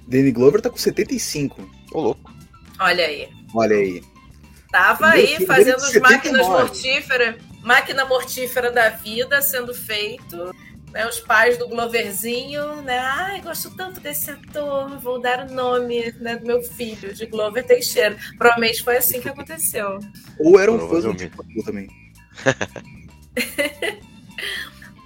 Danny 0.08 0.32
Glover 0.32 0.62
tá 0.62 0.70
com 0.70 0.78
75. 0.78 1.70
Ô, 1.92 2.00
louco. 2.02 2.32
Olha 2.80 3.06
aí. 3.06 3.28
Olha 3.54 3.76
aí. 3.76 4.02
Tava 4.72 5.08
aí 5.10 5.46
fazendo 5.46 5.76
as 5.78 5.94
máquinas 5.96 6.46
79. 6.46 6.64
mortíferas. 6.64 7.36
Máquina 7.64 8.06
mortífera 8.06 8.72
da 8.72 8.90
vida 8.90 9.42
sendo 9.42 9.74
feito. 9.74 10.56
Né, 10.92 11.08
os 11.08 11.20
pais 11.20 11.58
do 11.58 11.68
Gloverzinho, 11.68 12.82
né? 12.82 12.98
Ai, 12.98 13.42
gosto 13.42 13.70
tanto 13.76 14.00
desse 14.00 14.32
ator, 14.32 14.98
vou 15.00 15.22
dar 15.22 15.48
o 15.48 15.54
nome 15.54 16.12
né, 16.14 16.36
do 16.38 16.46
meu 16.48 16.64
filho, 16.64 17.14
de 17.14 17.28
Glover 17.28 17.66
Teixeira. 17.66 18.18
Provavelmente 18.38 18.84
foi 18.84 18.98
assim 18.98 19.22
que 19.22 19.30
aconteceu. 19.30 20.00
Ou 20.40 20.60
eram 20.60 20.80
fãs 20.80 21.04
do 21.04 21.14
Provavelmente. 21.14 21.30
Tipo 21.30 21.64
também. 21.64 21.88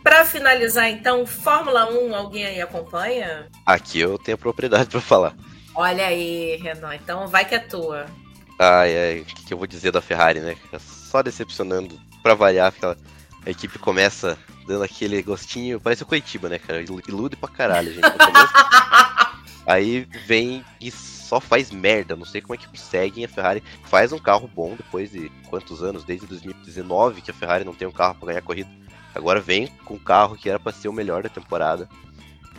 Para 0.03 0.25
finalizar, 0.25 0.89
então, 0.89 1.25
Fórmula 1.25 1.89
1, 1.89 2.13
alguém 2.13 2.45
aí 2.45 2.61
acompanha? 2.61 3.47
Aqui 3.65 3.99
eu 3.99 4.17
tenho 4.17 4.37
propriedade 4.37 4.89
pra 4.89 4.99
falar. 4.99 5.33
Olha 5.73 6.05
aí, 6.05 6.57
Renan, 6.57 6.95
então 6.95 7.27
vai 7.27 7.45
que 7.45 7.55
é 7.55 7.59
tua. 7.59 8.05
Ai, 8.59 8.97
ai, 8.97 9.19
o 9.19 9.25
que, 9.25 9.45
que 9.45 9.53
eu 9.53 9.57
vou 9.57 9.65
dizer 9.65 9.91
da 9.91 10.01
Ferrari, 10.01 10.39
né? 10.39 10.55
É 10.71 10.79
Só 10.79 11.23
decepcionando. 11.23 11.99
Pra 12.21 12.33
variar, 12.33 12.67
aquela, 12.67 12.97
a 13.45 13.49
equipe 13.49 13.77
começa 13.79 14.37
dando 14.67 14.83
aquele 14.83 15.21
gostinho. 15.21 15.79
Parece 15.79 16.03
o 16.03 16.05
Coitiba, 16.05 16.49
né, 16.49 16.57
cara? 16.59 16.81
Ilu- 16.81 17.01
Ilude 17.07 17.35
pra 17.35 17.49
caralho, 17.49 17.93
gente. 17.93 18.03
Aí 19.65 20.07
vem 20.25 20.63
e 20.81 20.91
só 20.91 21.39
faz 21.39 21.71
merda. 21.71 22.15
Não 22.15 22.25
sei 22.25 22.41
como 22.41 22.53
é 22.53 22.57
que 22.57 22.67
conseguem. 22.67 23.23
A 23.25 23.29
Ferrari 23.29 23.63
faz 23.85 24.11
um 24.11 24.19
carro 24.19 24.47
bom 24.53 24.75
depois 24.75 25.11
de 25.11 25.29
quantos 25.49 25.81
anos? 25.81 26.03
Desde 26.03 26.27
2019 26.27 27.21
que 27.21 27.31
a 27.31 27.33
Ferrari 27.33 27.63
não 27.63 27.73
tem 27.73 27.87
um 27.87 27.91
carro 27.91 28.15
para 28.15 28.27
ganhar 28.29 28.41
corrida. 28.41 28.69
Agora 29.15 29.39
vem 29.39 29.67
com 29.85 29.93
um 29.95 29.99
carro 29.99 30.35
que 30.35 30.49
era 30.49 30.59
para 30.59 30.71
ser 30.73 30.87
o 30.89 30.93
melhor 30.93 31.23
da 31.23 31.29
temporada. 31.29 31.87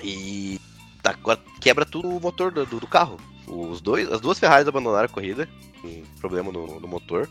E 0.03 0.61
tá, 1.03 1.15
quebra 1.61 1.85
tudo 1.85 2.09
o 2.09 2.21
motor 2.21 2.51
do, 2.51 2.65
do, 2.65 2.81
do 2.81 2.87
carro. 2.87 3.19
Os 3.47 3.81
dois, 3.81 4.11
as 4.11 4.21
duas 4.21 4.39
Ferraris 4.39 4.67
abandonaram 4.67 5.05
a 5.07 5.09
corrida. 5.09 5.49
Um 5.85 6.03
problema 6.21 6.51
no, 6.51 6.81
no 6.81 6.89
motor. 6.89 7.29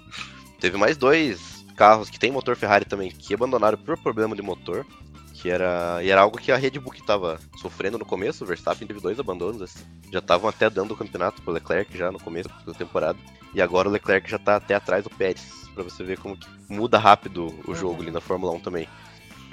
Teve 0.60 0.78
mais 0.78 0.98
dois 0.98 1.53
carros 1.76 2.10
que 2.10 2.20
tem 2.20 2.32
motor 2.32 2.56
Ferrari 2.56 2.86
também 2.86 3.12
que 3.12 3.34
abandonaram 3.34 3.78
por 3.78 3.98
problema 3.98 4.36
de 4.36 4.42
motor. 4.42 4.86
Que 5.34 5.50
era, 5.50 6.02
e 6.02 6.10
era 6.10 6.22
algo 6.22 6.38
que 6.38 6.52
a 6.52 6.56
Red 6.56 6.80
Bull 6.80 6.94
estava 6.94 7.38
sofrendo 7.58 7.98
no 7.98 8.06
começo. 8.06 8.44
O 8.44 8.48
Verstappen 8.48 8.88
teve 8.88 9.02
dois 9.02 9.20
abandonos. 9.20 9.62
Assim. 9.62 9.84
Já 10.12 10.20
estavam 10.20 10.50
até 10.50 10.70
dando 10.70 10.94
o 10.94 10.96
campeonato 10.96 11.42
pro 11.42 11.52
Leclerc 11.52 11.98
já 11.98 12.12
no 12.12 12.20
começo 12.20 12.50
da 12.66 12.74
temporada. 12.74 13.20
E 13.54 13.62
agora 13.62 13.90
o 13.90 13.92
Leclerc 13.92 14.30
já 14.30 14.40
tá 14.40 14.56
até 14.56 14.74
atrás 14.74 15.04
do 15.04 15.10
Pérez. 15.10 15.68
Pra 15.74 15.84
você 15.84 16.04
ver 16.04 16.18
como 16.20 16.38
muda 16.70 16.98
rápido 16.98 17.54
o 17.68 17.76
jogo 17.76 18.02
ali 18.02 18.12
na 18.12 18.22
Fórmula 18.22 18.54
1 18.54 18.60
também. 18.62 18.88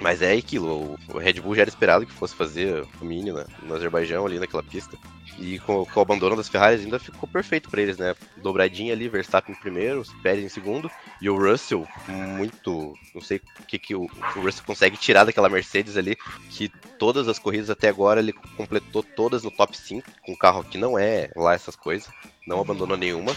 Mas 0.01 0.21
é 0.23 0.33
aquilo, 0.33 0.97
o 1.13 1.17
Red 1.19 1.33
Bull 1.33 1.55
já 1.55 1.61
era 1.61 1.69
esperado 1.69 2.07
que 2.07 2.11
fosse 2.11 2.35
fazer 2.35 2.87
o 2.99 3.05
Mini 3.05 3.31
né, 3.31 3.45
no 3.61 3.75
Azerbaijão, 3.75 4.25
ali 4.25 4.39
naquela 4.39 4.63
pista. 4.63 4.97
E 5.37 5.59
com, 5.59 5.85
com, 5.85 5.99
o 5.99 6.03
abandono 6.03 6.35
das 6.35 6.49
Ferraris 6.49 6.81
ainda 6.81 6.99
ficou 6.99 7.29
perfeito 7.29 7.69
para 7.69 7.81
eles, 7.81 7.97
né? 7.97 8.15
Dobradinha 8.37 8.93
ali, 8.93 9.07
Verstappen 9.07 9.55
em 9.55 9.59
primeiro, 9.59 10.03
Pérez 10.21 10.43
em 10.43 10.49
segundo. 10.49 10.89
E 11.21 11.29
o 11.29 11.37
Russell, 11.37 11.87
muito. 12.07 12.95
Não 13.13 13.21
sei 13.21 13.41
o 13.59 13.63
que, 13.63 13.79
que 13.79 13.95
o, 13.95 14.03
o, 14.03 14.41
Russell 14.41 14.65
consegue 14.65 14.97
tirar 14.97 15.23
daquela 15.23 15.49
Mercedes 15.49 15.97
ali, 15.97 16.17
que 16.49 16.67
todas 16.97 17.27
as 17.27 17.39
corridas 17.39 17.69
até 17.69 17.87
agora 17.87 18.19
ele 18.19 18.33
completou 18.57 19.03
todas 19.03 19.43
no 19.43 19.51
top 19.51 19.77
5, 19.77 20.07
com 20.23 20.33
um 20.33 20.37
carro 20.37 20.63
que 20.63 20.77
não 20.77 20.97
é 20.97 21.29
lá 21.35 21.53
essas 21.53 21.75
coisas, 21.75 22.09
não 22.45 22.59
abandonou 22.59 22.97
nenhuma. 22.97 23.35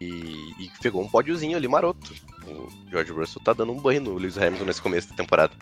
E, 0.00 0.54
e 0.58 0.70
pegou 0.82 1.02
um 1.02 1.08
pódiozinho 1.08 1.56
ali 1.56 1.66
maroto. 1.66 2.14
O 2.46 2.68
George 2.90 3.12
Russell 3.12 3.42
tá 3.42 3.52
dando 3.52 3.72
um 3.72 3.80
banho 3.80 4.02
no 4.02 4.14
Lewis 4.14 4.36
Hamilton 4.36 4.64
nesse 4.64 4.82
começo 4.82 5.08
da 5.08 5.16
temporada. 5.16 5.52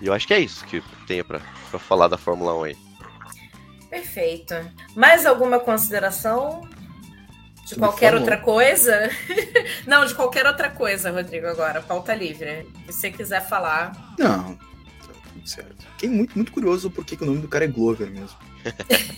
E 0.00 0.06
eu 0.06 0.12
acho 0.12 0.26
que 0.26 0.34
é 0.34 0.40
isso 0.40 0.64
que 0.66 0.82
tenho 1.06 1.24
pra, 1.24 1.40
pra 1.70 1.78
falar 1.78 2.08
da 2.08 2.18
Fórmula 2.18 2.54
1 2.58 2.64
aí. 2.64 2.76
Perfeito. 3.88 4.54
Mais 4.94 5.24
alguma 5.24 5.58
consideração? 5.58 6.68
De 7.64 7.74
qualquer 7.74 8.14
outra 8.14 8.36
coisa? 8.36 9.10
Não, 9.86 10.04
de 10.04 10.14
qualquer 10.14 10.46
outra 10.46 10.70
coisa, 10.70 11.10
Rodrigo, 11.10 11.46
agora. 11.46 11.82
Pauta 11.82 12.14
livre. 12.14 12.68
Se 12.86 12.92
você 12.92 13.10
quiser 13.10 13.48
falar. 13.48 14.14
Não, 14.18 14.54
tá 14.54 15.14
tudo 15.32 15.48
certo. 15.48 15.84
Fiquei 15.92 16.08
muito, 16.08 16.34
muito 16.36 16.52
curioso 16.52 16.90
por 16.90 17.04
que 17.04 17.20
o 17.20 17.26
nome 17.26 17.40
do 17.40 17.48
cara 17.48 17.64
é 17.64 17.68
Glover 17.68 18.08
mesmo. 18.08 18.36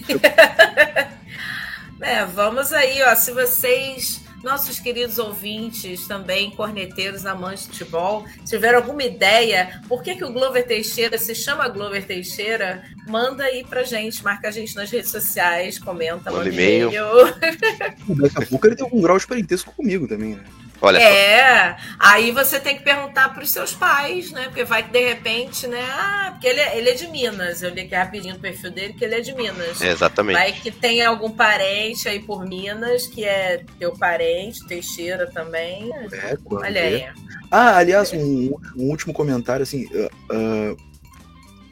é, 2.00 2.24
vamos 2.24 2.72
aí, 2.72 3.02
ó. 3.02 3.14
Se 3.14 3.32
vocês 3.32 4.27
nossos 4.42 4.78
queridos 4.78 5.18
ouvintes, 5.18 6.06
também 6.06 6.50
corneteiros, 6.50 7.26
amantes 7.26 7.64
de 7.64 7.78
futebol, 7.78 8.24
tiveram 8.44 8.78
alguma 8.78 9.02
ideia 9.02 9.80
por 9.88 10.02
que, 10.02 10.14
que 10.14 10.24
o 10.24 10.32
Glover 10.32 10.66
Teixeira 10.66 11.18
se 11.18 11.34
chama 11.34 11.68
Glover 11.68 12.06
Teixeira, 12.06 12.84
manda 13.06 13.44
aí 13.44 13.64
pra 13.64 13.82
gente, 13.82 14.22
marca 14.22 14.48
a 14.48 14.50
gente 14.50 14.74
nas 14.76 14.90
redes 14.90 15.10
sociais, 15.10 15.78
comenta, 15.78 16.30
manda 16.30 16.48
e-mail. 16.48 16.90
Daqui 18.08 18.42
a 18.42 18.46
pouco 18.46 18.66
ele 18.66 18.76
tem 18.76 18.84
algum 18.84 19.00
grau 19.00 19.18
de 19.18 19.26
parentesco 19.26 19.72
comigo 19.72 20.06
também, 20.06 20.36
né? 20.36 20.44
Olha 20.80 20.98
é, 20.98 21.76
só. 21.76 21.96
aí 21.98 22.30
você 22.30 22.60
tem 22.60 22.76
que 22.76 22.84
perguntar 22.84 23.30
para 23.30 23.42
os 23.42 23.50
seus 23.50 23.74
pais, 23.74 24.30
né? 24.30 24.44
Porque 24.44 24.64
vai 24.64 24.82
que 24.82 24.90
de 24.90 25.08
repente, 25.08 25.66
né? 25.66 25.84
Ah, 25.90 26.30
porque 26.32 26.46
ele 26.46 26.60
é, 26.60 26.78
ele 26.78 26.90
é 26.90 26.94
de 26.94 27.08
Minas. 27.08 27.62
Eu 27.62 27.70
li 27.70 27.80
aqui 27.80 27.94
rapidinho 27.94 28.34
no 28.34 28.40
perfil 28.40 28.70
dele 28.70 28.92
que 28.92 29.04
ele 29.04 29.16
é 29.16 29.20
de 29.20 29.34
Minas. 29.34 29.80
É, 29.80 29.90
exatamente. 29.90 30.36
Vai 30.36 30.52
que 30.52 30.70
tem 30.70 31.04
algum 31.04 31.30
parente 31.30 32.08
aí 32.08 32.20
por 32.20 32.46
Minas 32.46 33.06
que 33.06 33.24
é 33.24 33.64
teu 33.78 33.92
parente, 33.96 34.66
Teixeira 34.66 35.26
também. 35.26 35.90
É, 36.12 36.36
quando 36.44 36.62
Olha 36.62 36.80
aí. 36.80 37.08
Ah, 37.50 37.78
aliás, 37.78 38.12
um, 38.12 38.54
um 38.76 38.88
último 38.90 39.12
comentário 39.12 39.62
assim. 39.62 39.86
Uh, 39.86 40.06
uh, 40.32 40.76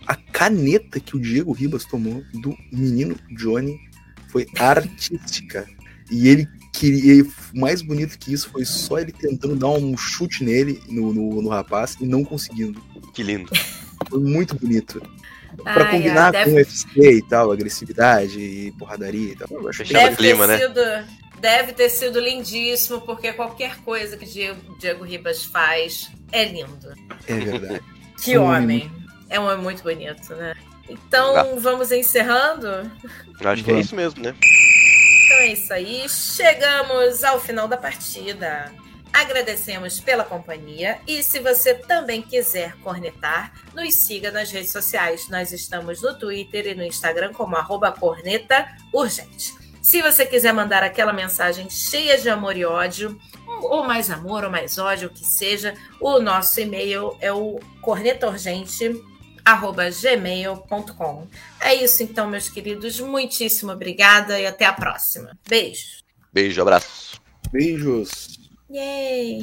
a 0.06 0.16
caneta 0.16 1.00
que 1.00 1.16
o 1.16 1.20
Diego 1.20 1.52
Ribas 1.52 1.84
tomou 1.84 2.22
do 2.32 2.56
menino 2.72 3.16
Johnny 3.36 3.78
foi 4.28 4.46
artística. 4.58 5.66
E 6.10 6.28
ele 6.28 6.48
queria. 6.72 7.24
Mais 7.54 7.82
bonito 7.82 8.18
que 8.18 8.32
isso 8.32 8.50
foi 8.50 8.64
só 8.64 8.98
ele 8.98 9.12
tentando 9.12 9.56
dar 9.56 9.68
um 9.68 9.96
chute 9.96 10.44
nele, 10.44 10.82
no, 10.88 11.12
no, 11.12 11.42
no 11.42 11.48
rapaz, 11.48 11.96
e 12.00 12.06
não 12.06 12.24
conseguindo. 12.24 12.80
Que 13.14 13.22
lindo. 13.22 13.50
Foi 14.08 14.20
muito 14.20 14.54
bonito. 14.54 15.00
Pra 15.62 15.86
ai, 15.86 15.90
combinar 15.90 16.26
ai, 16.26 16.32
deve... 16.32 16.44
com 16.44 16.56
o 16.56 16.58
UFC 16.58 17.12
e 17.16 17.22
tal, 17.22 17.50
agressividade 17.50 18.38
e 18.38 18.72
porradaria 18.72 19.32
e 19.32 19.36
tal. 19.36 19.48
Eu 19.50 19.68
acho 19.68 19.84
deve 19.84 20.16
clima, 20.16 20.46
né? 20.46 20.58
Sido, 20.58 20.80
deve 21.40 21.72
ter 21.72 21.88
sido 21.88 22.20
lindíssimo, 22.20 23.00
porque 23.00 23.32
qualquer 23.32 23.76
coisa 23.78 24.16
que 24.16 24.26
Diego, 24.26 24.76
Diego 24.78 25.04
Ribas 25.04 25.44
faz 25.44 26.10
é 26.30 26.44
lindo. 26.44 26.92
É 27.26 27.34
verdade. 27.34 27.82
que 28.22 28.36
homem. 28.36 28.90
É 29.28 29.40
um 29.40 29.46
homem 29.46 29.62
muito 29.62 29.82
bonito, 29.82 30.34
né? 30.34 30.54
Então, 30.88 31.36
ah. 31.36 31.44
vamos 31.58 31.90
encerrando? 31.90 32.90
Acho 33.40 33.64
que 33.64 33.72
é 33.72 33.80
isso 33.80 33.96
mesmo, 33.96 34.22
né? 34.22 34.34
Então 35.26 35.38
é 35.38 35.48
isso 35.48 35.72
aí. 35.72 36.08
Chegamos 36.08 37.24
ao 37.24 37.40
final 37.40 37.66
da 37.66 37.76
partida. 37.76 38.72
Agradecemos 39.12 39.98
pela 39.98 40.22
companhia 40.22 41.00
e 41.04 41.20
se 41.20 41.40
você 41.40 41.74
também 41.74 42.22
quiser 42.22 42.76
cornetar, 42.76 43.52
nos 43.74 43.92
siga 43.94 44.30
nas 44.30 44.52
redes 44.52 44.70
sociais. 44.70 45.28
Nós 45.28 45.50
estamos 45.50 46.00
no 46.00 46.16
Twitter 46.16 46.68
e 46.68 46.74
no 46.76 46.84
Instagram 46.84 47.32
como 47.32 47.56
arroba 47.56 47.90
corneta 47.90 48.68
urgente. 48.92 49.52
Se 49.82 50.00
você 50.00 50.24
quiser 50.24 50.52
mandar 50.52 50.84
aquela 50.84 51.12
mensagem 51.12 51.68
cheia 51.68 52.18
de 52.18 52.30
amor 52.30 52.56
e 52.56 52.64
ódio, 52.64 53.18
ou 53.62 53.82
mais 53.82 54.12
amor 54.12 54.44
ou 54.44 54.50
mais 54.50 54.78
ódio, 54.78 55.08
o 55.08 55.12
que 55.12 55.24
seja, 55.24 55.74
o 56.00 56.20
nosso 56.20 56.60
e-mail 56.60 57.16
é 57.20 57.32
o 57.32 57.58
cornetaurgente 59.46 60.00
gmail.com. 60.02 61.26
É 61.60 61.74
isso 61.74 62.02
então, 62.02 62.28
meus 62.28 62.48
queridos. 62.48 62.98
Muitíssimo 62.98 63.70
obrigada 63.70 64.38
e 64.40 64.46
até 64.46 64.64
a 64.64 64.72
próxima. 64.72 65.38
Beijos. 65.48 66.04
Beijo, 66.32 66.60
abraço. 66.60 67.20
Beijos. 67.52 68.36
Yay! 68.68 69.40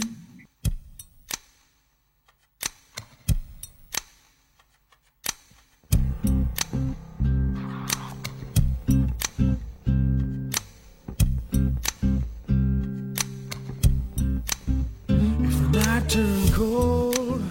If 15.45 15.71
the 15.71 15.79
night 15.79 16.09
turned 16.09 16.53
cold 16.53 17.41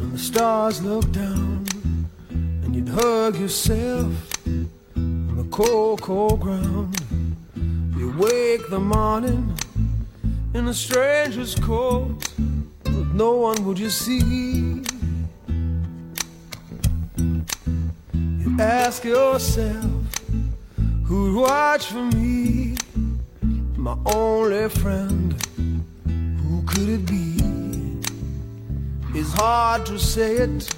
and 0.00 0.12
the 0.12 0.18
stars 0.18 0.82
look 0.82 1.10
down 1.12 1.43
hug 2.94 3.36
yourself 3.36 4.12
on 4.46 5.36
the 5.36 5.44
cold, 5.50 6.00
cold 6.00 6.40
ground. 6.40 6.94
You 7.96 8.14
wake 8.16 8.68
the 8.70 8.78
morning 8.78 9.52
in 10.54 10.68
a 10.68 10.74
stranger's 10.74 11.56
coat, 11.56 12.32
but 12.84 13.06
no 13.12 13.32
one 13.32 13.64
would 13.64 13.80
you 13.80 13.90
see. 13.90 14.82
You 18.42 18.56
ask 18.60 19.02
yourself, 19.02 19.90
who'd 21.04 21.34
watch 21.34 21.86
for 21.86 22.04
me? 22.04 22.76
My 23.76 23.96
only 24.14 24.68
friend, 24.68 25.34
who 26.06 26.62
could 26.62 26.88
it 26.88 27.06
be? 27.06 27.34
It's 29.18 29.32
hard 29.32 29.84
to 29.86 29.98
say 29.98 30.36
it 30.36 30.72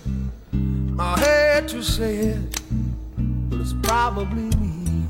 I 0.99 1.19
hate 1.21 1.69
to 1.69 1.83
say 1.83 2.17
it, 2.17 2.61
but 3.51 3.61
it's 3.61 3.75
probably 3.83 4.45
me. 4.57 5.07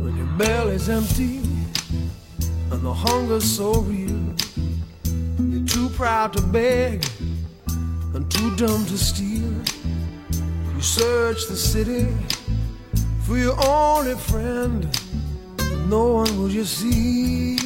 When 0.00 0.16
your 0.16 0.26
belly's 0.36 0.88
empty 0.88 1.38
and 2.72 2.82
the 2.82 2.92
hunger's 2.92 3.44
so 3.44 3.74
real, 3.74 4.34
you're 5.38 5.68
too 5.68 5.88
proud 5.90 6.32
to 6.32 6.42
beg 6.42 7.06
and 7.68 8.28
too 8.28 8.56
dumb 8.56 8.84
to 8.86 8.98
steal. 8.98 9.52
You 10.74 10.80
search 10.80 11.46
the 11.46 11.56
city 11.56 12.08
for 13.22 13.38
your 13.38 13.54
only 13.64 14.16
friend, 14.16 14.88
no 15.88 16.08
one 16.08 16.38
will 16.38 16.50
you 16.50 16.64
see. 16.64 17.65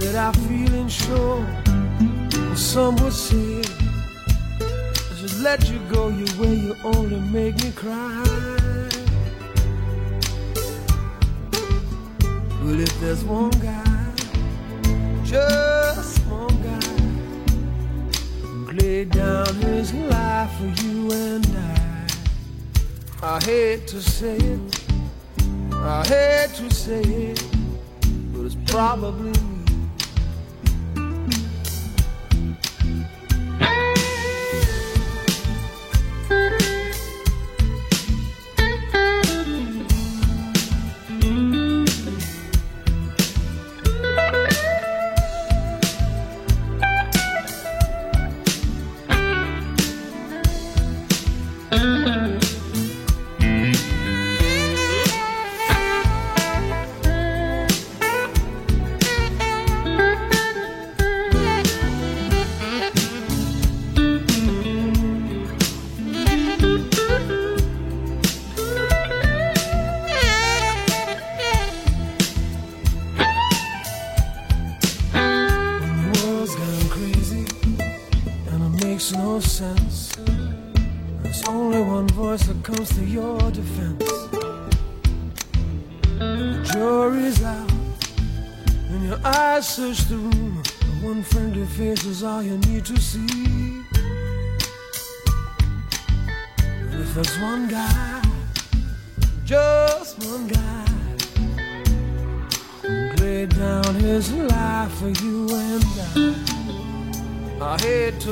that 0.00 0.16
I 0.16 0.32
feeling 0.48 0.88
sure. 0.88 1.46
Some 2.56 2.96
would 2.96 3.12
say 3.12 3.60
I 3.60 5.14
should 5.16 5.40
let 5.40 5.68
you 5.70 5.78
go 5.92 6.08
your 6.08 6.40
way. 6.40 6.54
You 6.54 6.76
only 6.84 7.20
make 7.20 7.62
me 7.62 7.70
cry. 7.72 8.24
But 12.62 12.80
if 12.80 13.00
there's 13.00 13.24
one 13.24 13.50
guy, 13.50 14.12
just 15.24 16.18
one 16.26 16.56
guy, 16.62 16.96
who 18.42 18.72
laid 18.72 19.10
down 19.10 19.54
his 19.56 19.92
life 19.92 20.50
for 20.58 20.82
you 20.82 21.12
and 21.12 21.46
I, 21.56 22.06
I 23.22 23.44
hate 23.44 23.86
to 23.88 24.00
say 24.00 24.36
it, 24.36 24.80
I 25.72 26.06
hate 26.06 26.54
to 26.56 26.70
say 26.74 27.02
it, 27.02 27.44
but 28.32 28.46
it's 28.46 28.56
probably 28.70 29.32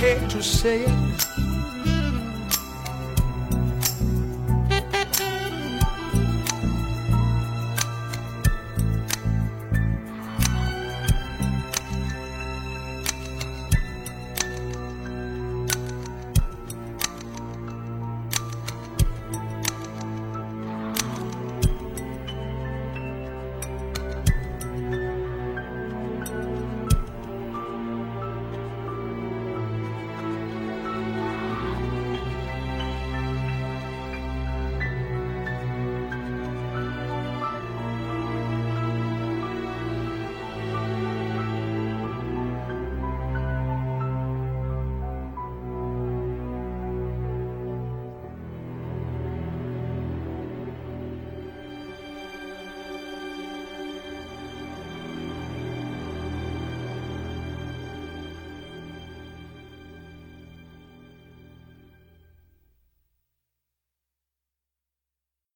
hate 0.00 0.28
to 0.28 0.42
say 0.42 0.84
it. 0.84 1.25